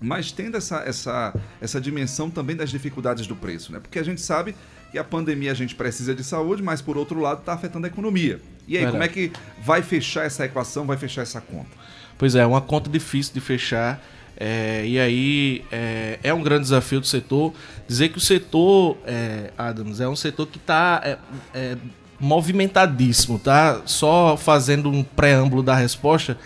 mas 0.00 0.32
tendo 0.32 0.56
essa, 0.56 0.78
essa, 0.78 1.34
essa 1.60 1.80
dimensão 1.80 2.30
também 2.30 2.56
das 2.56 2.70
dificuldades 2.70 3.26
do 3.26 3.36
preço, 3.36 3.70
né? 3.70 3.78
Porque 3.78 3.98
a 3.98 4.02
gente 4.02 4.20
sabe 4.20 4.54
que 4.90 4.98
a 4.98 5.04
pandemia 5.04 5.52
a 5.52 5.54
gente 5.54 5.74
precisa 5.74 6.14
de 6.14 6.24
saúde, 6.24 6.62
mas 6.62 6.80
por 6.80 6.96
outro 6.96 7.20
lado 7.20 7.40
está 7.40 7.52
afetando 7.52 7.86
a 7.86 7.90
economia. 7.90 8.40
E 8.66 8.76
aí, 8.76 8.84
Verdade. 8.84 8.92
como 8.92 9.02
é 9.02 9.08
que 9.08 9.32
vai 9.62 9.82
fechar 9.82 10.24
essa 10.24 10.46
equação, 10.46 10.86
vai 10.86 10.96
fechar 10.96 11.22
essa 11.22 11.40
conta? 11.40 11.68
Pois 12.16 12.34
é, 12.34 12.44
uma 12.46 12.62
conta 12.62 12.88
difícil 12.88 13.34
de 13.34 13.40
fechar. 13.40 14.02
É, 14.40 14.86
e 14.86 14.98
aí 14.98 15.64
é, 15.70 16.18
é 16.22 16.32
um 16.32 16.42
grande 16.42 16.62
desafio 16.62 16.98
do 16.98 17.06
setor. 17.06 17.52
Dizer 17.86 18.08
que 18.08 18.16
o 18.16 18.20
setor, 18.20 18.96
é, 19.06 19.52
Adams, 19.58 20.00
é 20.00 20.08
um 20.08 20.16
setor 20.16 20.46
que 20.46 20.56
está 20.56 21.18
movimentadíssimo, 22.18 23.38
tá? 23.38 23.82
Só 23.84 24.36
fazendo 24.36 24.90
um 24.90 25.02
preâmbulo 25.02 25.62
da 25.62 25.74
resposta, 25.74 26.38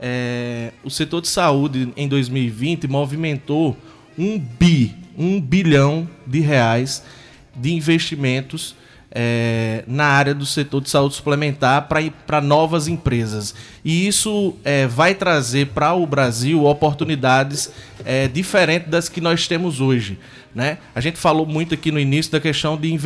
é, 0.00 0.72
o 0.82 0.90
setor 0.90 1.20
de 1.20 1.28
saúde 1.28 1.92
em 1.96 2.08
2020 2.08 2.88
movimentou 2.88 3.76
um 4.18 4.38
bi, 4.38 4.94
um 5.16 5.40
bilhão 5.40 6.08
de 6.26 6.40
reais 6.40 7.04
de 7.54 7.72
investimentos 7.72 8.74
é, 9.14 9.84
na 9.86 10.06
área 10.06 10.34
do 10.34 10.46
setor 10.46 10.80
de 10.80 10.90
saúde 10.90 11.14
suplementar 11.14 11.86
para 12.26 12.40
novas 12.40 12.88
empresas. 12.88 13.54
E 13.84 14.06
isso 14.06 14.54
é, 14.64 14.86
vai 14.86 15.14
trazer 15.14 15.68
para 15.68 15.92
o 15.94 16.06
Brasil 16.06 16.64
oportunidades 16.64 17.70
é, 18.04 18.26
diferentes 18.26 18.88
das 18.88 19.08
que 19.08 19.20
nós 19.20 19.46
temos 19.46 19.80
hoje. 19.80 20.18
Né? 20.54 20.78
A 20.94 21.00
gente 21.00 21.18
falou 21.18 21.46
muito 21.46 21.74
aqui 21.74 21.90
no 21.90 22.00
início 22.00 22.32
da 22.32 22.40
questão 22.40 22.76
de, 22.76 22.96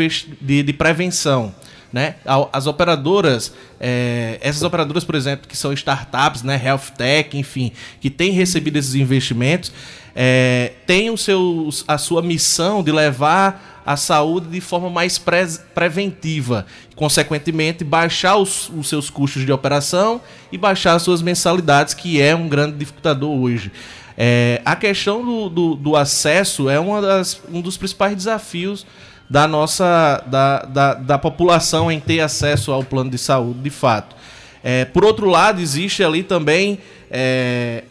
de, 0.40 0.62
de 0.62 0.72
prevenção. 0.72 1.54
Né? 1.92 2.16
As 2.52 2.66
operadoras, 2.66 3.54
é, 3.80 4.38
essas 4.42 4.62
operadoras, 4.62 5.04
por 5.04 5.14
exemplo, 5.14 5.48
que 5.48 5.56
são 5.56 5.72
startups, 5.72 6.42
né, 6.42 6.60
health 6.62 6.90
tech, 6.96 7.38
enfim, 7.38 7.72
que 8.00 8.10
têm 8.10 8.32
recebido 8.32 8.76
esses 8.76 8.94
investimentos, 8.94 9.72
é, 10.14 10.72
têm 10.86 11.10
o 11.10 11.16
seu, 11.16 11.68
a 11.86 11.96
sua 11.96 12.20
missão 12.20 12.82
de 12.82 12.90
levar 12.90 13.82
a 13.86 13.96
saúde 13.96 14.48
de 14.48 14.60
forma 14.60 14.90
mais 14.90 15.16
pre- 15.16 15.58
preventiva, 15.74 16.66
consequentemente 16.96 17.84
baixar 17.84 18.36
os, 18.36 18.68
os 18.70 18.88
seus 18.88 19.08
custos 19.08 19.46
de 19.46 19.52
operação 19.52 20.20
e 20.50 20.58
baixar 20.58 20.94
as 20.94 21.02
suas 21.02 21.22
mensalidades, 21.22 21.94
que 21.94 22.20
é 22.20 22.34
um 22.34 22.48
grande 22.48 22.76
dificultador 22.76 23.30
hoje. 23.30 23.70
É, 24.18 24.60
a 24.64 24.74
questão 24.74 25.24
do, 25.24 25.48
do, 25.48 25.74
do 25.76 25.96
acesso 25.96 26.68
é 26.68 26.78
das, 27.00 27.40
um 27.50 27.60
dos 27.60 27.76
principais 27.76 28.16
desafios 28.16 28.84
da 29.28 29.46
nossa 29.46 30.22
da, 30.26 30.62
da, 30.62 30.94
da 30.94 31.18
população 31.18 31.90
em 31.90 32.00
ter 32.00 32.20
acesso 32.20 32.72
ao 32.72 32.84
plano 32.84 33.10
de 33.10 33.18
saúde, 33.18 33.60
de 33.60 33.70
fato. 33.70 34.14
É, 34.62 34.84
por 34.84 35.04
outro 35.04 35.28
lado, 35.28 35.60
existe 35.60 36.02
ali 36.02 36.22
também 36.22 36.78
é, 37.10 37.84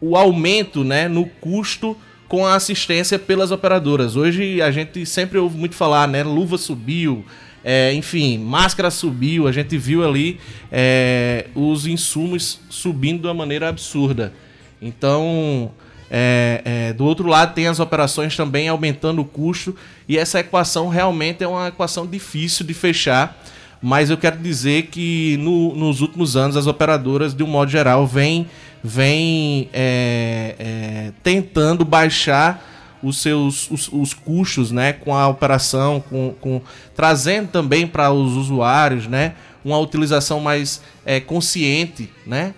o 0.00 0.16
aumento 0.16 0.84
né, 0.84 1.08
no 1.08 1.26
custo 1.26 1.96
com 2.28 2.46
a 2.46 2.54
assistência 2.54 3.18
pelas 3.18 3.50
operadoras. 3.50 4.16
Hoje 4.16 4.60
a 4.60 4.70
gente 4.70 5.04
sempre 5.06 5.38
ouve 5.38 5.56
muito 5.56 5.74
falar, 5.74 6.08
né? 6.08 6.22
Luva 6.22 6.56
subiu, 6.58 7.24
é, 7.62 7.92
enfim, 7.94 8.38
máscara 8.38 8.90
subiu, 8.90 9.46
a 9.46 9.52
gente 9.52 9.76
viu 9.78 10.06
ali 10.06 10.38
é, 10.70 11.46
os 11.54 11.86
insumos 11.86 12.60
subindo 12.68 13.22
de 13.22 13.26
uma 13.26 13.34
maneira 13.34 13.68
absurda. 13.68 14.32
Então, 14.80 15.70
é, 16.10 16.62
é, 16.64 16.92
do 16.92 17.04
outro 17.04 17.26
lado, 17.26 17.54
tem 17.54 17.66
as 17.66 17.80
operações 17.80 18.36
também 18.36 18.68
aumentando 18.68 19.20
o 19.22 19.24
custo, 19.24 19.74
e 20.08 20.16
essa 20.18 20.40
equação 20.40 20.88
realmente 20.88 21.42
é 21.42 21.48
uma 21.48 21.68
equação 21.68 22.06
difícil 22.06 22.64
de 22.66 22.74
fechar. 22.74 23.36
Mas 23.82 24.08
eu 24.08 24.16
quero 24.16 24.38
dizer 24.38 24.84
que 24.86 25.36
no- 25.40 25.74
nos 25.74 26.00
últimos 26.00 26.36
anos 26.36 26.56
as 26.56 26.66
operadoras, 26.66 27.34
de 27.34 27.42
um 27.42 27.46
modo 27.46 27.70
geral, 27.70 28.06
vêm 28.06 28.46
vem, 28.82 29.68
é, 29.72 30.54
é, 30.58 31.12
tentando 31.22 31.84
baixar 31.86 32.62
os 33.02 33.16
seus 33.18 33.70
os, 33.70 33.88
os 33.92 34.12
custos 34.14 34.70
né, 34.70 34.92
com 34.92 35.14
a 35.14 35.26
operação, 35.28 36.02
com, 36.08 36.34
com- 36.40 36.60
trazendo 36.94 37.48
também 37.48 37.86
para 37.86 38.10
os 38.12 38.32
usuários 38.36 39.06
né, 39.06 39.34
uma 39.64 39.78
utilização 39.78 40.38
mais 40.40 40.82
é, 41.04 41.18
consciente, 41.20 42.10
né, 42.26 42.54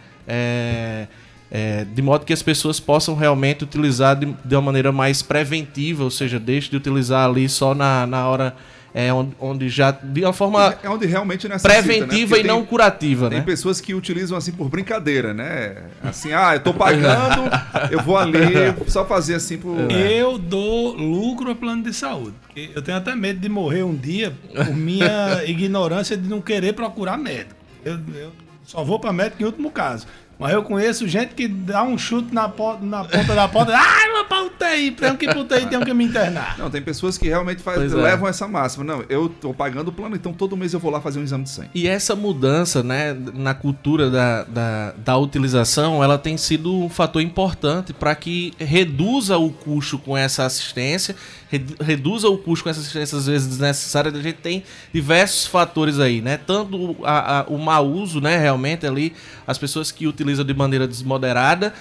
é, 1.51 1.81
é, 1.81 1.85
de 1.85 2.03
modo 2.03 2.25
que 2.25 2.33
as 2.33 2.43
pessoas 2.43 2.81
possam 2.81 3.15
realmente 3.15 3.65
utilizar 3.65 4.17
de, 4.17 4.27
de 4.45 4.55
uma 4.55 4.63
maneira 4.63 4.91
mais 4.93 5.23
preventiva, 5.23 6.05
ou 6.05 6.11
seja, 6.11 6.39
deixe 6.39 6.71
de 6.71 6.77
utilizar 6.77 7.29
ali 7.29 7.49
só 7.49 7.75
na, 7.75 8.07
na 8.07 8.27
hora 8.29 8.57
é, 8.95 9.13
onde, 9.13 9.33
onde 9.39 9.69
já. 9.69 9.91
de 9.91 10.23
uma 10.23 10.33
forma 10.33 10.75
É 10.83 10.89
onde 10.89 11.05
realmente 11.07 11.47
necessita, 11.47 11.69
preventiva 11.83 12.07
né? 12.09 12.23
e 12.23 12.27
Porque 12.29 12.49
não 12.49 12.57
tem- 12.61 12.65
curativa, 12.67 13.29
Tem 13.29 13.39
né? 13.41 13.45
pessoas 13.45 13.79
que 13.81 13.93
utilizam 13.95 14.39
assim 14.39 14.53
por 14.53 14.69
brincadeira, 14.71 15.35
né? 15.35 15.77
Assim, 16.03 16.33
ah, 16.33 16.55
eu 16.55 16.61
tô 16.61 16.73
pagando, 16.73 17.43
eu 17.93 18.01
vou 18.03 18.17
ali 18.17 18.41
só 18.89 19.05
fazer 19.05 19.35
assim 19.35 19.59
por. 19.59 19.91
Eu 19.93 20.39
dou 20.39 20.95
lucro 20.95 21.51
a 21.51 21.55
plano 21.55 21.83
de 21.83 21.93
saúde. 21.93 22.35
Eu 22.75 22.81
tenho 22.81 22.97
até 22.97 23.15
medo 23.15 23.39
de 23.39 23.49
morrer 23.51 23.83
um 23.83 23.95
dia 23.95 24.33
por 24.55 24.75
minha 24.75 25.45
ignorância 25.47 26.17
de 26.17 26.27
não 26.27 26.41
querer 26.41 26.73
procurar 26.73 27.19
médico. 27.19 27.55
Eu, 27.85 28.01
eu 28.15 28.33
só 28.65 28.83
vou 28.83 28.99
para 28.99 29.13
médico 29.13 29.43
em 29.43 29.45
último 29.45 29.71
caso. 29.71 30.07
Mas 30.39 30.53
eu 30.53 30.63
conheço 30.63 31.09
gente 31.09 31.35
que 31.35 31.49
dá 31.49 31.83
um 31.83 31.97
chute 31.97 32.35
na, 32.35 32.47
po- 32.49 32.77
na 32.83 33.05
ponta 33.05 33.35
da 33.35 33.49
porta. 33.49 33.73
Ai, 33.77 34.11
vou 34.13 34.25
pra 34.27 34.43
UTI, 34.43 34.91
tenho 34.91 35.17
que 35.17 35.27
pra 35.27 35.39
UTI, 35.41 35.67
tenho 35.67 35.83
que 35.85 35.95
me 35.95 36.05
internar. 36.05 36.59
Não, 36.59 36.69
tem 36.71 36.83
pessoas 36.83 37.17
que 37.17 37.27
realmente 37.27 37.63
faz- 37.63 37.93
é. 37.93 37.97
levam 37.97 38.29
essa 38.29 38.47
máxima. 38.47 38.85
Não, 38.85 39.03
eu 39.09 39.29
tô 39.31 39.55
pagando 39.55 39.89
o 39.89 39.93
plano, 39.93 40.15
então 40.15 40.35
todo 40.35 40.55
mês 40.57 40.75
eu 40.75 40.79
vou 40.81 40.91
lá 40.91 41.01
fazer 41.01 41.21
um 41.21 41.23
exame 41.23 41.45
de 41.45 41.51
sangue. 41.51 41.71
E 41.75 41.89
essa 41.89 42.15
mudança 42.15 42.83
né, 42.83 43.17
na 43.35 43.55
cultura 43.55 44.11
da, 44.11 44.45
da, 44.45 44.93
da 44.99 45.17
utilização, 45.17 46.05
ela 46.05 46.19
tem 46.19 46.37
sido 46.37 46.73
um 46.85 46.89
fator 46.91 47.23
importante 47.23 47.93
para 47.95 48.15
que 48.15 48.53
reduza 48.59 49.39
o 49.39 49.51
custo 49.51 49.99
com 49.99 50.17
essa 50.17 50.45
assistência, 50.45 51.17
reduza 51.81 52.29
o 52.29 52.37
custo 52.37 52.65
com 52.65 52.71
essa 52.71 52.81
assistência 52.81 53.17
às 53.17 53.27
vezes 53.27 53.49
desnecessária. 53.49 54.11
A 54.11 54.23
gente 54.23 54.39
tem 54.39 54.63
diversos 54.93 55.47
fatores 55.47 56.01
aí, 56.01 56.21
né? 56.21 56.37
Tanto 56.37 56.97
a- 57.05 57.41
a- 57.41 57.45
o 57.49 57.57
mau 57.59 57.87
uso, 57.89 58.21
né, 58.21 58.37
realmente 58.37 58.87
ali, 58.87 59.13
as 59.47 59.57
pessoas 59.57 59.93
que 59.93 60.07
utilizam 60.07 60.45
de 60.45 60.53
maneira 60.55 60.87
desmoderada, 60.89 61.73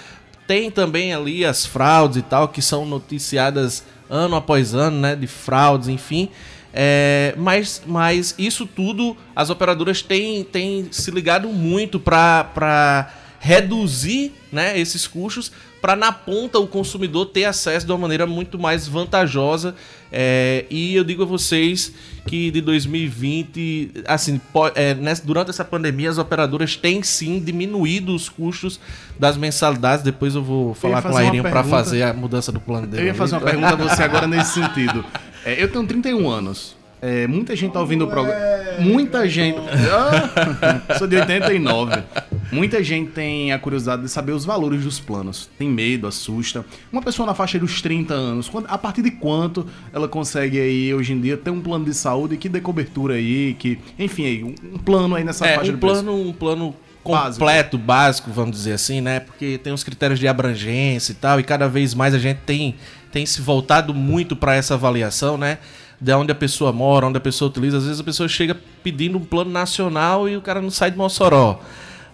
tem 0.46 0.70
também 0.70 1.12
ali 1.12 1.44
as 1.44 1.66
fraudes 1.66 2.18
e 2.18 2.22
tal, 2.22 2.48
que 2.48 2.62
são 2.62 2.86
noticiadas 2.86 3.84
ano 4.08 4.36
após 4.36 4.74
ano, 4.74 5.00
né? 5.00 5.16
De 5.16 5.26
fraudes, 5.26 5.88
enfim. 5.88 6.28
É, 6.72 7.34
mas, 7.36 7.82
mas 7.86 8.34
isso 8.38 8.66
tudo, 8.66 9.16
as 9.34 9.50
operadoras 9.50 10.02
têm, 10.02 10.44
têm 10.44 10.86
se 10.92 11.10
ligado 11.10 11.48
muito 11.48 11.98
para 11.98 13.10
reduzir 13.38 14.32
né, 14.50 14.78
esses 14.78 15.06
custos, 15.06 15.52
para 15.80 15.94
na 15.94 16.10
ponta 16.10 16.58
o 16.58 16.66
consumidor 16.66 17.26
ter 17.26 17.44
acesso 17.44 17.86
de 17.86 17.92
uma 17.92 17.98
maneira 17.98 18.26
muito 18.26 18.58
mais 18.58 18.88
vantajosa. 18.88 19.74
É, 20.10 20.64
e 20.70 20.94
eu 20.96 21.04
digo 21.04 21.22
a 21.22 21.26
vocês 21.26 21.92
que 22.26 22.50
de 22.50 22.60
2020, 22.60 23.90
assim, 24.06 24.40
é, 24.74 24.94
nessa- 24.94 25.24
durante 25.24 25.50
essa 25.50 25.64
pandemia, 25.64 26.10
as 26.10 26.18
operadoras 26.18 26.74
têm 26.76 27.02
sim 27.02 27.38
diminuído 27.40 28.14
os 28.14 28.28
custos 28.28 28.80
das 29.18 29.36
mensalidades. 29.36 30.02
Depois 30.04 30.34
eu 30.34 30.42
vou 30.42 30.74
falar 30.74 31.02
com 31.02 31.08
fazer 31.08 31.18
a 31.24 31.28
Irinho 31.28 31.42
para 31.42 31.62
fazer 31.70 32.02
a 32.02 32.12
mudança 32.12 32.50
do 32.52 32.60
plano 32.60 32.86
dele. 32.86 33.02
Eu 33.02 33.06
ia 33.08 33.14
fazer 33.14 33.36
uma 33.36 33.42
pergunta 33.42 33.68
a 33.72 33.76
você 33.76 34.02
agora 34.02 34.26
nesse 34.26 34.54
sentido. 34.54 35.04
É, 35.44 35.62
eu 35.62 35.70
tenho 35.70 35.86
31 35.86 36.28
anos. 36.28 36.76
É, 37.08 37.26
muita 37.28 37.54
gente 37.54 37.72
tá 37.72 37.78
ouvindo 37.80 38.04
o 38.04 38.08
programa. 38.08 38.40
Muita 38.80 39.28
gente. 39.28 39.58
Ah, 39.60 40.98
sou 40.98 41.06
de 41.06 41.16
89. 41.16 42.02
Muita 42.50 42.82
gente 42.82 43.10
tem 43.12 43.52
a 43.52 43.58
curiosidade 43.58 44.02
de 44.02 44.08
saber 44.08 44.32
os 44.32 44.44
valores 44.44 44.82
dos 44.82 44.98
planos. 44.98 45.48
Tem 45.58 45.68
medo, 45.68 46.06
assusta. 46.06 46.64
Uma 46.92 47.00
pessoa 47.02 47.26
na 47.26 47.34
faixa 47.34 47.58
dos 47.58 47.80
30 47.80 48.12
anos, 48.14 48.48
quando- 48.48 48.66
a 48.68 48.76
partir 48.76 49.02
de 49.02 49.10
quanto 49.12 49.66
ela 49.92 50.08
consegue 50.08 50.58
aí, 50.60 50.92
hoje 50.92 51.12
em 51.12 51.20
dia, 51.20 51.36
ter 51.36 51.50
um 51.50 51.60
plano 51.60 51.84
de 51.84 51.94
saúde 51.94 52.36
que 52.36 52.48
dê 52.48 52.60
cobertura 52.60 53.14
aí, 53.14 53.54
que. 53.58 53.78
Enfim, 53.98 54.24
aí, 54.24 54.42
um 54.44 54.78
plano 54.78 55.14
aí 55.14 55.22
nessa 55.24 55.46
É, 55.46 55.54
faixa 55.56 55.70
um 55.70 55.74
de 55.74 55.80
preço. 55.80 56.02
plano, 56.02 56.28
um 56.28 56.32
plano 56.32 56.74
Básico. 57.04 57.38
completo, 57.44 57.78
básico, 57.78 58.30
vamos 58.32 58.56
dizer 58.56 58.72
assim, 58.72 59.00
né? 59.00 59.20
Porque 59.20 59.58
tem 59.58 59.72
os 59.72 59.84
critérios 59.84 60.18
de 60.18 60.26
abrangência 60.26 61.12
e 61.12 61.14
tal, 61.14 61.38
e 61.38 61.44
cada 61.44 61.68
vez 61.68 61.94
mais 61.94 62.14
a 62.14 62.18
gente 62.18 62.38
tem, 62.44 62.74
tem 63.12 63.24
se 63.24 63.40
voltado 63.40 63.94
muito 63.94 64.34
para 64.34 64.54
essa 64.56 64.74
avaliação, 64.74 65.38
né? 65.38 65.58
De 66.00 66.12
onde 66.12 66.30
a 66.30 66.34
pessoa 66.34 66.72
mora, 66.72 67.06
onde 67.06 67.18
a 67.18 67.20
pessoa 67.20 67.48
utiliza. 67.48 67.78
Às 67.78 67.84
vezes 67.84 68.00
a 68.00 68.04
pessoa 68.04 68.28
chega 68.28 68.56
pedindo 68.82 69.18
um 69.18 69.24
plano 69.24 69.50
nacional 69.50 70.28
e 70.28 70.36
o 70.36 70.42
cara 70.42 70.60
não 70.60 70.70
sai 70.70 70.90
de 70.90 70.96
Mossoró. 70.96 71.60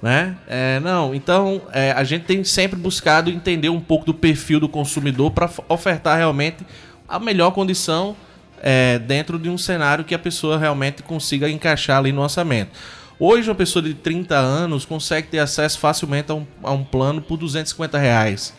Né? 0.00 0.36
É, 0.48 0.80
não, 0.80 1.14
então 1.14 1.62
é, 1.72 1.92
a 1.92 2.02
gente 2.02 2.24
tem 2.24 2.42
sempre 2.42 2.76
buscado 2.76 3.30
entender 3.30 3.68
um 3.68 3.80
pouco 3.80 4.04
do 4.04 4.12
perfil 4.12 4.58
do 4.58 4.68
consumidor 4.68 5.30
para 5.30 5.48
ofertar 5.68 6.18
realmente 6.18 6.66
a 7.08 7.20
melhor 7.20 7.52
condição 7.52 8.16
é, 8.60 8.98
dentro 8.98 9.38
de 9.38 9.48
um 9.48 9.56
cenário 9.56 10.04
que 10.04 10.14
a 10.14 10.18
pessoa 10.18 10.58
realmente 10.58 11.02
consiga 11.04 11.48
encaixar 11.48 11.98
ali 11.98 12.10
no 12.10 12.22
orçamento. 12.22 12.70
Hoje, 13.18 13.48
uma 13.48 13.54
pessoa 13.54 13.82
de 13.82 13.94
30 13.94 14.36
anos 14.36 14.84
consegue 14.84 15.28
ter 15.28 15.38
acesso 15.38 15.78
facilmente 15.78 16.32
a 16.32 16.34
um, 16.34 16.46
a 16.62 16.72
um 16.72 16.82
plano 16.82 17.22
por 17.22 17.36
250 17.36 17.96
reais. 17.96 18.52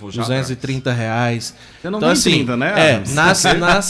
230 0.00 0.92
reais. 0.92 1.54
Você 1.80 1.90
não 1.90 1.98
então, 1.98 2.10
assim, 2.10 2.30
30, 2.30 2.56
né? 2.56 2.74
É, 2.76 3.02
nas, 3.14 3.44
nas, 3.58 3.88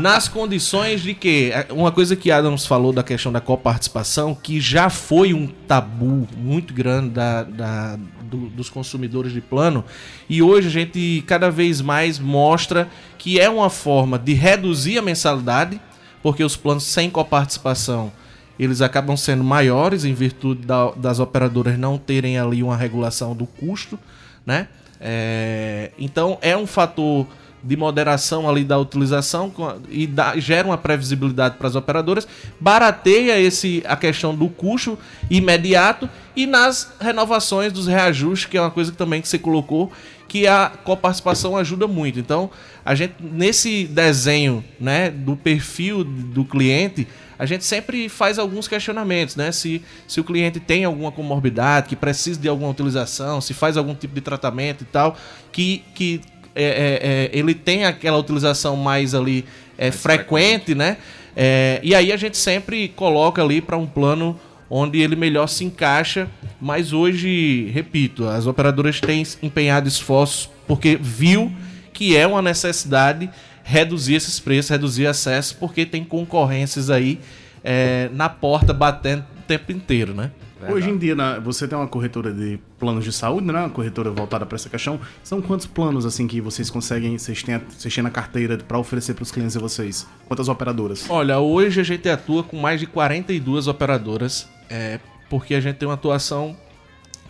nas 0.00 0.28
condições 0.28 1.02
de 1.02 1.14
que. 1.14 1.50
É, 1.52 1.66
uma 1.70 1.92
coisa 1.92 2.16
que 2.16 2.30
Adams 2.30 2.66
falou 2.66 2.92
da 2.92 3.02
questão 3.02 3.32
da 3.32 3.40
coparticipação, 3.40 4.34
que 4.34 4.60
já 4.60 4.90
foi 4.90 5.34
um 5.34 5.46
tabu 5.46 6.26
muito 6.36 6.72
grande 6.72 7.10
da, 7.10 7.42
da 7.42 7.98
do, 8.22 8.48
dos 8.48 8.70
consumidores 8.70 9.32
de 9.32 9.40
plano, 9.40 9.84
e 10.28 10.42
hoje 10.42 10.68
a 10.68 10.70
gente 10.70 11.22
cada 11.26 11.50
vez 11.50 11.82
mais 11.82 12.18
mostra 12.18 12.88
que 13.18 13.38
é 13.38 13.48
uma 13.48 13.68
forma 13.68 14.18
de 14.18 14.32
reduzir 14.32 14.98
a 14.98 15.02
mensalidade, 15.02 15.80
porque 16.22 16.42
os 16.42 16.56
planos 16.56 16.84
sem 16.84 17.10
coparticipação 17.10 18.10
eles 18.58 18.80
acabam 18.80 19.16
sendo 19.16 19.42
maiores 19.42 20.04
em 20.04 20.14
virtude 20.14 20.66
da, 20.66 20.90
das 20.92 21.18
operadoras 21.18 21.78
não 21.78 21.98
terem 21.98 22.38
ali 22.38 22.62
uma 22.62 22.76
regulação 22.76 23.34
do 23.34 23.46
custo, 23.46 23.98
né? 24.44 24.68
É, 25.00 25.90
então 25.98 26.38
é 26.40 26.56
um 26.56 26.66
fator 26.66 27.26
de 27.62 27.76
moderação 27.76 28.48
ali 28.48 28.64
da 28.64 28.78
utilização 28.78 29.52
e 29.88 30.08
gera 30.38 30.66
uma 30.66 30.76
previsibilidade 30.76 31.56
para 31.56 31.68
as 31.68 31.76
operadoras, 31.76 32.26
barateia 32.58 33.38
esse, 33.40 33.82
a 33.86 33.96
questão 33.96 34.34
do 34.34 34.48
custo 34.48 34.98
imediato 35.30 36.10
e 36.34 36.46
nas 36.46 36.92
renovações 37.00 37.72
dos 37.72 37.86
reajustes, 37.86 38.48
que 38.48 38.56
é 38.56 38.60
uma 38.60 38.70
coisa 38.70 38.90
que 38.90 38.98
também 38.98 39.20
que 39.20 39.28
você 39.28 39.38
colocou, 39.38 39.92
que 40.26 40.46
a 40.46 40.72
coparticipação 40.82 41.56
ajuda 41.56 41.86
muito. 41.86 42.18
Então, 42.18 42.50
a 42.84 42.94
gente 42.94 43.14
nesse 43.20 43.84
desenho, 43.84 44.64
né, 44.80 45.10
do 45.10 45.36
perfil 45.36 46.02
do 46.02 46.44
cliente, 46.44 47.06
a 47.38 47.46
gente 47.46 47.64
sempre 47.64 48.08
faz 48.08 48.38
alguns 48.38 48.68
questionamentos, 48.68 49.36
né? 49.36 49.50
Se, 49.52 49.82
se 50.06 50.20
o 50.20 50.24
cliente 50.24 50.60
tem 50.60 50.84
alguma 50.84 51.10
comorbidade, 51.10 51.88
que 51.88 51.96
precisa 51.96 52.40
de 52.40 52.48
alguma 52.48 52.70
utilização, 52.70 53.40
se 53.40 53.54
faz 53.54 53.76
algum 53.76 53.94
tipo 53.94 54.14
de 54.14 54.20
tratamento 54.20 54.82
e 54.82 54.86
tal, 54.86 55.16
que, 55.50 55.82
que 55.94 56.20
é, 56.54 56.64
é, 56.64 57.34
é, 57.34 57.38
ele 57.38 57.54
tem 57.54 57.84
aquela 57.84 58.18
utilização 58.18 58.76
mais 58.76 59.14
ali 59.14 59.44
é, 59.76 59.90
frequente, 59.90 60.26
frequente, 60.26 60.74
né? 60.74 60.96
É, 61.34 61.80
e 61.82 61.94
aí 61.94 62.12
a 62.12 62.16
gente 62.16 62.36
sempre 62.36 62.88
coloca 62.88 63.42
ali 63.42 63.60
para 63.60 63.76
um 63.76 63.86
plano 63.86 64.38
onde 64.68 65.00
ele 65.00 65.16
melhor 65.16 65.46
se 65.48 65.64
encaixa. 65.64 66.28
Mas 66.60 66.92
hoje, 66.92 67.70
repito, 67.74 68.26
as 68.26 68.46
operadoras 68.46 69.00
têm 69.00 69.22
empenhado 69.42 69.88
esforços 69.88 70.48
porque 70.66 70.96
viu 71.00 71.52
que 71.92 72.16
é 72.16 72.26
uma 72.26 72.40
necessidade 72.40 73.28
reduzir 73.62 74.14
esses 74.14 74.38
preços, 74.40 74.70
reduzir 74.70 75.06
acesso, 75.06 75.56
porque 75.58 75.86
tem 75.86 76.04
concorrências 76.04 76.90
aí 76.90 77.20
é, 77.62 78.08
na 78.12 78.28
porta 78.28 78.72
batendo 78.72 79.24
o 79.38 79.42
tempo 79.42 79.72
inteiro, 79.72 80.14
né? 80.14 80.30
Verdade. 80.62 80.78
Hoje 80.78 80.90
em 80.90 80.98
dia, 80.98 81.14
né, 81.16 81.40
você 81.42 81.66
tem 81.66 81.76
uma 81.76 81.88
corretora 81.88 82.32
de 82.32 82.58
planos 82.78 83.04
de 83.04 83.12
saúde, 83.12 83.46
né? 83.48 83.60
Uma 83.60 83.70
corretora 83.70 84.10
voltada 84.10 84.46
para 84.46 84.54
essa 84.54 84.68
questão. 84.68 85.00
São 85.22 85.42
quantos 85.42 85.66
planos 85.66 86.06
assim 86.06 86.28
que 86.28 86.40
vocês 86.40 86.70
conseguem, 86.70 87.18
vocês 87.18 87.42
têm, 87.42 87.60
vocês 87.68 87.92
têm 87.92 88.04
na 88.04 88.10
carteira 88.10 88.56
para 88.56 88.78
oferecer 88.78 89.14
para 89.14 89.22
os 89.24 89.32
clientes 89.32 89.54
de 89.54 89.58
vocês? 89.58 90.06
Quantas 90.28 90.48
operadoras? 90.48 91.06
Olha, 91.08 91.40
hoje 91.40 91.80
a 91.80 91.84
gente 91.84 92.08
atua 92.08 92.44
com 92.44 92.56
mais 92.56 92.78
de 92.78 92.86
42 92.86 93.66
operadoras, 93.66 94.48
é, 94.70 95.00
porque 95.28 95.54
a 95.56 95.60
gente 95.60 95.76
tem 95.76 95.88
uma 95.88 95.94
atuação 95.94 96.56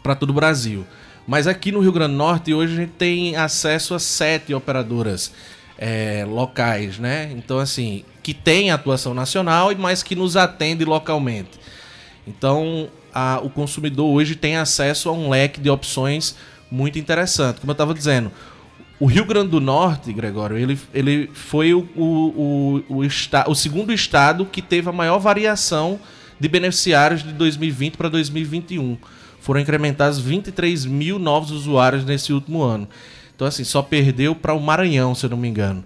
para 0.03 0.15
todo 0.15 0.31
o 0.31 0.35
Brasil. 0.35 0.85
Mas 1.27 1.47
aqui 1.47 1.73
no 1.73 1.81
Rio 1.81 1.93
Grande 1.93 2.13
do 2.13 2.19
Norte, 2.19 2.53
hoje 2.53 2.75
a 2.75 2.77
gente 2.77 2.93
tem 2.93 3.37
acesso 3.37 3.95
a 3.95 3.99
sete 3.99 4.53
operadoras 4.53 5.33
é, 5.85 6.25
locais, 6.25 6.97
né? 6.97 7.33
Então, 7.35 7.59
assim, 7.59 8.05
que 8.23 8.33
tem 8.33 8.71
atuação 8.71 9.13
nacional, 9.13 9.73
mas 9.77 10.01
que 10.01 10.15
nos 10.15 10.37
atende 10.37 10.85
localmente. 10.85 11.59
Então, 12.25 12.89
a, 13.13 13.41
o 13.43 13.51
consumidor 13.51 14.07
hoje 14.07 14.37
tem 14.37 14.57
acesso 14.57 15.09
a 15.09 15.13
um 15.13 15.29
leque 15.29 15.61
de 15.61 15.69
opções 15.69 16.37
muito 16.71 17.01
interessante. 17.01 17.61
Como 17.61 17.73
eu 17.73 17.73
estava 17.73 17.93
dizendo, 17.93 18.31
o 19.01 19.07
Rio 19.07 19.25
Grande 19.25 19.49
do 19.49 19.61
Norte, 19.61 20.13
Gregório, 20.13 20.57
ele, 20.57 20.79
ele 20.95 21.29
foi 21.35 21.75
o, 21.75 21.81
o, 21.97 22.05
o, 22.89 22.99
o, 22.99 23.05
esta, 23.05 23.51
o 23.51 23.55
segundo 23.57 23.93
estado 23.93 24.47
que 24.47 24.63
teve 24.63 24.89
a 24.89 24.93
maior 24.93 25.19
variação 25.19 25.99
de 26.39 26.47
beneficiários 26.47 27.25
de 27.25 27.33
2020 27.33 27.97
para 27.97 28.09
2021. 28.09 28.97
Foram 29.41 29.59
incrementados 29.59 30.21
23 30.21 30.87
mil 30.87 31.19
novos 31.19 31.51
usuários 31.51 32.05
nesse 32.05 32.33
último 32.33 32.63
ano. 32.63 32.89
Então, 33.35 33.47
assim, 33.47 33.65
só 33.65 33.83
perdeu 33.83 34.35
para 34.35 34.55
o 34.55 34.61
Maranhão, 34.61 35.15
se 35.15 35.27
eu 35.27 35.31
não 35.31 35.37
me 35.37 35.49
engano. 35.49 35.85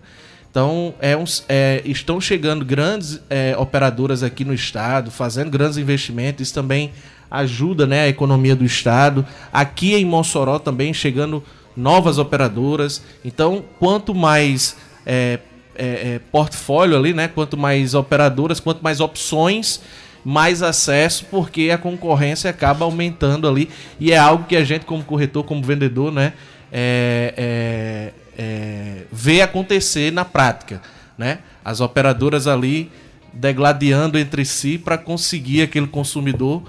Então, 0.50 0.94
é, 1.00 1.16
uns, 1.16 1.44
é, 1.48 1.82
estão 1.84 2.20
chegando 2.20 2.64
grandes 2.64 3.20
é, 3.28 3.54
operadoras 3.58 4.22
aqui 4.22 4.44
no 4.44 4.54
estado, 4.54 5.10
fazendo 5.10 5.50
grandes 5.50 5.76
investimentos. 5.76 6.42
Isso 6.42 6.54
também 6.54 6.92
ajuda 7.30 7.86
né, 7.86 8.04
a 8.04 8.08
economia 8.08 8.56
do 8.56 8.64
estado. 8.64 9.26
Aqui 9.52 9.94
em 9.94 10.04
Mossoró 10.04 10.58
também 10.58 10.94
chegando 10.94 11.44
novas 11.76 12.16
operadoras. 12.16 13.02
Então, 13.24 13.62
quanto 13.78 14.14
mais 14.14 14.76
é, 15.04 15.40
é, 15.74 16.14
é, 16.14 16.20
portfólio 16.32 16.96
ali, 16.96 17.12
né? 17.12 17.28
Quanto 17.28 17.56
mais 17.56 17.94
operadoras, 17.94 18.58
quanto 18.58 18.82
mais 18.82 19.00
opções, 19.00 19.80
mais 20.24 20.62
acesso, 20.62 21.26
porque 21.30 21.70
a 21.70 21.78
concorrência 21.78 22.50
acaba 22.50 22.84
aumentando 22.84 23.46
ali. 23.46 23.68
E 24.00 24.10
é 24.12 24.16
algo 24.16 24.44
que 24.44 24.56
a 24.56 24.64
gente, 24.64 24.86
como 24.86 25.04
corretor, 25.04 25.44
como 25.44 25.62
vendedor, 25.62 26.10
né? 26.10 26.32
É, 26.78 27.32
é, 27.38 28.12
é, 28.36 29.02
vê 29.10 29.40
acontecer 29.40 30.12
na 30.12 30.26
prática. 30.26 30.82
Né? 31.16 31.38
As 31.64 31.80
operadoras 31.80 32.46
ali 32.46 32.92
degladiando 33.32 34.18
entre 34.18 34.44
si 34.44 34.76
para 34.76 34.98
conseguir 34.98 35.62
aquele 35.62 35.86
consumidor, 35.86 36.62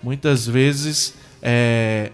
muitas 0.00 0.46
vezes. 0.46 1.14
É, 1.42 2.12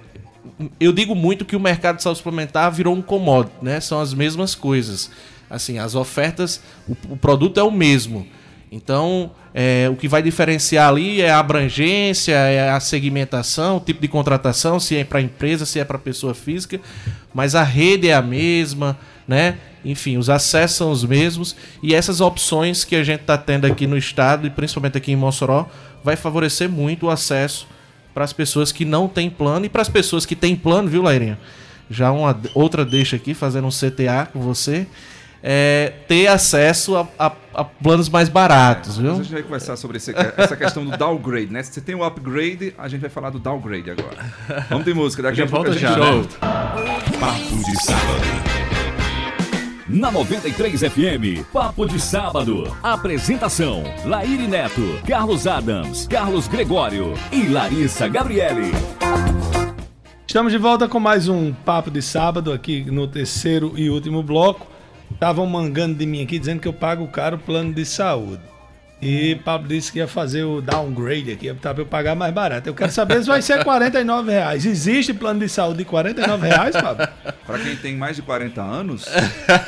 eu 0.81 0.93
digo 0.93 1.15
muito 1.15 1.45
que 1.45 1.55
o 1.55 1.61
mercado 1.61 1.97
de 1.97 2.03
saúde 2.03 2.19
suplementar 2.19 2.73
virou 2.73 2.95
um 2.95 3.03
commodity, 3.03 3.57
né? 3.63 3.81
São 3.81 4.01
as 4.01 4.15
mesmas 4.15 4.55
coisas. 4.55 5.11
Assim, 5.49 5.79
as 5.79 5.95
ofertas, 5.95 6.63
o, 6.89 6.97
o 7.11 7.17
produto 7.17 7.59
é 7.59 7.63
o 7.63 7.71
mesmo. 7.71 8.27
Então, 8.75 9.31
é, 9.55 9.89
o 9.89 9.95
que 9.95 10.09
vai 10.09 10.21
diferenciar 10.21 10.89
ali 10.89 11.23
é 11.23 11.31
a 11.31 11.39
abrangência, 11.39 12.33
é 12.33 12.71
a 12.71 12.81
segmentação, 12.81 13.77
o 13.77 13.81
tipo 13.81 14.03
de 14.03 14.09
contratação, 14.09 14.81
se 14.81 14.97
é 14.97 15.05
para 15.05 15.21
empresa, 15.21 15.65
se 15.65 15.79
é 15.79 15.85
para 15.85 15.97
pessoa 15.97 16.35
física, 16.35 16.81
mas 17.33 17.55
a 17.55 17.63
rede 17.63 18.09
é 18.09 18.15
a 18.15 18.21
mesma, 18.21 18.99
né? 19.29 19.59
Enfim, 19.85 20.17
os 20.17 20.29
acessos 20.29 20.77
são 20.77 20.91
os 20.91 21.05
mesmos 21.05 21.55
e 21.81 21.95
essas 21.95 22.21
opções 22.21 22.83
que 22.83 22.97
a 22.97 23.05
gente 23.05 23.21
está 23.21 23.39
tendo 23.39 23.65
aqui 23.65 23.87
no 23.87 23.97
estado 23.97 24.45
e 24.45 24.51
principalmente 24.51 24.99
aqui 24.99 25.13
em 25.13 25.17
Mossoró 25.17 25.69
vai 26.03 26.17
favorecer 26.17 26.69
muito 26.69 27.07
o 27.07 27.11
acesso 27.11 27.69
para 28.13 28.25
as 28.25 28.33
pessoas 28.33 28.73
que 28.73 28.85
não 28.85 29.07
têm 29.07 29.31
plano 29.31 29.67
e 29.67 29.69
para 29.69 29.83
as 29.83 29.89
pessoas 29.89 30.27
que 30.27 30.35
têm 30.35 30.57
plano, 30.57 30.89
viu, 30.89 31.01
Lairinha? 31.03 31.39
Já 31.89 32.11
uma 32.11 32.37
outra 32.55 32.85
deixa 32.85 33.15
aqui 33.15 33.35
fazendo 33.35 33.69
um 33.69 33.71
CTA 33.71 34.27
com 34.33 34.41
você 34.41 34.85
é, 35.47 35.93
ter 36.09 36.27
acesso 36.27 36.97
a, 36.97 37.07
a, 37.19 37.33
a, 37.53 37.65
planos 37.65 38.09
mais 38.09 38.31
baratos, 38.31 38.97
viu? 38.97 39.13
A 39.13 39.17
gente 39.17 39.31
vai 39.31 39.43
conversar 39.43 39.77
sobre 39.77 39.99
esse, 39.99 40.15
essa 40.39 40.57
questão 40.57 40.83
do 40.87 40.97
downgrade, 40.97 41.53
né? 41.53 41.63
Se 41.63 41.71
você 41.71 41.83
tem 41.83 41.95
o 41.95 41.99
um 41.99 42.03
upgrade, 42.05 42.73
a 42.79 42.89
gente 42.89 43.03
vai 43.03 43.11
falar 43.11 43.29
do 43.29 43.39
downgrade 43.39 43.91
agora. 43.91 44.17
Vamos 44.71 44.87
ter 44.87 44.95
música, 44.95 45.23
daqui 45.23 45.43
a, 45.43 45.45
a 45.45 45.49
pouco 45.49 45.69
a 45.69 45.73
gente 45.73 45.83
já, 45.83 45.97
volta. 45.97 46.35
Papo 47.21 47.63
de 47.63 47.85
sábado. 47.85 48.55
Na 49.87 50.11
93 50.11 50.81
FM, 50.81 51.45
Papo 51.53 51.87
de 51.87 52.01
Sábado. 52.01 52.75
Apresentação: 52.83 53.85
Laíri 54.07 54.49
Neto, 54.49 54.99
Carlos 55.07 55.47
Adams, 55.47 56.07
Carlos 56.09 56.49
Gregório 56.49 57.13
e 57.31 57.49
Larissa 57.49 58.09
Gabriele. 58.09 58.73
Estamos 60.27 60.51
de 60.51 60.59
volta 60.59 60.89
com 60.89 60.99
mais 60.99 61.29
um 61.29 61.53
Papo 61.53 61.91
de 61.91 62.01
Sábado 62.01 62.51
aqui 62.51 62.83
no 62.91 63.07
terceiro 63.07 63.75
e 63.77 63.91
último 63.91 64.23
bloco. 64.23 64.74
Estavam 65.13 65.47
mangando 65.47 65.95
de 65.95 66.07
mim 66.07 66.23
aqui 66.23 66.39
dizendo 66.39 66.61
que 66.61 66.69
eu 66.69 66.73
pago 66.73 67.07
caro 67.09 67.39
plano 67.39 67.73
de 67.73 67.85
saúde. 67.85 68.43
E 69.01 69.35
Pablo 69.45 69.69
disse 69.69 69.93
que 69.93 69.99
ia 69.99 70.09
fazer 70.09 70.45
o 70.45 70.63
downgrade 70.63 71.31
aqui, 71.31 71.53
para 71.53 71.79
eu 71.79 71.85
pagar 71.85 72.15
mais 72.15 72.33
barato. 72.33 72.69
Eu 72.69 72.75
quero 72.75 72.91
saber 72.91 73.21
se 73.21 73.29
vai 73.29 73.43
ser 73.43 73.63
49 73.63 74.33
reais. 74.33 74.65
Existe 74.65 75.13
plano 75.13 75.41
de 75.41 75.49
saúde 75.49 75.79
de 75.79 75.85
49 75.85 76.49
reais, 76.49 76.75
Pablo? 76.75 77.07
Para 77.47 77.59
quem 77.59 77.77
tem 77.77 77.97
mais 77.97 78.17
de 78.17 78.23
40 78.23 78.63
anos? 78.63 79.05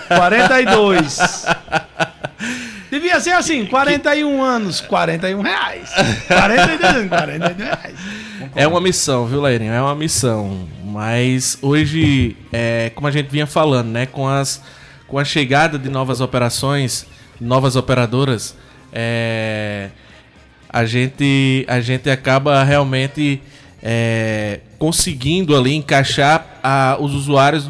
42. 0.08 1.18
Devia 2.90 3.20
ser 3.20 3.32
assim, 3.32 3.66
41 3.66 4.42
anos, 4.42 4.80
41 4.80 5.42
reais. 5.42 5.90
42 6.28 6.82
anos, 6.82 7.08
42 7.08 7.56
reais. 7.58 7.94
É 8.54 8.66
uma 8.66 8.80
missão, 8.80 9.26
viu, 9.26 9.42
Leirinho? 9.42 9.72
É 9.72 9.82
uma 9.82 9.94
missão. 9.94 10.66
Mas 10.82 11.58
hoje, 11.60 12.36
é, 12.50 12.90
como 12.94 13.06
a 13.06 13.10
gente 13.10 13.28
vinha 13.28 13.46
falando, 13.46 13.88
né? 13.88 14.06
Com 14.06 14.26
as 14.26 14.62
com 15.06 15.18
a 15.18 15.24
chegada 15.24 15.78
de 15.78 15.88
novas 15.88 16.20
operações, 16.20 17.06
novas 17.40 17.76
operadoras, 17.76 18.56
é, 18.92 19.90
a, 20.68 20.84
gente, 20.84 21.64
a 21.68 21.80
gente 21.80 22.10
acaba 22.10 22.62
realmente 22.64 23.40
é, 23.82 24.60
conseguindo 24.78 25.56
ali 25.56 25.74
encaixar 25.74 26.58
a, 26.62 26.96
os 26.98 27.14
usuários 27.14 27.68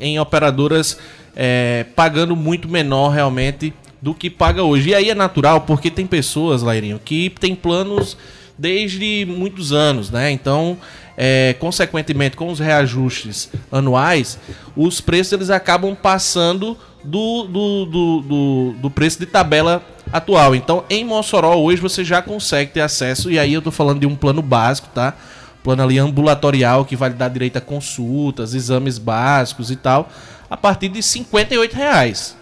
em 0.00 0.18
operadoras 0.18 0.98
é, 1.36 1.86
pagando 1.94 2.34
muito 2.34 2.68
menor 2.68 3.10
realmente 3.10 3.72
do 4.00 4.12
que 4.12 4.28
paga 4.28 4.62
hoje. 4.62 4.90
E 4.90 4.94
aí 4.94 5.10
é 5.10 5.14
natural, 5.14 5.60
porque 5.60 5.90
tem 5.90 6.06
pessoas, 6.06 6.62
Lairinho, 6.62 7.00
que 7.02 7.30
tem 7.30 7.54
planos 7.54 8.16
desde 8.58 9.24
muitos 9.26 9.72
anos, 9.72 10.10
né? 10.10 10.30
Então, 10.30 10.76
é, 11.16 11.54
consequentemente, 11.58 12.36
com 12.36 12.50
os 12.50 12.58
reajustes 12.58 13.50
anuais, 13.70 14.38
os 14.76 15.00
preços 15.00 15.32
eles 15.32 15.50
acabam 15.50 15.94
passando 15.94 16.76
do, 17.04 17.44
do, 17.44 17.84
do, 17.86 18.20
do, 18.20 18.74
do 18.80 18.90
preço 18.90 19.18
de 19.18 19.26
tabela 19.26 19.82
atual. 20.12 20.54
Então, 20.54 20.84
em 20.88 21.04
Mossoró, 21.04 21.56
hoje 21.56 21.80
você 21.80 22.04
já 22.04 22.22
consegue 22.22 22.72
ter 22.72 22.80
acesso, 22.80 23.30
e 23.30 23.38
aí 23.38 23.52
eu 23.52 23.62
tô 23.62 23.70
falando 23.70 24.00
de 24.00 24.06
um 24.06 24.16
plano 24.16 24.42
básico, 24.42 24.88
tá? 24.94 25.14
Plano 25.62 25.82
ali 25.82 25.98
ambulatorial 25.98 26.84
que 26.84 26.96
vai 26.96 27.10
dar 27.10 27.28
direito 27.28 27.56
a 27.56 27.60
consultas, 27.60 28.54
exames 28.54 28.98
básicos 28.98 29.70
e 29.70 29.76
tal, 29.76 30.08
a 30.50 30.56
partir 30.56 30.88
de 30.88 31.02
58 31.02 31.74
reais. 31.74 32.36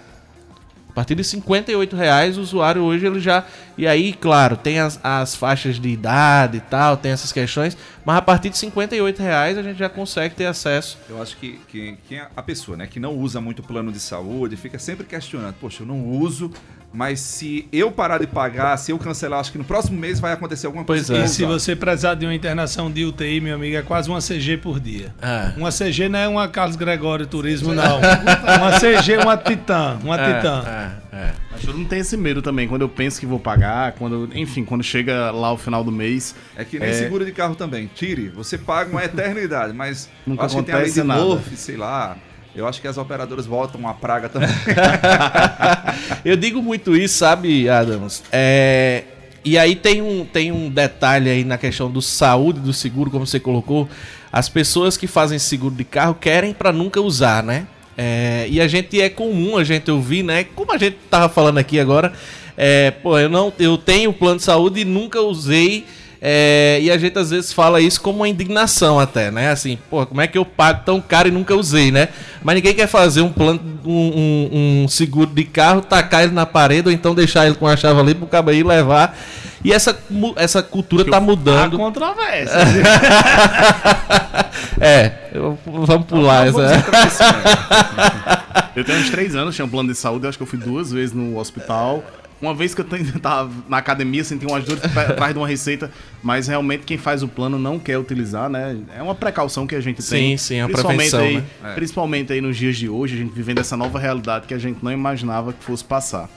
Partir 1.00 1.14
de 1.14 1.24
58 1.24 1.96
reais 1.96 2.36
o 2.36 2.42
usuário 2.42 2.82
hoje 2.82 3.06
ele 3.06 3.20
já. 3.20 3.46
E 3.78 3.86
aí, 3.86 4.12
claro, 4.12 4.54
tem 4.54 4.80
as, 4.80 5.00
as 5.02 5.34
faixas 5.34 5.80
de 5.80 5.88
idade 5.88 6.58
e 6.58 6.60
tal, 6.60 6.94
tem 6.94 7.10
essas 7.10 7.32
questões, 7.32 7.74
mas 8.04 8.18
a 8.18 8.20
partir 8.20 8.50
de 8.50 8.58
58 8.58 9.22
reais 9.22 9.56
a 9.56 9.62
gente 9.62 9.78
já 9.78 9.88
consegue 9.88 10.34
ter 10.34 10.44
acesso. 10.44 10.98
Eu 11.08 11.22
acho 11.22 11.38
que, 11.38 11.58
que, 11.68 11.96
que 12.06 12.20
a 12.36 12.42
pessoa 12.42 12.76
né, 12.76 12.86
que 12.86 13.00
não 13.00 13.16
usa 13.16 13.40
muito 13.40 13.62
plano 13.62 13.90
de 13.90 13.98
saúde 13.98 14.58
fica 14.58 14.78
sempre 14.78 15.06
questionando, 15.06 15.54
poxa, 15.58 15.84
eu 15.84 15.86
não 15.86 16.04
uso, 16.06 16.52
mas 16.92 17.20
se 17.20 17.68
eu 17.72 17.92
parar 17.92 18.18
de 18.18 18.26
pagar, 18.26 18.76
se 18.76 18.90
eu 18.92 18.98
cancelar, 18.98 19.40
acho 19.40 19.52
que 19.52 19.58
no 19.58 19.64
próximo 19.64 19.98
mês 19.98 20.18
vai 20.18 20.32
acontecer 20.32 20.66
alguma 20.66 20.84
Pois 20.84 21.06
coisa. 21.06 21.12
é. 21.14 21.16
que 21.16 21.22
eu 21.22 21.26
E 21.26 21.28
se 21.28 21.44
você 21.44 21.76
precisar 21.76 22.14
de 22.14 22.26
uma 22.26 22.34
internação 22.34 22.90
de 22.90 23.04
UTI, 23.04 23.40
meu 23.40 23.54
amigo, 23.54 23.76
é 23.76 23.82
quase 23.82 24.08
uma 24.08 24.20
CG 24.20 24.56
por 24.56 24.80
dia. 24.80 25.14
É. 25.22 25.52
Uma 25.56 25.70
CG 25.70 26.08
não 26.08 26.18
é 26.18 26.26
uma 26.28 26.48
Carlos 26.48 26.76
Gregório 26.76 27.26
Turismo, 27.26 27.72
não. 27.74 27.98
uma 27.98 28.72
CG 28.80 29.12
é 29.14 29.18
uma 29.22 29.36
Titã. 29.36 29.98
Uma 30.02 30.16
Titã. 30.18 30.64
É, 31.12 31.16
é. 31.16 31.32
Mas 31.52 31.64
eu 31.64 31.74
não 31.74 31.84
tenho 31.84 32.00
esse 32.00 32.16
medo 32.16 32.42
também. 32.42 32.66
Quando 32.66 32.82
eu 32.82 32.88
penso 32.88 33.20
que 33.20 33.26
vou 33.26 33.38
pagar, 33.38 33.92
quando, 33.92 34.28
enfim, 34.34 34.64
quando 34.64 34.82
chega 34.82 35.30
lá 35.30 35.52
o 35.52 35.56
final 35.56 35.84
do 35.84 35.92
mês. 35.92 36.34
É 36.56 36.64
que 36.64 36.78
nem 36.78 36.88
É. 36.88 36.92
seguro 36.92 37.24
de 37.24 37.32
carro 37.32 37.54
também. 37.54 37.88
Tire, 37.94 38.28
você 38.28 38.58
paga 38.58 38.90
uma 38.90 39.04
eternidade, 39.04 39.72
mas 39.72 40.08
Nunca 40.26 40.46
acho 40.46 40.56
que 40.56 40.62
tem 40.64 40.74
a 40.74 40.78
lei 40.78 40.90
de 40.90 41.00
acontece 41.00 41.24
nada. 41.28 41.42
Sei 41.56 41.76
lá. 41.76 42.16
Eu 42.54 42.66
acho 42.66 42.80
que 42.80 42.88
as 42.88 42.98
operadoras 42.98 43.46
voltam 43.46 43.86
a 43.86 43.94
praga 43.94 44.28
também. 44.28 44.48
Eu 46.24 46.36
digo 46.36 46.60
muito 46.62 46.96
isso, 46.96 47.16
sabe, 47.18 47.68
Adams? 47.68 48.22
É, 48.32 49.04
E 49.44 49.56
aí 49.56 49.74
tem 49.74 50.02
um, 50.02 50.24
tem 50.24 50.52
um 50.52 50.68
detalhe 50.68 51.30
aí 51.30 51.44
na 51.44 51.56
questão 51.56 51.90
do 51.90 52.02
saúde 52.02 52.60
do 52.60 52.72
seguro, 52.72 53.10
como 53.10 53.26
você 53.26 53.40
colocou. 53.40 53.88
As 54.32 54.48
pessoas 54.48 54.96
que 54.96 55.06
fazem 55.06 55.38
seguro 55.38 55.74
de 55.74 55.84
carro 55.84 56.14
querem 56.14 56.52
para 56.52 56.72
nunca 56.72 57.00
usar, 57.00 57.42
né? 57.42 57.66
É, 57.96 58.46
e 58.48 58.60
a 58.60 58.68
gente 58.68 59.00
é 59.00 59.08
comum 59.08 59.56
a 59.56 59.64
gente 59.64 59.90
ouvir, 59.90 60.22
né? 60.22 60.44
Como 60.44 60.72
a 60.72 60.78
gente 60.78 60.96
tava 61.10 61.28
falando 61.28 61.58
aqui 61.58 61.78
agora, 61.80 62.12
é, 62.56 62.90
pô, 62.90 63.18
eu 63.18 63.28
não, 63.28 63.52
eu 63.58 63.78
tenho 63.78 64.12
plano 64.12 64.36
de 64.36 64.42
saúde 64.42 64.80
e 64.80 64.84
nunca 64.84 65.20
usei. 65.20 65.86
É, 66.22 66.78
e 66.82 66.90
a 66.90 66.98
gente 66.98 67.18
às 67.18 67.30
vezes 67.30 67.52
fala 67.52 67.80
isso 67.80 68.00
como 68.00 68.18
uma 68.18 68.28
indignação 68.28 68.98
até, 69.00 69.30
né? 69.30 69.50
Assim, 69.50 69.78
pô, 69.88 70.04
como 70.06 70.20
é 70.20 70.26
que 70.26 70.36
eu 70.36 70.44
pago 70.44 70.82
tão 70.84 71.00
caro 71.00 71.28
e 71.28 71.30
nunca 71.30 71.54
usei, 71.54 71.90
né? 71.90 72.08
Mas 72.42 72.56
ninguém 72.56 72.74
quer 72.74 72.86
fazer 72.86 73.22
um 73.22 73.32
plano, 73.32 73.60
um, 73.84 73.92
um- 73.92 74.82
um 74.84 74.88
seguro 74.88 75.30
de 75.30 75.44
carro, 75.44 75.80
tacar 75.80 76.22
ele 76.24 76.32
na 76.32 76.44
parede 76.46 76.88
ou 76.88 76.92
então 76.92 77.14
deixar 77.14 77.46
ele 77.46 77.54
com 77.54 77.66
a 77.66 77.76
chave 77.76 77.98
ali 78.00 78.14
pro 78.14 78.26
cabo 78.26 78.50
aí 78.50 78.62
levar. 78.62 79.16
E 79.62 79.72
essa, 79.72 79.96
essa 80.36 80.62
cultura 80.62 81.04
tá 81.04 81.18
Há 81.18 81.20
mudando. 81.20 81.76
controvérsia. 81.78 82.56
É, 84.80 85.12
eu- 85.34 85.58
vamos 85.66 86.06
pular 86.06 86.50
Vamos 86.50 86.70
essa. 86.70 86.90
nesse 87.04 87.22
mérito. 87.22 88.40
Eu 88.76 88.84
tenho 88.84 89.00
uns 89.00 89.10
três 89.10 89.34
anos, 89.34 89.54
tinha 89.54 89.64
um 89.64 89.68
plano 89.68 89.88
de 89.90 89.94
saúde, 89.98 90.26
acho 90.26 90.38
que 90.38 90.42
eu 90.42 90.46
fui 90.46 90.58
duas 90.58 90.92
vezes 90.92 91.12
no 91.14 91.36
hospital. 91.38 92.02
Uma 92.40 92.54
vez 92.54 92.74
que 92.74 92.80
eu 92.80 92.86
tava 93.20 93.50
na 93.68 93.76
academia, 93.78 94.24
senti 94.24 94.46
umas 94.46 94.64
dores 94.64 94.82
atrás 94.84 95.32
de 95.32 95.38
uma 95.38 95.46
receita, 95.46 95.90
mas 96.22 96.48
realmente 96.48 96.84
quem 96.84 96.96
faz 96.96 97.22
o 97.22 97.28
plano 97.28 97.58
não 97.58 97.78
quer 97.78 97.98
utilizar, 97.98 98.48
né? 98.48 98.78
É 98.96 99.02
uma 99.02 99.14
precaução 99.14 99.66
que 99.66 99.74
a 99.74 99.80
gente 99.80 100.02
Sim, 100.02 100.10
tem. 100.10 100.36
sim, 100.36 100.56
é 100.56 100.62
uma 100.62 100.68
principalmente 100.68 101.10
prevenção, 101.10 101.20
aí, 101.20 101.36
né? 101.36 101.72
É. 101.72 101.74
Principalmente 101.74 102.32
aí 102.32 102.40
nos 102.40 102.56
dias 102.56 102.76
de 102.76 102.88
hoje, 102.88 103.14
a 103.14 103.18
gente 103.18 103.34
vivendo 103.34 103.58
essa 103.58 103.76
nova 103.76 103.98
realidade 103.98 104.46
que 104.46 104.54
a 104.54 104.58
gente 104.58 104.82
não 104.82 104.90
imaginava 104.90 105.52
que 105.52 105.62
fosse 105.62 105.84
passar. 105.84 106.28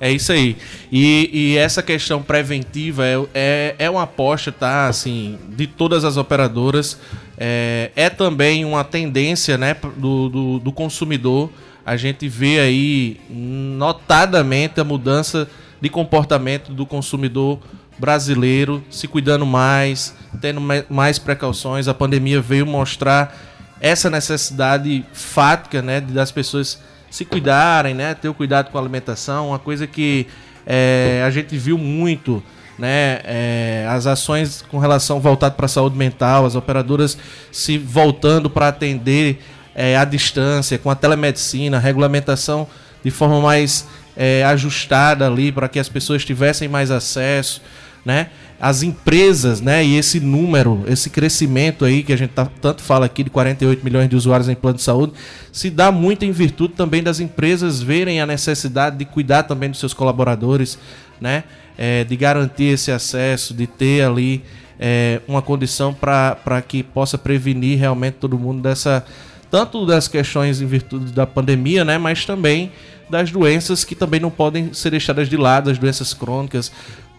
É 0.00 0.12
isso 0.12 0.30
aí. 0.30 0.56
E, 0.92 1.30
e 1.32 1.56
essa 1.56 1.82
questão 1.82 2.22
preventiva 2.22 3.04
é, 3.04 3.16
é, 3.34 3.74
é 3.80 3.90
uma 3.90 4.04
aposta, 4.04 4.52
tá? 4.52 4.86
Assim, 4.86 5.38
de 5.48 5.66
todas 5.66 6.04
as 6.04 6.16
operadoras. 6.16 6.98
É, 7.36 7.90
é 7.96 8.10
também 8.10 8.64
uma 8.64 8.84
tendência, 8.84 9.58
né, 9.58 9.76
do, 9.96 10.28
do, 10.28 10.58
do 10.60 10.72
consumidor. 10.72 11.50
A 11.88 11.96
gente 11.96 12.28
vê 12.28 12.60
aí 12.60 13.18
notadamente 13.30 14.78
a 14.78 14.84
mudança 14.84 15.48
de 15.80 15.88
comportamento 15.88 16.70
do 16.70 16.84
consumidor 16.84 17.58
brasileiro 17.98 18.84
se 18.90 19.08
cuidando 19.08 19.46
mais, 19.46 20.14
tendo 20.38 20.60
mais 20.90 21.18
precauções. 21.18 21.88
A 21.88 21.94
pandemia 21.94 22.42
veio 22.42 22.66
mostrar 22.66 23.34
essa 23.80 24.10
necessidade 24.10 25.02
fática, 25.14 25.80
né, 25.80 25.98
das 25.98 26.30
pessoas 26.30 26.78
se 27.10 27.24
cuidarem, 27.24 27.94
né, 27.94 28.12
ter 28.12 28.28
o 28.28 28.34
cuidado 28.34 28.70
com 28.70 28.76
a 28.76 28.80
alimentação, 28.82 29.48
uma 29.48 29.58
coisa 29.58 29.86
que 29.86 30.26
é, 30.66 31.22
a 31.26 31.30
gente 31.30 31.56
viu 31.56 31.78
muito, 31.78 32.42
né, 32.78 33.20
é, 33.24 33.86
as 33.88 34.06
ações 34.06 34.60
com 34.60 34.78
relação 34.78 35.20
voltado 35.20 35.54
para 35.54 35.64
a 35.64 35.70
saúde 35.70 35.96
mental, 35.96 36.44
as 36.44 36.54
operadoras 36.54 37.16
se 37.50 37.78
voltando 37.78 38.50
para 38.50 38.68
atender 38.68 39.40
é, 39.78 39.96
à 39.96 40.04
distância, 40.04 40.76
com 40.76 40.90
a 40.90 40.96
telemedicina, 40.96 41.78
regulamentação 41.78 42.66
de 43.04 43.12
forma 43.12 43.40
mais 43.40 43.86
é, 44.16 44.42
ajustada 44.44 45.24
ali 45.24 45.52
para 45.52 45.68
que 45.68 45.78
as 45.78 45.88
pessoas 45.88 46.24
tivessem 46.24 46.66
mais 46.66 46.90
acesso, 46.90 47.62
né? 48.04 48.30
As 48.60 48.82
empresas, 48.82 49.60
né? 49.60 49.84
E 49.84 49.96
esse 49.96 50.18
número, 50.18 50.82
esse 50.88 51.08
crescimento 51.08 51.84
aí 51.84 52.02
que 52.02 52.12
a 52.12 52.18
gente 52.18 52.30
tá- 52.30 52.50
tanto 52.60 52.82
fala 52.82 53.06
aqui 53.06 53.22
de 53.22 53.30
48 53.30 53.84
milhões 53.84 54.08
de 54.08 54.16
usuários 54.16 54.48
em 54.48 54.56
plano 54.56 54.78
de 54.78 54.82
saúde, 54.82 55.12
se 55.52 55.70
dá 55.70 55.92
muito 55.92 56.24
em 56.24 56.32
virtude 56.32 56.74
também 56.74 57.00
das 57.00 57.20
empresas 57.20 57.80
verem 57.80 58.20
a 58.20 58.26
necessidade 58.26 58.96
de 58.96 59.04
cuidar 59.04 59.44
também 59.44 59.70
dos 59.70 59.78
seus 59.78 59.94
colaboradores, 59.94 60.76
né? 61.20 61.44
É, 61.78 62.02
de 62.02 62.16
garantir 62.16 62.72
esse 62.72 62.90
acesso, 62.90 63.54
de 63.54 63.68
ter 63.68 64.02
ali 64.02 64.42
é, 64.76 65.20
uma 65.28 65.40
condição 65.40 65.94
para 65.94 66.60
que 66.66 66.82
possa 66.82 67.16
prevenir 67.16 67.78
realmente 67.78 68.14
todo 68.14 68.36
mundo 68.36 68.60
dessa 68.60 69.04
tanto 69.50 69.86
das 69.86 70.08
questões 70.08 70.60
em 70.60 70.66
virtude 70.66 71.12
da 71.12 71.26
pandemia, 71.26 71.84
né, 71.84 71.98
mas 71.98 72.24
também 72.24 72.72
das 73.08 73.30
doenças 73.30 73.84
que 73.84 73.94
também 73.94 74.20
não 74.20 74.30
podem 74.30 74.72
ser 74.72 74.90
deixadas 74.90 75.28
de 75.28 75.36
lado, 75.36 75.70
as 75.70 75.78
doenças 75.78 76.12
crônicas, 76.12 76.70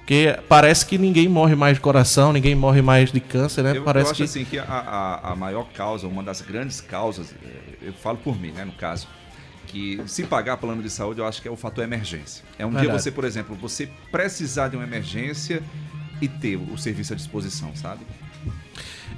porque 0.09 0.39
parece 0.47 0.85
que 0.85 0.97
ninguém 0.97 1.27
morre 1.27 1.55
mais 1.55 1.75
de 1.75 1.81
coração, 1.81 2.33
ninguém 2.33 2.55
morre 2.55 2.81
mais 2.81 3.11
de 3.11 3.19
câncer, 3.19 3.63
né? 3.63 3.77
Eu, 3.77 3.83
parece 3.83 4.07
eu 4.07 4.11
acho 4.11 4.17
que 4.17 4.23
assim 4.23 4.43
que 4.45 4.57
a, 4.57 4.63
a, 4.63 5.31
a 5.33 5.35
maior 5.35 5.67
causa, 5.71 6.07
uma 6.07 6.23
das 6.23 6.41
grandes 6.41 6.81
causas, 6.81 7.31
eh, 7.43 7.75
eu 7.83 7.93
falo 7.93 8.17
por 8.17 8.39
mim, 8.39 8.51
né, 8.51 8.65
no 8.65 8.71
caso, 8.71 9.07
que 9.67 10.01
se 10.07 10.23
pagar 10.23 10.57
plano 10.57 10.81
de 10.81 10.89
saúde, 10.89 11.19
eu 11.19 11.27
acho 11.27 11.39
que 11.41 11.47
é 11.47 11.51
o 11.51 11.55
fator 11.55 11.83
emergência. 11.83 12.43
É 12.57 12.65
um 12.65 12.71
dia 12.71 12.79
Verdade. 12.79 13.03
você, 13.03 13.11
por 13.11 13.23
exemplo, 13.23 13.55
você 13.55 13.87
precisar 14.11 14.69
de 14.69 14.75
uma 14.75 14.83
emergência 14.83 15.61
e 16.19 16.27
ter 16.27 16.57
o 16.57 16.75
serviço 16.75 17.13
à 17.13 17.15
disposição, 17.15 17.75
sabe? 17.75 18.01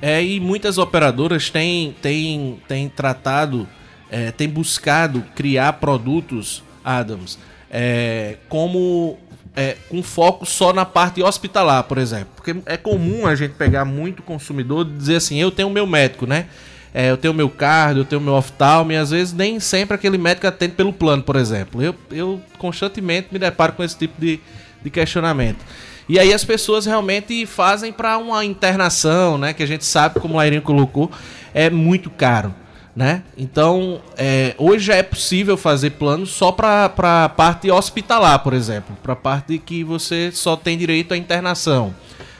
É, 0.02 0.24
e 0.24 0.40
muitas 0.40 0.78
operadoras 0.78 1.50
têm, 1.50 1.96
têm, 2.02 2.60
têm 2.68 2.90
tratado, 2.90 3.68
é, 4.10 4.32
têm 4.32 4.50
buscado 4.50 5.24
criar 5.36 5.74
produtos, 5.74 6.64
Adams, 6.84 7.38
é, 7.70 8.38
como 8.50 9.18
é, 9.56 9.78
com 9.90 10.02
foco 10.02 10.46
só 10.46 10.74
na 10.74 10.86
parte 10.86 11.22
hospitalar, 11.22 11.84
por 11.84 11.98
exemplo. 11.98 12.30
Porque 12.36 12.56
é 12.66 12.78
comum 12.78 13.26
a 13.26 13.36
gente 13.36 13.54
pegar 13.54 13.86
muito 13.86 14.24
consumidor 14.24 14.88
e 14.88 14.98
dizer 14.98 15.18
assim, 15.18 15.40
eu 15.40 15.52
tenho 15.52 15.70
meu 15.70 15.86
médico, 15.86 16.26
né? 16.26 16.48
É, 16.94 17.10
eu 17.10 17.16
tenho 17.16 17.34
meu 17.34 17.50
cardio, 17.50 18.02
eu 18.02 18.06
tenho 18.06 18.22
meu 18.22 18.34
oftalmo, 18.34 18.92
e 18.92 18.98
às 18.98 19.12
vezes 19.12 19.34
nem 19.34 19.60
sempre 19.60 19.96
aquele 19.96 20.18
médico 20.18 20.48
atende 20.48 20.74
pelo 20.74 20.92
plano, 20.92 21.24
por 21.24 21.38
exemplo. 21.38 21.82
Eu, 21.82 21.96
eu 22.12 22.42
constantemente 22.58 23.30
me 23.32 23.40
deparo 23.40 23.74
com 23.74 23.84
esse 23.84 23.98
tipo 23.98 24.20
de, 24.20 24.40
de 24.84 24.90
questionamento. 24.90 25.64
E 26.08 26.20
aí 26.20 26.34
as 26.34 26.44
pessoas 26.44 26.86
realmente 26.86 27.46
fazem 27.46 27.92
para 27.92 28.18
uma 28.18 28.44
internação, 28.44 29.38
né? 29.38 29.54
Que 29.54 29.64
a 29.64 29.68
gente 29.68 29.86
sabe, 29.86 30.20
como 30.20 30.34
o 30.34 30.38
Lairinho 30.38 30.62
colocou, 30.62 31.12
é 31.54 31.70
muito 31.70 32.10
caro, 32.10 32.54
né? 32.96 33.24
Então, 33.38 34.02
é, 34.18 34.56
hoje 34.58 34.86
já 34.86 34.96
é 34.96 35.04
possível 35.04 35.56
fazer 35.56 35.92
plano 35.92 36.26
só 36.26 36.52
para 36.52 36.86
a 36.86 37.30
parte 37.30 37.70
hospitalar, 37.72 38.40
por 38.40 38.54
exemplo. 38.54 38.98
Para 39.02 39.14
a 39.14 39.16
parte 39.16 39.58
que 39.58 39.84
você 39.84 40.32
só 40.34 40.56
tem 40.56 40.78
direito 40.78 41.14
à 41.14 41.18
internação, 41.18 41.94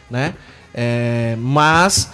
né? 0.10 0.34
É, 0.74 1.36
mas 1.38 2.10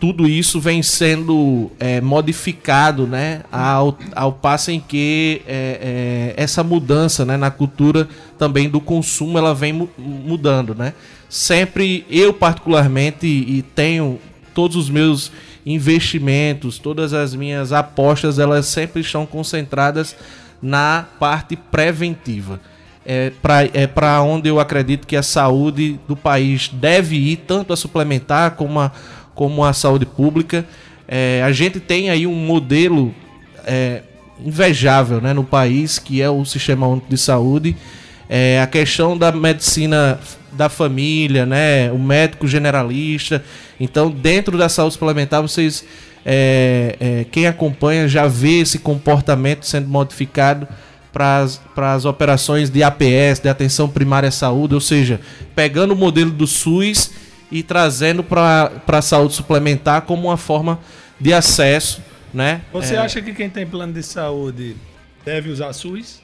tudo 0.00 0.28
isso 0.28 0.60
vem 0.60 0.82
sendo 0.82 1.70
é, 1.78 2.00
modificado, 2.00 3.06
né, 3.06 3.42
ao, 3.50 3.96
ao 4.14 4.32
passo 4.32 4.70
em 4.70 4.80
que 4.80 5.42
é, 5.46 6.34
é, 6.36 6.42
essa 6.42 6.62
mudança, 6.62 7.24
né, 7.24 7.36
na 7.36 7.50
cultura 7.50 8.08
também 8.38 8.68
do 8.68 8.80
consumo, 8.80 9.38
ela 9.38 9.54
vem 9.54 9.72
mu 9.72 9.88
mudando, 9.96 10.74
né. 10.74 10.92
Sempre 11.28 12.04
eu 12.10 12.32
particularmente 12.32 13.26
e 13.26 13.62
tenho 13.74 14.18
todos 14.52 14.76
os 14.76 14.90
meus 14.90 15.32
investimentos, 15.66 16.78
todas 16.78 17.12
as 17.12 17.34
minhas 17.34 17.72
apostas, 17.72 18.38
elas 18.38 18.66
sempre 18.66 19.00
estão 19.00 19.24
concentradas 19.24 20.14
na 20.60 21.06
parte 21.18 21.56
preventiva. 21.56 22.60
É 23.06 23.30
para 23.42 23.64
é 23.74 24.20
onde 24.20 24.48
eu 24.48 24.58
acredito 24.58 25.06
que 25.06 25.16
a 25.16 25.22
saúde 25.22 26.00
do 26.08 26.16
país 26.16 26.68
deve 26.72 27.16
ir, 27.16 27.36
tanto 27.36 27.72
a 27.72 27.76
suplementar 27.76 28.52
como 28.52 28.80
a, 28.80 28.90
como 29.34 29.64
a 29.64 29.72
saúde 29.72 30.06
pública. 30.06 30.64
É, 31.06 31.42
a 31.44 31.52
gente 31.52 31.80
tem 31.80 32.10
aí 32.10 32.26
um 32.26 32.34
modelo 32.34 33.14
é, 33.64 34.02
invejável 34.44 35.20
né, 35.20 35.32
no 35.32 35.44
país, 35.44 35.98
que 35.98 36.20
é 36.20 36.30
o 36.30 36.44
Sistema 36.44 36.86
Único 36.86 37.08
de 37.08 37.18
Saúde. 37.18 37.76
É, 38.28 38.60
a 38.60 38.66
questão 38.66 39.16
da 39.16 39.30
medicina 39.30 40.18
da 40.52 40.68
família, 40.68 41.44
né, 41.44 41.90
o 41.92 41.98
médico 41.98 42.46
generalista. 42.46 43.44
Então, 43.78 44.10
dentro 44.10 44.56
da 44.56 44.68
saúde 44.68 44.94
suplementar, 44.94 45.42
vocês, 45.42 45.84
é, 46.24 46.96
é, 47.00 47.26
quem 47.30 47.46
acompanha 47.46 48.08
já 48.08 48.26
vê 48.26 48.60
esse 48.60 48.78
comportamento 48.78 49.66
sendo 49.66 49.88
modificado 49.88 50.66
para 51.12 51.92
as 51.94 52.04
operações 52.04 52.70
de 52.70 52.82
APS, 52.82 53.40
de 53.40 53.48
atenção 53.48 53.88
primária 53.88 54.28
à 54.28 54.32
saúde, 54.32 54.74
ou 54.74 54.80
seja, 54.80 55.20
pegando 55.54 55.92
o 55.92 55.96
modelo 55.96 56.30
do 56.30 56.46
SUS 56.46 57.12
e 57.50 57.62
trazendo 57.62 58.22
para 58.22 58.70
a 58.86 59.02
saúde 59.02 59.34
suplementar 59.34 60.02
como 60.02 60.28
uma 60.28 60.36
forma 60.36 60.78
de 61.20 61.32
acesso. 61.32 62.02
Né? 62.32 62.62
Você 62.72 62.94
é... 62.94 62.98
acha 62.98 63.22
que 63.22 63.32
quem 63.32 63.48
tem 63.48 63.66
plano 63.66 63.92
de 63.92 64.02
saúde 64.02 64.76
deve 65.24 65.50
usar 65.50 65.72
SUS? 65.72 66.20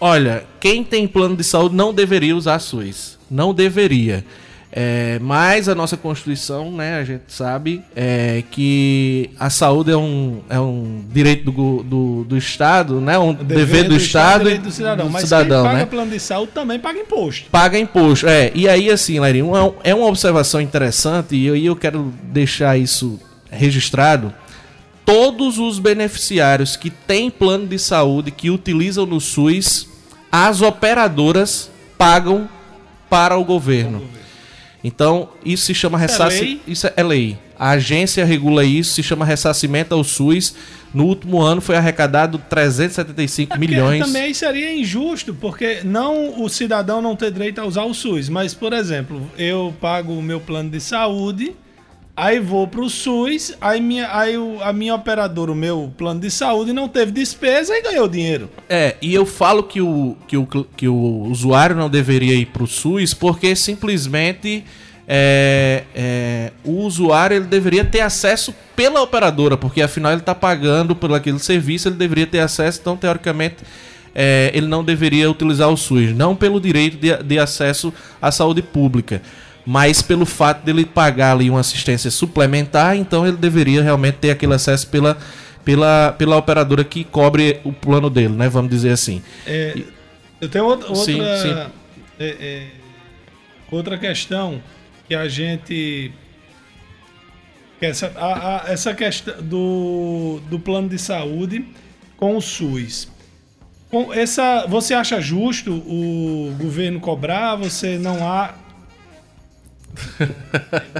Olha, 0.00 0.44
quem 0.60 0.84
tem 0.84 1.06
plano 1.06 1.36
de 1.36 1.44
saúde 1.44 1.74
não 1.74 1.94
deveria 1.94 2.36
usar 2.36 2.58
SUS. 2.58 3.18
Não 3.30 3.54
deveria. 3.54 4.24
É, 4.72 5.18
mas 5.22 5.68
a 5.68 5.74
nossa 5.74 5.96
Constituição, 5.96 6.70
né, 6.70 6.98
a 6.98 7.04
gente 7.04 7.24
sabe 7.28 7.82
é, 7.94 8.42
que 8.50 9.30
a 9.38 9.48
saúde 9.48 9.90
é 9.90 9.96
um, 9.96 10.40
é 10.50 10.60
um 10.60 11.02
direito 11.10 11.50
do, 11.50 11.82
do, 11.82 12.24
do 12.24 12.36
Estado, 12.36 13.00
né, 13.00 13.18
um 13.18 13.32
dever, 13.32 13.56
dever 13.56 13.82
do, 13.84 13.88
do, 13.90 13.96
Estado, 13.96 14.50
e 14.50 14.58
do 14.58 14.70
cidadão. 14.70 15.06
Do 15.06 15.12
mas 15.12 15.22
cidadão, 15.22 15.62
quem 15.62 15.72
paga 15.72 15.78
né? 15.78 15.86
plano 15.86 16.10
de 16.10 16.20
saúde 16.20 16.52
também 16.52 16.78
paga 16.78 16.98
imposto. 16.98 17.48
Paga 17.50 17.78
imposto, 17.78 18.26
é. 18.26 18.50
E 18.54 18.68
aí, 18.68 18.90
assim, 18.90 19.18
Lairinho, 19.18 19.52
é 19.82 19.94
uma 19.94 20.06
observação 20.06 20.60
interessante 20.60 21.36
e 21.36 21.46
eu, 21.46 21.56
eu 21.56 21.76
quero 21.76 22.12
deixar 22.24 22.76
isso 22.76 23.18
registrado. 23.50 24.34
Todos 25.04 25.58
os 25.58 25.78
beneficiários 25.78 26.76
que 26.76 26.90
têm 26.90 27.30
plano 27.30 27.66
de 27.66 27.78
saúde, 27.78 28.30
que 28.32 28.50
utilizam 28.50 29.06
no 29.06 29.20
SUS, 29.20 29.88
as 30.30 30.60
operadoras 30.60 31.70
pagam 31.96 32.48
para 33.08 33.38
o 33.38 33.44
governo. 33.44 34.02
Então, 34.86 35.30
isso 35.44 35.64
se 35.64 35.74
chama 35.74 35.98
ressarcimento. 35.98 36.60
É 36.64 36.70
isso 36.70 36.88
é 36.94 37.02
lei. 37.02 37.36
A 37.58 37.70
agência 37.70 38.24
regula 38.24 38.64
isso, 38.64 38.94
se 38.94 39.02
chama 39.02 39.24
ressarcimento 39.24 39.92
ao 39.92 40.04
SUS. 40.04 40.54
No 40.94 41.06
último 41.06 41.42
ano 41.42 41.60
foi 41.60 41.74
arrecadado 41.74 42.38
375 42.48 43.52
é 43.52 43.58
milhões. 43.58 44.06
Também 44.06 44.32
seria 44.32 44.72
injusto, 44.72 45.34
porque 45.34 45.80
não 45.82 46.40
o 46.40 46.48
cidadão 46.48 47.02
não 47.02 47.16
ter 47.16 47.32
direito 47.32 47.60
a 47.60 47.64
usar 47.64 47.82
o 47.82 47.92
SUS, 47.92 48.28
mas, 48.28 48.54
por 48.54 48.72
exemplo, 48.72 49.28
eu 49.36 49.74
pago 49.80 50.12
o 50.12 50.22
meu 50.22 50.38
plano 50.38 50.70
de 50.70 50.80
saúde 50.80 51.56
Aí 52.16 52.40
vou 52.40 52.66
pro 52.66 52.88
SUS, 52.88 53.54
aí, 53.60 53.78
minha, 53.78 54.08
aí 54.10 54.38
o, 54.38 54.56
a 54.62 54.72
minha 54.72 54.94
operadora, 54.94 55.52
o 55.52 55.54
meu 55.54 55.92
plano 55.98 56.18
de 56.18 56.30
saúde, 56.30 56.72
não 56.72 56.88
teve 56.88 57.12
despesa 57.12 57.76
e 57.76 57.82
ganhou 57.82 58.08
dinheiro. 58.08 58.48
É, 58.70 58.96
e 59.02 59.12
eu 59.12 59.26
falo 59.26 59.62
que 59.62 59.82
o, 59.82 60.16
que 60.26 60.34
o, 60.34 60.46
que 60.46 60.88
o 60.88 61.24
usuário 61.24 61.76
não 61.76 61.90
deveria 61.90 62.34
ir 62.34 62.46
pro 62.46 62.66
SUS 62.66 63.12
porque 63.12 63.54
simplesmente 63.54 64.64
é, 65.06 65.84
é, 65.94 66.52
o 66.64 66.80
usuário 66.86 67.36
ele 67.36 67.44
deveria 67.44 67.84
ter 67.84 68.00
acesso 68.00 68.54
pela 68.74 69.02
operadora, 69.02 69.58
porque 69.58 69.82
afinal 69.82 70.12
ele 70.12 70.22
está 70.22 70.34
pagando 70.34 70.96
por 70.96 71.12
aquele 71.12 71.38
serviço, 71.38 71.88
ele 71.88 71.96
deveria 71.96 72.26
ter 72.26 72.40
acesso, 72.40 72.78
então 72.80 72.96
teoricamente 72.96 73.56
é, 74.14 74.50
ele 74.54 74.66
não 74.66 74.82
deveria 74.82 75.30
utilizar 75.30 75.68
o 75.68 75.76
SUS, 75.76 76.14
não 76.14 76.34
pelo 76.34 76.58
direito 76.62 76.96
de, 76.96 77.14
de 77.22 77.38
acesso 77.38 77.92
à 78.22 78.32
saúde 78.32 78.62
pública 78.62 79.20
mas 79.66 80.00
pelo 80.00 80.24
fato 80.24 80.64
dele 80.64 80.86
pagar 80.86 81.32
ali 81.32 81.50
uma 81.50 81.58
assistência 81.58 82.08
suplementar, 82.08 82.96
então 82.96 83.26
ele 83.26 83.36
deveria 83.36 83.82
realmente 83.82 84.18
ter 84.18 84.30
aquele 84.30 84.54
acesso 84.54 84.86
pela, 84.88 85.18
pela, 85.64 86.12
pela 86.12 86.36
operadora 86.36 86.84
que 86.84 87.02
cobre 87.02 87.60
o 87.64 87.72
plano 87.72 88.08
dele, 88.08 88.34
né? 88.34 88.48
Vamos 88.48 88.70
dizer 88.70 88.90
assim. 88.90 89.20
É, 89.44 89.76
eu 90.40 90.48
tenho 90.48 90.64
outra, 90.64 90.94
sim, 90.94 91.20
outra, 91.20 91.38
sim. 91.38 91.72
É, 92.20 92.36
é, 92.40 92.66
outra 93.68 93.98
questão 93.98 94.62
que 95.08 95.14
a 95.14 95.28
gente 95.28 96.12
essa, 97.80 98.12
a, 98.16 98.68
a, 98.68 98.72
essa 98.72 98.94
questão 98.94 99.34
do, 99.42 100.40
do 100.48 100.60
plano 100.60 100.88
de 100.88 100.98
saúde 100.98 101.64
com 102.16 102.36
o 102.36 102.40
SUS. 102.40 103.08
Com 103.90 104.12
essa, 104.12 104.66
você 104.66 104.94
acha 104.94 105.20
justo 105.20 105.72
o 105.72 106.54
governo 106.58 107.00
cobrar? 107.00 107.56
Você 107.56 107.98
não 107.98 108.26
há 108.26 108.54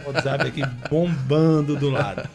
o 0.05 0.09
WhatsApp 0.12 0.49
aqui 0.49 0.62
bombando 0.88 1.76
do 1.76 1.90
lado. 1.90 2.28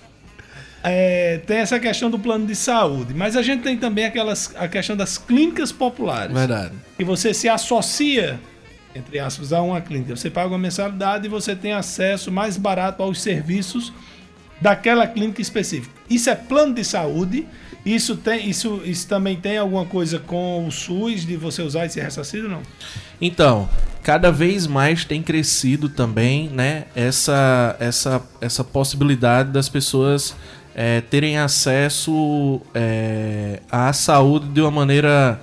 É, 0.84 1.39
tem 1.45 1.57
essa 1.57 1.80
questão 1.80 2.09
do 2.09 2.18
plano 2.18 2.47
de 2.47 2.55
saúde, 2.55 3.14
mas 3.14 3.36
a 3.36 3.41
gente 3.41 3.62
tem 3.62 3.78
também 3.78 4.05
aquelas, 4.05 4.53
a 4.55 4.68
questão 4.68 4.95
das 4.97 5.18
clínicas 5.18 5.72
populares. 5.72 6.34
Verdade. 6.34 6.74
Que 6.97 7.03
você 7.03 7.34
se 7.34 7.47
associa, 7.47 8.39
entre 8.95 9.20
aspas, 9.20 9.53
a 9.53 9.62
uma 9.62 9.80
clínica. 9.80 10.16
Você 10.16 10.30
paga 10.30 10.49
uma 10.49 10.57
mensalidade 10.57 11.28
e 11.28 11.30
você 11.30 11.55
tem 11.55 11.74
acesso 11.74 12.32
mais 12.32 12.57
barato 12.57 13.03
aos 13.03 13.22
serviços 13.22 13.93
daquela 14.62 15.07
clínica 15.07 15.41
específica. 15.41 15.93
Isso 16.09 16.30
é 16.30 16.36
plano 16.36 16.74
de 16.74 16.84
saúde. 16.84 17.47
Isso, 17.84 18.16
tem, 18.16 18.47
isso, 18.47 18.80
isso 18.86 19.07
também 19.07 19.36
tem 19.36 19.57
alguma 19.57 19.86
coisa 19.86 20.20
com 20.20 20.68
o 20.68 20.72
SUS 20.72 21.26
de 21.26 21.36
você 21.36 21.64
usar 21.64 21.88
esse 21.88 21.99
ressarcido 21.99 22.47
não? 22.47 22.62
Então, 23.20 23.68
cada 24.03 24.32
vez 24.32 24.68
mais 24.68 25.03
tem 25.03 25.20
crescido 25.24 25.89
também 25.89 26.47
né, 26.49 26.86
essa, 26.95 27.76
essa, 27.80 28.22
essa 28.39 28.64
possibilidade 28.64 29.49
das 29.49 29.68
pessoas 29.68 30.36
é, 30.76 31.01
terem 31.01 31.39
acesso 31.39 32.62
é, 32.74 33.62
à 33.72 33.91
saúde 33.93 34.47
de 34.49 34.62
uma 34.62 34.72
maneira 34.72 35.41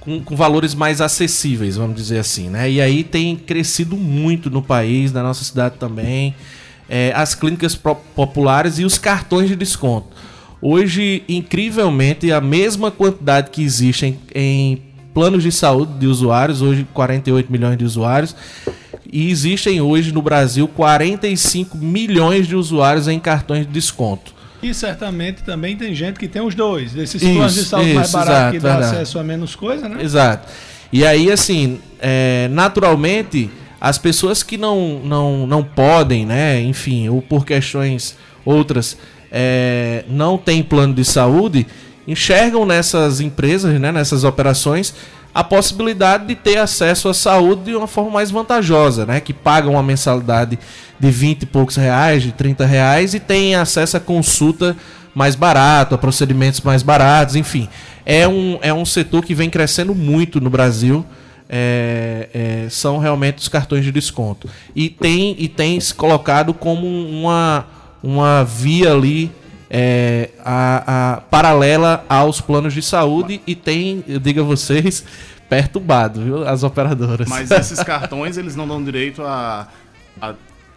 com, 0.00 0.20
com, 0.22 0.34
valores 0.34 0.74
mais 0.74 1.00
acessíveis, 1.00 1.76
vamos 1.76 1.94
dizer 1.94 2.18
assim. 2.18 2.48
Né? 2.48 2.70
E 2.70 2.80
aí 2.80 3.04
tem 3.04 3.36
crescido 3.36 3.96
muito 3.96 4.50
no 4.50 4.62
país, 4.62 5.12
na 5.12 5.22
nossa 5.22 5.44
cidade 5.44 5.76
também, 5.78 6.34
é, 6.90 7.12
as 7.14 7.36
clínicas 7.36 7.76
populares 7.76 8.80
e 8.80 8.84
os 8.84 8.98
cartões 8.98 9.48
de 9.48 9.54
desconto. 9.54 10.08
Hoje, 10.60 11.22
incrivelmente, 11.28 12.30
a 12.32 12.40
mesma 12.40 12.90
quantidade 12.90 13.50
que 13.50 13.62
existe 13.62 14.06
em, 14.06 14.18
em 14.34 14.82
planos 15.14 15.44
de 15.44 15.52
saúde 15.52 15.94
de 15.94 16.06
usuários, 16.06 16.60
hoje 16.60 16.86
48 16.92 17.50
milhões 17.50 17.78
de 17.78 17.84
usuários. 17.84 18.34
E 19.12 19.30
existem 19.30 19.80
hoje 19.80 20.12
no 20.12 20.20
Brasil 20.20 20.68
45 20.68 21.78
milhões 21.78 22.46
de 22.46 22.56
usuários 22.56 23.08
em 23.08 23.18
cartões 23.18 23.66
de 23.66 23.72
desconto. 23.72 24.34
E 24.62 24.74
certamente 24.74 25.42
também 25.42 25.76
tem 25.76 25.94
gente 25.94 26.18
que 26.18 26.28
tem 26.28 26.42
os 26.42 26.54
dois, 26.54 26.92
desses 26.92 27.22
isso, 27.22 27.32
planos 27.32 27.54
de 27.54 27.64
saúde 27.64 27.88
isso, 27.88 27.96
mais 27.96 28.12
baratos 28.12 28.52
que 28.52 28.58
dá 28.58 28.72
verdade. 28.72 28.96
acesso 28.96 29.18
a 29.18 29.24
menos 29.24 29.56
coisa, 29.56 29.88
né? 29.88 30.02
Exato. 30.02 30.48
E 30.92 31.06
aí, 31.06 31.30
assim, 31.30 31.80
é, 31.98 32.48
naturalmente, 32.50 33.48
as 33.80 33.96
pessoas 33.96 34.42
que 34.42 34.58
não, 34.58 35.00
não, 35.02 35.46
não 35.46 35.64
podem, 35.64 36.26
né, 36.26 36.60
enfim, 36.60 37.08
ou 37.08 37.22
por 37.22 37.46
questões 37.46 38.16
outras, 38.44 38.96
é, 39.32 40.04
não 40.08 40.36
têm 40.36 40.62
plano 40.62 40.92
de 40.92 41.04
saúde, 41.04 41.66
enxergam 42.06 42.66
nessas 42.66 43.20
empresas, 43.20 43.80
né, 43.80 43.90
nessas 43.90 44.24
operações, 44.24 44.94
a 45.34 45.44
possibilidade 45.44 46.26
de 46.26 46.34
ter 46.34 46.58
acesso 46.58 47.08
à 47.08 47.14
saúde 47.14 47.64
de 47.64 47.76
uma 47.76 47.86
forma 47.86 48.10
mais 48.10 48.30
vantajosa, 48.30 49.06
né? 49.06 49.20
Que 49.20 49.32
pagam 49.32 49.74
uma 49.74 49.82
mensalidade 49.82 50.58
de 50.98 51.10
20 51.10 51.42
e 51.42 51.46
poucos 51.46 51.76
reais, 51.76 52.22
de 52.22 52.32
30 52.32 52.66
reais 52.66 53.14
e 53.14 53.20
têm 53.20 53.54
acesso 53.54 53.96
a 53.96 54.00
consulta 54.00 54.76
mais 55.14 55.36
barato, 55.36 55.94
a 55.94 55.98
procedimentos 55.98 56.60
mais 56.62 56.82
baratos, 56.82 57.36
enfim. 57.36 57.68
É 58.04 58.26
um, 58.26 58.58
é 58.60 58.74
um 58.74 58.84
setor 58.84 59.24
que 59.24 59.34
vem 59.34 59.48
crescendo 59.48 59.94
muito 59.94 60.40
no 60.40 60.50
Brasil. 60.50 61.06
É, 61.52 62.28
é, 62.32 62.68
são 62.70 62.98
realmente 62.98 63.38
os 63.38 63.48
cartões 63.48 63.84
de 63.84 63.90
desconto. 63.90 64.48
E 64.74 64.88
tem, 64.88 65.34
e 65.36 65.48
tem 65.48 65.80
se 65.80 65.92
colocado 65.92 66.54
como 66.54 66.86
uma, 66.86 67.66
uma 68.02 68.44
via 68.44 68.92
ali 68.92 69.32
é, 69.68 70.30
a, 70.44 71.14
a, 71.14 71.20
paralela 71.22 72.04
aos 72.08 72.40
planos 72.40 72.72
de 72.72 72.82
saúde 72.82 73.40
e 73.46 73.54
tem, 73.54 74.04
eu 74.06 74.18
digo 74.18 74.40
a 74.40 74.44
vocês, 74.44 75.04
perturbado, 75.48 76.22
viu? 76.22 76.48
As 76.48 76.62
operadoras. 76.62 77.28
Mas 77.28 77.50
esses 77.52 77.82
cartões, 77.82 78.36
eles 78.36 78.54
não 78.54 78.66
dão 78.66 78.82
direito 78.82 79.22
a, 79.22 79.68
a 80.20 80.34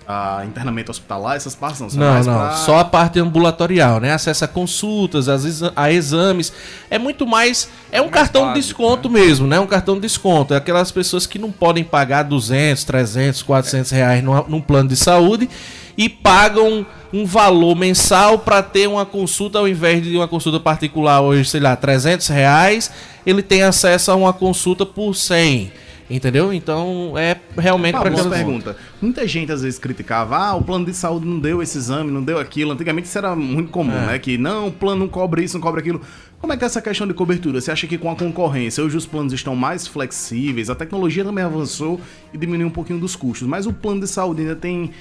a 0.08 0.44
internamento 0.46 0.92
hospitalar, 0.92 1.36
essas 1.36 1.56
partes 1.56 1.80
não. 1.82 1.90
são 1.90 2.00
Não, 2.00 2.14
mais 2.14 2.26
não. 2.28 2.34
pra- 2.34 2.52
Só 2.58 2.80
a 2.80 2.86
parte 2.86 3.20
ambulatorial, 3.20 4.00
né? 4.00 4.12
Acesso 4.12 4.44
a 4.46 4.48
consultas, 4.48 5.30
às 5.30 5.46
exa- 5.46 5.72
a 5.76 5.92
exames. 5.92 6.52
É 6.90 6.98
muito 7.00 7.26
mais. 7.26 7.70
É 7.92 8.00
um 8.02 8.06
Mais 8.06 8.14
cartão 8.16 8.42
de 8.42 8.48
básico, 8.56 8.68
desconto 8.68 9.10
mesmo, 9.10 9.48
né? 9.48 9.60
Um 9.60 9.68
cartão 9.68 9.96
de 9.96 10.02
desconto. 10.02 10.54
É 10.54 10.58
aquelas 10.58 10.92
pessoas 10.92 11.26
que 11.26 11.40
não 11.40 11.52
podem 11.52 11.84
pagar 11.84 12.24
200, 12.24 12.84
300, 12.84 13.42
400 13.42 13.92
reais 13.92 14.24
numa- 14.24 14.46
num 14.48 14.60
plano 14.62 14.90
de 14.90 14.96
saúde 14.96 15.50
e 15.98 16.10
pagam 16.10 16.86
um 17.14 17.26
valor 17.26 17.76
mensal 17.76 18.40
para 18.40 18.64
ter 18.64 18.88
uma 18.88 19.06
consulta 19.06 19.60
ao 19.60 19.68
invés 19.68 20.02
de 20.04 20.16
uma 20.18 20.28
consulta 20.28 20.60
particular 20.60 21.22
hoje, 21.22 21.48
sei 21.48 21.60
lá, 21.60 21.76
300 21.76 22.28
reais, 22.28 22.90
ele 23.24 23.44
tem 23.44 23.62
acesso 23.62 24.10
a 24.12 24.16
uma 24.16 24.34
consulta 24.34 24.84
por 24.86 25.14
100. 25.16 25.72
Entendeu? 26.16 26.54
Então 26.54 27.14
é 27.18 27.36
realmente 27.58 27.98
para 27.98 28.10
aquelas 28.10 28.28
pergunta. 28.28 28.78
Muita 29.02 29.28
gente 29.28 29.52
às 29.52 29.64
vezes 29.64 29.80
criticava, 29.80 30.38
ah, 30.38 30.56
o 30.56 30.62
plano 30.62 30.86
de 30.86 30.94
saúde 30.94 31.26
não 31.26 31.40
deu 31.40 31.62
esse 31.62 31.78
exame, 31.78 32.12
não 32.12 32.22
deu 32.24 32.38
aquilo. 32.40 32.72
Antigamente 32.72 33.08
isso 33.08 33.18
era 33.18 33.36
muito 33.36 33.72
comum, 33.72 33.92
É. 33.98 34.06
né? 34.06 34.20
Que 34.20 34.38
não, 34.38 34.68
o 34.68 34.72
plano 34.72 35.00
não 35.02 35.08
cobre 35.08 35.44
isso, 35.44 35.56
não 35.56 35.62
cobre 35.62 35.82
aquilo. 35.82 36.02
Como 36.40 36.54
é 36.54 36.58
que 36.58 36.64
é 36.64 36.68
essa 36.68 36.82
questão 36.82 37.08
de 37.08 37.14
cobertura? 37.16 37.60
Você 37.60 37.72
acha 37.72 37.88
que 37.88 37.98
com 37.98 38.12
a 38.12 38.16
concorrência, 38.16 38.84
hoje 38.84 38.96
os 38.98 39.06
planos 39.08 39.34
estão 39.34 39.56
mais 39.56 39.88
flexíveis, 39.88 40.70
a 40.70 40.76
tecnologia 40.76 41.24
também 41.24 41.44
avançou 41.44 42.00
e 42.34 42.38
diminuiu 42.38 42.68
um 42.68 42.72
pouquinho 42.72 43.00
dos 43.00 43.16
custos, 43.16 43.48
mas 43.48 43.66
o 43.66 43.74
plano 43.74 44.02
de 44.02 44.08
saúde 44.08 44.42
ainda 44.42 44.56
tem 44.56 44.92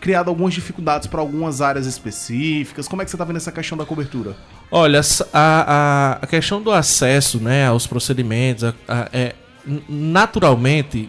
criado 0.00 0.28
algumas 0.28 0.54
dificuldades 0.54 1.06
para 1.06 1.20
algumas 1.20 1.60
áreas 1.60 1.86
específicas. 1.86 2.88
Como 2.88 3.02
é 3.02 3.04
que 3.04 3.10
você 3.10 3.16
está 3.16 3.24
vendo 3.24 3.36
essa 3.36 3.52
questão 3.52 3.76
da 3.76 3.84
cobertura? 3.84 4.34
Olha, 4.70 5.00
a, 5.32 5.32
a, 5.32 6.12
a 6.22 6.26
questão 6.26 6.62
do 6.62 6.70
acesso 6.70 7.38
né, 7.38 7.66
aos 7.66 7.86
procedimentos, 7.86 8.64
a- 8.64 8.74
a- 8.88 9.08
é, 9.12 9.34
naturalmente, 9.88 11.08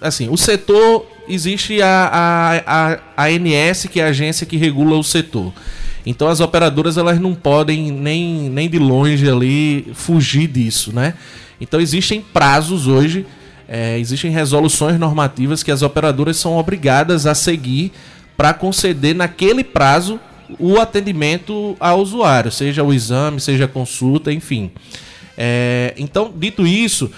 assim, 0.00 0.28
o 0.28 0.36
setor, 0.36 1.06
existe 1.28 1.80
a, 1.82 3.00
a, 3.16 3.24
a 3.24 3.26
ANS, 3.26 3.86
que 3.90 4.00
é 4.00 4.04
a 4.04 4.08
agência 4.08 4.46
que 4.46 4.56
regula 4.56 4.96
o 4.96 5.04
setor. 5.04 5.52
Então 6.04 6.28
as 6.28 6.40
operadoras 6.40 6.96
elas 6.96 7.20
não 7.20 7.34
podem 7.34 7.90
nem, 7.90 8.48
nem 8.48 8.68
de 8.68 8.78
longe 8.78 9.28
ali 9.28 9.90
fugir 9.94 10.48
disso, 10.48 10.94
né? 10.94 11.14
Então 11.60 11.80
existem 11.80 12.22
prazos 12.22 12.86
hoje, 12.86 13.26
é, 13.68 13.98
existem 13.98 14.30
resoluções 14.30 14.98
normativas 14.98 15.62
que 15.62 15.70
as 15.70 15.82
operadoras 15.82 16.36
são 16.36 16.56
obrigadas 16.56 17.26
a 17.26 17.34
seguir 17.34 17.92
para 18.36 18.54
conceder 18.54 19.14
naquele 19.14 19.62
prazo 19.62 20.18
o 20.58 20.80
atendimento 20.80 21.76
ao 21.78 22.00
usuário, 22.00 22.50
seja 22.50 22.82
o 22.82 22.92
exame, 22.92 23.40
seja 23.40 23.66
a 23.66 23.68
consulta, 23.68 24.32
enfim. 24.32 24.70
É, 25.36 25.94
então, 25.96 26.32
dito 26.34 26.66
isso, 26.66 27.10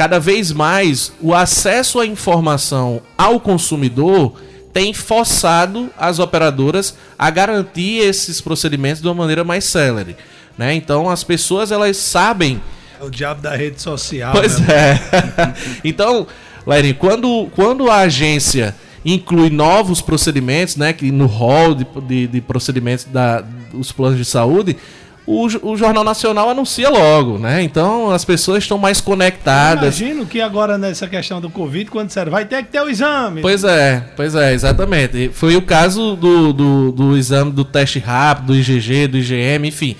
cada 0.00 0.18
vez 0.18 0.50
mais 0.50 1.12
o 1.20 1.34
acesso 1.34 2.00
à 2.00 2.06
informação 2.06 3.02
ao 3.18 3.38
consumidor 3.38 4.32
tem 4.72 4.94
forçado 4.94 5.90
as 5.98 6.18
operadoras 6.18 6.96
a 7.18 7.28
garantir 7.28 7.98
esses 7.98 8.40
procedimentos 8.40 9.02
de 9.02 9.08
uma 9.08 9.14
maneira 9.14 9.44
mais 9.44 9.62
célere. 9.64 10.16
Né? 10.56 10.72
Então, 10.72 11.10
as 11.10 11.22
pessoas 11.22 11.70
elas 11.70 11.98
sabem 11.98 12.62
É 12.98 13.04
o 13.04 13.10
diabo 13.10 13.42
da 13.42 13.54
rede 13.54 13.82
social. 13.82 14.32
Pois 14.32 14.58
né? 14.60 14.68
é. 14.74 15.54
então, 15.84 16.26
Lairinho, 16.66 16.94
quando, 16.94 17.50
quando 17.54 17.90
a 17.90 17.96
agência 17.96 18.74
inclui 19.04 19.50
novos 19.50 20.00
procedimentos, 20.00 20.76
né, 20.76 20.94
que 20.94 21.12
no 21.12 21.26
rol 21.26 21.74
de, 21.74 21.86
de, 22.08 22.26
de 22.26 22.40
procedimentos 22.40 23.04
da, 23.04 23.42
dos 23.70 23.92
planos 23.92 24.16
de 24.16 24.24
saúde, 24.24 24.78
o, 25.26 25.46
o 25.62 25.76
Jornal 25.76 26.02
Nacional 26.02 26.50
anuncia 26.50 26.88
logo, 26.88 27.38
né? 27.38 27.62
Então 27.62 28.10
as 28.10 28.24
pessoas 28.24 28.64
estão 28.64 28.78
mais 28.78 29.00
conectadas. 29.00 30.00
Imagino 30.00 30.26
que 30.26 30.40
agora 30.40 30.78
nessa 30.78 31.06
questão 31.06 31.40
do 31.40 31.50
Covid, 31.50 31.90
quando 31.90 32.08
disseram, 32.08 32.32
vai 32.32 32.44
ter 32.44 32.62
que 32.64 32.70
ter 32.70 32.80
o 32.80 32.88
exame. 32.88 33.40
Pois 33.40 33.62
é, 33.62 34.02
pois 34.16 34.34
é, 34.34 34.52
exatamente. 34.52 35.16
E 35.16 35.28
Foi 35.28 35.56
o 35.56 35.62
caso 35.62 36.16
do, 36.16 36.52
do, 36.52 36.92
do 36.92 37.16
exame 37.16 37.52
do 37.52 37.64
teste 37.64 37.98
rápido, 37.98 38.46
do 38.46 38.56
IgG, 38.56 39.06
do 39.06 39.18
IgM, 39.18 39.66
enfim. 39.66 39.96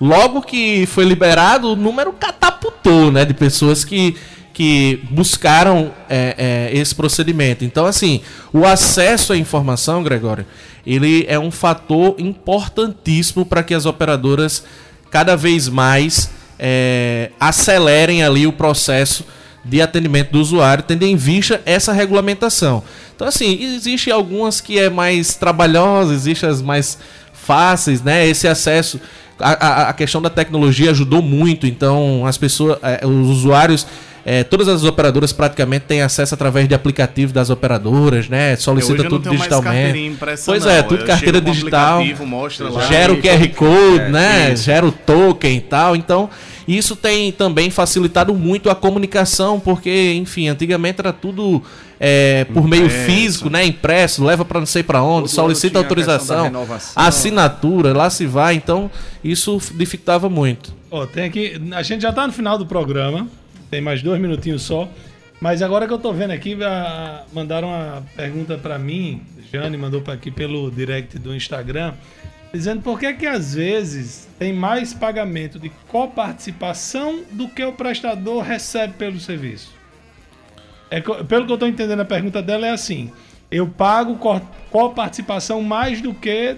Logo 0.00 0.42
que 0.42 0.84
foi 0.86 1.04
liberado, 1.04 1.72
o 1.72 1.76
número 1.76 2.12
catapultou, 2.12 3.12
né? 3.12 3.24
De 3.24 3.34
pessoas 3.34 3.84
que, 3.84 4.16
que 4.52 5.00
buscaram 5.10 5.92
é, 6.10 6.70
é, 6.72 6.76
esse 6.76 6.92
procedimento. 6.92 7.64
Então, 7.64 7.86
assim, 7.86 8.20
o 8.52 8.66
acesso 8.66 9.32
à 9.32 9.36
informação, 9.36 10.02
Gregório, 10.02 10.44
ele 10.86 11.24
é 11.28 11.38
um 11.38 11.50
fator 11.50 12.14
importantíssimo 12.18 13.44
para 13.46 13.62
que 13.62 13.74
as 13.74 13.86
operadoras 13.86 14.64
cada 15.10 15.36
vez 15.36 15.68
mais 15.68 16.30
é, 16.58 17.30
acelerem 17.38 18.22
ali 18.22 18.46
o 18.46 18.52
processo 18.52 19.24
de 19.64 19.80
atendimento 19.80 20.32
do 20.32 20.40
usuário, 20.40 20.82
tendo 20.82 21.04
em 21.04 21.14
vista 21.14 21.60
essa 21.64 21.92
regulamentação. 21.92 22.82
Então, 23.14 23.28
assim, 23.28 23.62
existe 23.62 24.10
algumas 24.10 24.60
que 24.60 24.78
é 24.78 24.90
mais 24.90 25.34
trabalhosa, 25.34 26.12
existe 26.12 26.44
as 26.44 26.60
mais 26.60 26.98
fáceis, 27.32 28.02
né? 28.02 28.26
Esse 28.26 28.48
acesso, 28.48 29.00
a, 29.38 29.50
a- 29.66 29.88
a 29.90 29.92
questão 29.92 30.20
da 30.20 30.30
tecnologia 30.30 30.90
ajudou 30.90 31.22
muito, 31.22 31.66
então 31.66 32.26
as 32.26 32.36
pessoas, 32.36 32.78
eh, 32.82 33.06
os 33.06 33.28
usuários, 33.28 33.86
eh, 34.24 34.44
todas 34.44 34.68
as 34.68 34.84
operadoras 34.84 35.32
praticamente 35.32 35.86
têm 35.86 36.02
acesso 36.02 36.34
através 36.34 36.68
de 36.68 36.74
aplicativo 36.74 37.32
das 37.32 37.50
operadoras, 37.50 38.28
né? 38.28 38.54
Solicita 38.56 39.04
tudo 39.04 39.28
digitalmente. 39.30 40.16
Pois 40.44 40.64
não. 40.64 40.72
é, 40.72 40.82
tudo 40.82 41.00
Eu 41.02 41.06
carteira 41.06 41.40
digital. 41.40 42.02
Mostra 42.26 42.68
lá. 42.70 42.82
Gera 42.86 43.12
o 43.12 43.20
QR 43.20 43.48
Code, 43.54 44.00
É, 44.00 44.08
né? 44.08 44.52
isso. 44.52 44.64
Gera 44.64 44.86
o 44.86 44.92
token 44.92 45.56
e 45.56 45.60
tal. 45.60 45.96
Então, 45.96 46.30
isso 46.68 46.94
tem 46.94 47.32
também 47.32 47.70
facilitado 47.70 48.32
muito 48.34 48.70
a 48.70 48.74
comunicação, 48.74 49.58
porque, 49.58 50.12
enfim, 50.14 50.48
antigamente 50.48 51.00
era 51.00 51.12
tudo 51.12 51.62
é, 51.98 52.44
por 52.52 52.66
meio 52.68 52.86
Impresso. 52.86 53.04
físico, 53.06 53.50
né? 53.50 53.64
Impresso, 53.64 54.24
leva 54.24 54.44
para 54.44 54.60
não 54.60 54.66
sei 54.66 54.82
para 54.82 55.02
onde, 55.02 55.22
Todo 55.28 55.34
solicita 55.34 55.78
autorização, 55.78 56.50
assinatura, 56.94 57.92
lá 57.92 58.08
se 58.10 58.26
vai. 58.26 58.54
Então, 58.54 58.90
isso 59.22 59.60
dificultava 59.74 60.28
muito. 60.28 60.72
Ó, 60.90 61.06
tem 61.06 61.24
aqui, 61.24 61.60
a 61.72 61.82
gente 61.82 62.02
já 62.02 62.12
tá 62.12 62.26
no 62.26 62.32
final 62.32 62.58
do 62.58 62.66
programa, 62.66 63.26
tem 63.72 63.80
mais 63.80 64.02
dois 64.02 64.20
minutinhos 64.20 64.60
só. 64.62 64.86
Mas 65.40 65.62
agora 65.62 65.86
que 65.88 65.92
eu 65.92 65.98
tô 65.98 66.12
vendo 66.12 66.30
aqui, 66.30 66.54
mandaram 67.32 67.68
uma 67.68 68.04
pergunta 68.14 68.58
pra 68.58 68.78
mim, 68.78 69.22
Jane 69.50 69.76
mandou 69.78 70.02
pra 70.02 70.12
aqui 70.14 70.30
pelo 70.30 70.70
direct 70.70 71.18
do 71.18 71.34
Instagram, 71.34 71.94
dizendo 72.52 72.82
por 72.82 73.00
que 73.00 73.12
que 73.14 73.26
às 73.26 73.54
vezes 73.54 74.28
tem 74.38 74.52
mais 74.52 74.92
pagamento 74.92 75.58
de 75.58 75.70
coparticipação 75.88 77.22
do 77.32 77.48
que 77.48 77.64
o 77.64 77.72
prestador 77.72 78.42
recebe 78.42 78.92
pelo 78.92 79.18
serviço. 79.18 79.72
É, 80.90 81.00
pelo 81.00 81.46
que 81.46 81.52
eu 81.52 81.58
tô 81.58 81.66
entendendo, 81.66 82.00
a 82.00 82.04
pergunta 82.04 82.42
dela 82.42 82.66
é 82.66 82.70
assim: 82.70 83.10
eu 83.50 83.66
pago 83.66 84.16
co- 84.16 84.40
coparticipação 84.70 85.62
mais 85.62 86.02
do 86.02 86.12
que 86.12 86.56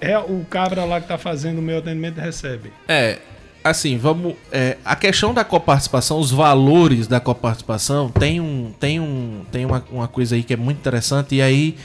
é 0.00 0.18
o 0.18 0.44
cabra 0.48 0.84
lá 0.84 1.00
que 1.00 1.06
tá 1.06 1.18
fazendo 1.18 1.58
o 1.58 1.62
meu 1.62 1.78
atendimento 1.78 2.18
recebe. 2.18 2.72
É, 2.88 3.18
assim, 3.62 3.98
vamos. 3.98 4.34
é, 4.50 4.76
a 4.84 4.96
questão 4.96 5.32
da 5.34 5.44
coparticipação, 5.44 6.18
os 6.18 6.30
valores 6.30 7.06
da 7.06 7.20
coparticipação, 7.20 8.10
tem 8.10 8.40
um. 8.40 8.72
Tem 8.78 9.00
um. 9.00 9.42
Tem 9.50 9.64
uma, 9.64 9.84
uma 9.90 10.08
coisa 10.08 10.34
aí 10.34 10.42
que 10.42 10.52
é 10.52 10.56
muito 10.56 10.78
interessante, 10.78 11.36
e 11.36 11.42
aí 11.42 11.76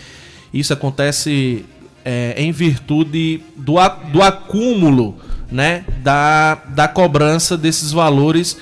isso 0.54 0.72
acontece 0.74 1.66
é, 2.04 2.36
em 2.38 2.52
virtude 2.52 3.42
do, 3.56 3.76
do 4.12 4.22
acúmulo 4.22 5.18
né, 5.52 5.84
da, 6.02 6.56
da 6.70 6.88
cobrança 6.88 7.58
desses 7.58 7.92
valores. 7.92 8.58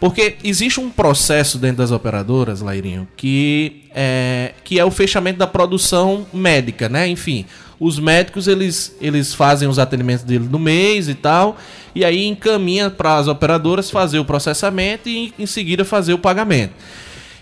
Porque 0.00 0.36
existe 0.44 0.78
um 0.78 0.90
processo 0.90 1.58
dentro 1.58 1.78
das 1.78 1.90
operadoras, 1.90 2.60
Lairinho, 2.60 3.08
que 3.16 3.84
é, 3.92 4.52
que 4.62 4.78
é 4.78 4.84
o 4.84 4.92
fechamento 4.92 5.40
da 5.40 5.46
produção 5.46 6.24
médica, 6.32 6.88
né? 6.88 7.08
Enfim, 7.08 7.46
os 7.80 7.98
médicos 7.98 8.48
eles, 8.48 8.96
eles 9.00 9.32
fazem 9.34 9.68
os 9.68 9.78
atendimentos 9.78 10.24
dele 10.24 10.48
no 10.50 10.58
mês 10.58 11.08
e 11.08 11.14
tal, 11.14 11.56
e 11.94 12.04
aí 12.04 12.26
encaminha 12.26 12.90
para 12.90 13.16
as 13.16 13.28
operadoras 13.28 13.90
fazer 13.90 14.18
o 14.18 14.24
processamento 14.24 15.08
e 15.08 15.32
em 15.38 15.46
seguida 15.46 15.84
fazer 15.84 16.12
o 16.12 16.18
pagamento. 16.18 16.72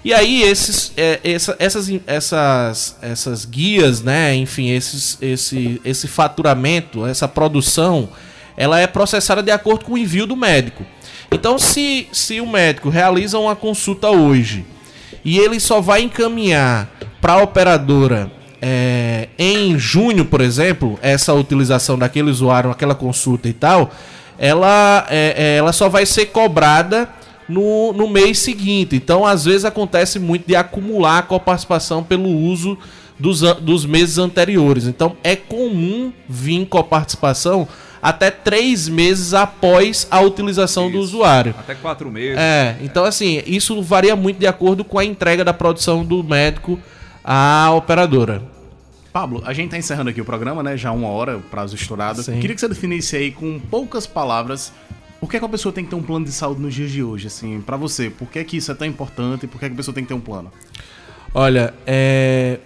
E 0.05 0.15
aí 0.15 0.43
esses, 0.43 0.93
é, 0.97 1.19
essa- 1.25 1.57
essas, 1.59 1.91
essas, 2.07 2.97
essas 3.03 3.45
guias, 3.45 4.03
né? 4.03 4.35
Enfim, 4.37 4.69
esses, 4.71 5.19
esse, 5.21 5.81
esse 5.85 6.07
faturamento, 6.07 7.05
essa 7.05 7.27
produção, 7.27 8.09
ela 8.57 8.79
é 8.79 8.87
processada 8.87 9.43
de 9.43 9.51
acordo 9.51 9.85
com 9.85 9.95
o 9.95 9.99
envio 9.99 10.27
do 10.27 10.37
médico. 10.37 10.87
Então, 11.31 11.59
se, 11.59 12.07
se 12.13 12.41
o 12.41 12.47
médico 12.47 12.89
realiza 12.89 13.37
uma 13.39 13.57
consulta 13.57 14.09
hoje 14.09 14.65
e 15.25 15.39
ele 15.39 15.59
só 15.59 15.81
vai 15.81 16.03
encaminhar 16.03 16.89
para 17.21 17.33
a 17.33 17.43
operadora 17.43 18.31
é, 18.61 19.29
em 19.39 19.79
junho, 19.79 20.25
por 20.25 20.41
exemplo, 20.41 20.99
essa 21.03 21.33
utilização 21.35 21.99
daquele 21.99 22.31
usuário, 22.31 22.71
aquela 22.71 22.95
consulta 22.95 23.49
e 23.49 23.53
tal, 23.53 23.91
ela, 24.39 25.07
é, 25.09 25.35
é, 25.37 25.57
ela 25.57 25.73
só 25.73 25.89
vai 25.89 26.05
ser 26.07 26.27
cobrada 26.27 27.09
no, 27.49 27.93
no 27.93 28.09
mês 28.09 28.39
seguinte. 28.39 28.97
Então, 28.97 29.25
às 29.25 29.45
vezes, 29.45 29.65
acontece 29.65 30.19
muito 30.19 30.47
de 30.47 30.57
acumular 30.57 31.19
a 31.19 31.23
coparticipação 31.23 32.03
pelo 32.03 32.29
uso 32.29 32.77
dos, 33.19 33.41
dos 33.41 33.87
meses 33.87 34.19
anteriores. 34.19 34.85
Então, 34.87 35.17
é 35.23 35.37
comum 35.37 36.13
vir 36.29 36.67
coparticipação 36.67 37.69
até 38.03 38.31
três 38.31 38.89
meses 38.89 39.35
após 39.35 40.07
a 40.11 40.21
utilização 40.21 40.91
do 40.91 40.99
Isso. 40.99 41.17
usuário. 41.17 41.55
Até 41.59 41.75
quatro 41.75 42.11
meses. 42.11 42.39
É, 42.39 42.77
então 42.81 43.05
assim, 43.05 43.43
isso 43.47 43.83
varia 43.83 44.15
muito 44.15 44.39
de 44.39 44.47
acordo 44.47 44.85
com 44.85 44.99
a 44.99 45.05
entrega 45.05 45.45
da 45.45 45.53
produção 45.53 46.05
do 46.05 46.23
médico 46.23 46.79
à 47.27 47.73
operadora. 47.73 48.41
Pablo, 49.13 49.43
a 49.45 49.53
gente 49.53 49.71
tá 49.71 49.79
encerrando 49.79 50.11
aqui 50.11 50.21
o 50.21 50.25
programa, 50.25 50.63
né? 50.63 50.77
Já 50.77 50.93
uma 50.93 51.09
hora, 51.09 51.39
prazo 51.51 51.75
estourado. 51.75 52.23
Sim. 52.23 52.39
Queria 52.39 52.55
que 52.55 52.61
você 52.61 52.69
definisse 52.69 53.17
aí 53.17 53.33
com 53.33 53.59
poucas 53.59 54.07
palavras 54.07 54.73
por 55.19 55.31
que, 55.31 55.39
que 55.39 55.45
a 55.45 55.49
pessoa 55.49 55.73
tem 55.73 55.83
que 55.83 55.91
ter 55.91 55.97
um 55.97 56.03
plano 56.03 56.25
de 56.25 56.33
saúde 56.33 56.61
nos 56.61 56.75
dias 56.75 56.91
de 56.91 57.03
hoje, 57.03 57.27
assim, 57.27 57.61
pra 57.61 57.77
você. 57.77 58.11
Por 58.11 58.29
que, 58.29 58.45
que 58.45 58.59
isso 58.59 58.71
é 58.71 58.75
tão 58.75 58.87
importante 58.87 59.45
e 59.45 59.49
por 59.49 59.59
que, 59.59 59.67
que 59.67 59.73
a 59.73 59.77
pessoa 59.77 59.95
tem 59.95 60.05
que 60.05 60.09
ter 60.09 60.15
um 60.15 60.21
plano? 60.21 60.53
Olha, 61.35 61.75
é, 61.87 62.59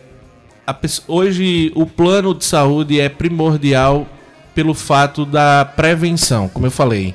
hoje 1.07 1.73
o 1.75 1.87
plano 1.87 2.35
de 2.35 2.45
saúde 2.45 3.01
é 3.01 3.09
primordial 3.09 4.07
pelo 4.55 4.75
fato 4.75 5.25
da 5.25 5.65
prevenção, 5.65 6.49
como 6.49 6.67
eu 6.67 6.71
falei. 6.71 7.15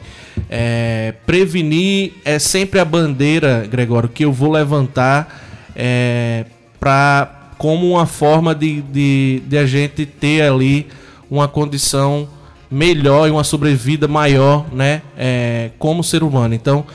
É, 0.49 1.13
prevenir 1.25 2.13
é 2.23 2.39
sempre 2.39 2.79
a 2.79 2.85
bandeira, 2.85 3.67
Gregório, 3.69 4.09
que 4.09 4.23
eu 4.23 4.31
vou 4.31 4.51
levantar 4.51 5.43
é, 5.75 6.45
pra, 6.79 7.51
como 7.57 7.91
uma 7.91 8.05
forma 8.05 8.53
de, 8.55 8.81
de, 8.81 9.41
de 9.47 9.57
a 9.57 9.65
gente 9.65 10.05
ter 10.05 10.41
ali 10.43 10.87
uma 11.29 11.47
condição 11.47 12.27
melhor 12.69 13.27
e 13.27 13.31
uma 13.31 13.43
sobrevida 13.43 14.07
maior, 14.07 14.65
né, 14.73 15.01
é, 15.17 15.71
como 15.79 16.03
ser 16.03 16.23
humano. 16.23 16.53
Então, 16.53 16.85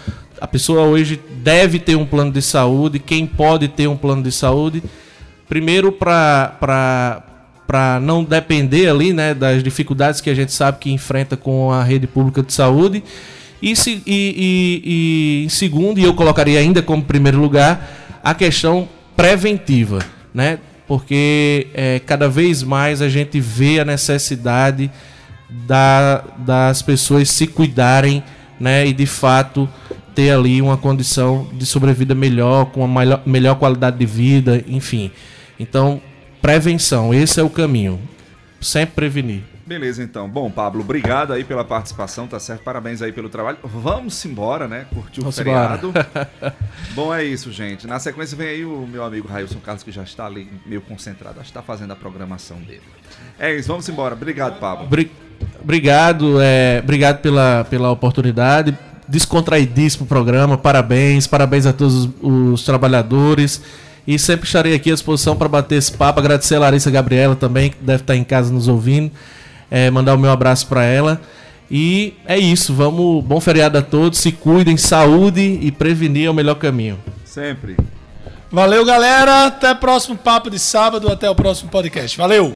a 0.41 0.47
pessoa 0.47 0.83
hoje 0.83 1.21
deve 1.43 1.79
ter 1.79 1.97
um 1.97 2.07
plano 2.07 2.33
de 2.33 2.43
saúde. 2.43 2.99
Quem 2.99 3.27
pode 3.27 3.69
ter 3.69 3.87
um 3.87 3.97
plano 3.97 4.23
de 4.23 4.33
saúde? 4.33 4.83
Primeiro, 5.49 5.93
para 5.93 7.23
não 8.03 8.25
depender 8.25 8.89
ali 8.89 9.13
né, 9.13 9.35
das 9.35 9.63
dificuldades 9.63 10.21
que 10.21 10.31
a 10.31 10.35
gente 10.35 10.53
sabe 10.53 10.79
que 10.79 10.91
enfrenta 10.93 11.37
com 11.37 11.71
a 11.71 11.83
rede 11.83 12.07
pública 12.07 12.43
de 12.43 12.53
saúde. 12.53 13.03
E, 13.63 13.77
se- 13.77 14.03
e- 14.07 14.07
e- 14.07 14.83
e 14.85 15.45
em 15.45 15.49
segundo, 15.49 15.99
e 15.99 16.05
eu 16.05 16.15
colocaria 16.15 16.59
ainda 16.59 16.81
como 16.83 17.03
primeiro 17.03 17.39
lugar, 17.39 18.19
a 18.25 18.35
questão 18.35 18.89
preventiva, 19.21 19.99
né? 20.33 20.59
Porque 20.89 21.67
é, 21.75 21.99
cada 22.01 22.27
vez 22.27 22.63
mais 22.63 23.03
a 23.03 23.09
gente 23.09 23.39
vê 23.39 23.79
a 23.79 23.85
necessidade 23.85 24.91
da- 25.67 26.25
das 26.39 26.81
pessoas 26.81 27.29
se 27.31 27.47
cuidarem, 27.47 28.23
né? 28.59 28.87
E 28.87 28.95
de 28.95 29.05
fato 29.05 29.69
ter 30.15 30.31
ali 30.31 30.63
uma 30.63 30.79
condição 30.79 31.47
de 31.53 31.67
sobrevida 31.67 32.15
melhor, 32.15 32.67
com 32.67 32.83
uma 32.83 33.01
melhor, 33.01 33.23
melhor 33.27 33.55
qualidade 33.57 33.99
de 33.99 34.07
vida, 34.07 34.65
enfim. 34.67 35.11
Então, 35.59 36.01
prevenção, 36.41 37.13
esse 37.13 37.39
é 37.39 37.43
o 37.43 37.51
caminho. 37.51 38.01
Sempre 38.59 38.95
prevenir. 38.95 39.43
Beleza, 39.71 40.03
então. 40.03 40.29
Bom, 40.29 40.51
Pablo, 40.51 40.81
obrigado 40.81 41.33
aí 41.33 41.45
pela 41.45 41.63
participação, 41.65 42.27
tá 42.27 42.41
certo? 42.41 42.65
Parabéns 42.65 43.01
aí 43.03 43.13
pelo 43.13 43.29
trabalho. 43.29 43.57
Vamos 43.63 44.25
embora, 44.25 44.67
né? 44.67 44.85
Curtir 44.93 45.21
o 45.25 45.31
feriado. 45.31 45.93
Bom, 46.93 47.15
é 47.15 47.23
isso, 47.23 47.53
gente. 47.53 47.87
Na 47.87 48.01
sequência 48.01 48.37
vem 48.37 48.49
aí 48.49 48.65
o 48.65 48.85
meu 48.85 49.05
amigo 49.05 49.29
Railson 49.29 49.61
Carlos, 49.61 49.85
que 49.85 49.93
já 49.93 50.03
está 50.03 50.27
ali 50.27 50.49
meio 50.67 50.81
concentrado. 50.81 51.37
Acho 51.39 51.45
que 51.45 51.51
está 51.51 51.63
fazendo 51.63 51.93
a 51.93 51.95
programação 51.95 52.57
dele. 52.59 52.83
É 53.39 53.55
isso, 53.55 53.69
vamos 53.69 53.89
embora. 53.89 54.13
Obrigado, 54.17 54.59
Pablo. 54.59 54.89
Bri- 54.89 55.13
Obrigado, 55.63 56.41
é, 56.41 56.81
obrigado 56.83 57.19
pela, 57.21 57.65
pela 57.71 57.93
oportunidade. 57.93 58.77
Descontraidíssimo 59.07 60.05
programa, 60.05 60.59
parabéns, 60.59 61.29
parabéns 61.29 61.65
a 61.65 61.73
todos 61.73 62.07
os, 62.07 62.11
os 62.21 62.65
trabalhadores. 62.65 63.63
E 64.05 64.19
sempre 64.19 64.47
estarei 64.47 64.75
aqui 64.75 64.91
à 64.91 64.95
disposição 64.95 65.37
para 65.37 65.49
bater 65.49 65.77
esse 65.77 65.93
papo. 65.93 66.19
Agradecer 66.19 66.57
a 66.57 66.59
Larissa 66.59 66.91
Gabriela 66.91 67.37
também, 67.37 67.71
que 67.71 67.77
deve 67.81 68.03
estar 68.03 68.17
em 68.17 68.25
casa 68.25 68.53
nos 68.53 68.67
ouvindo. 68.67 69.13
É, 69.71 69.91
mandar 69.91 70.15
o 70.15 70.19
meu 70.19 70.31
abraço 70.31 70.67
para 70.67 70.85
ela. 70.85 71.21
E 71.71 72.15
é 72.27 72.39
isso, 72.39 72.75
vamos. 72.75 73.25
Bom 73.25 73.41
feriado 73.41 73.79
a 73.79 73.83
todos, 73.83 74.19
se 74.19 74.33
cuidem, 74.33 74.77
saúde 74.77 75.59
e 75.63 75.71
prevenir 75.71 76.27
é 76.27 76.31
o 76.31 76.35
melhor 76.35 76.57
caminho. 76.57 76.99
Sempre. 77.25 77.77
Valeu, 78.51 78.85
galera. 78.85 79.47
Até 79.47 79.71
o 79.71 79.77
próximo 79.77 80.17
papo 80.17 80.51
de 80.51 80.59
sábado. 80.59 81.11
Até 81.11 81.31
o 81.31 81.35
próximo 81.35 81.71
podcast. 81.71 82.17
Valeu! 82.19 82.49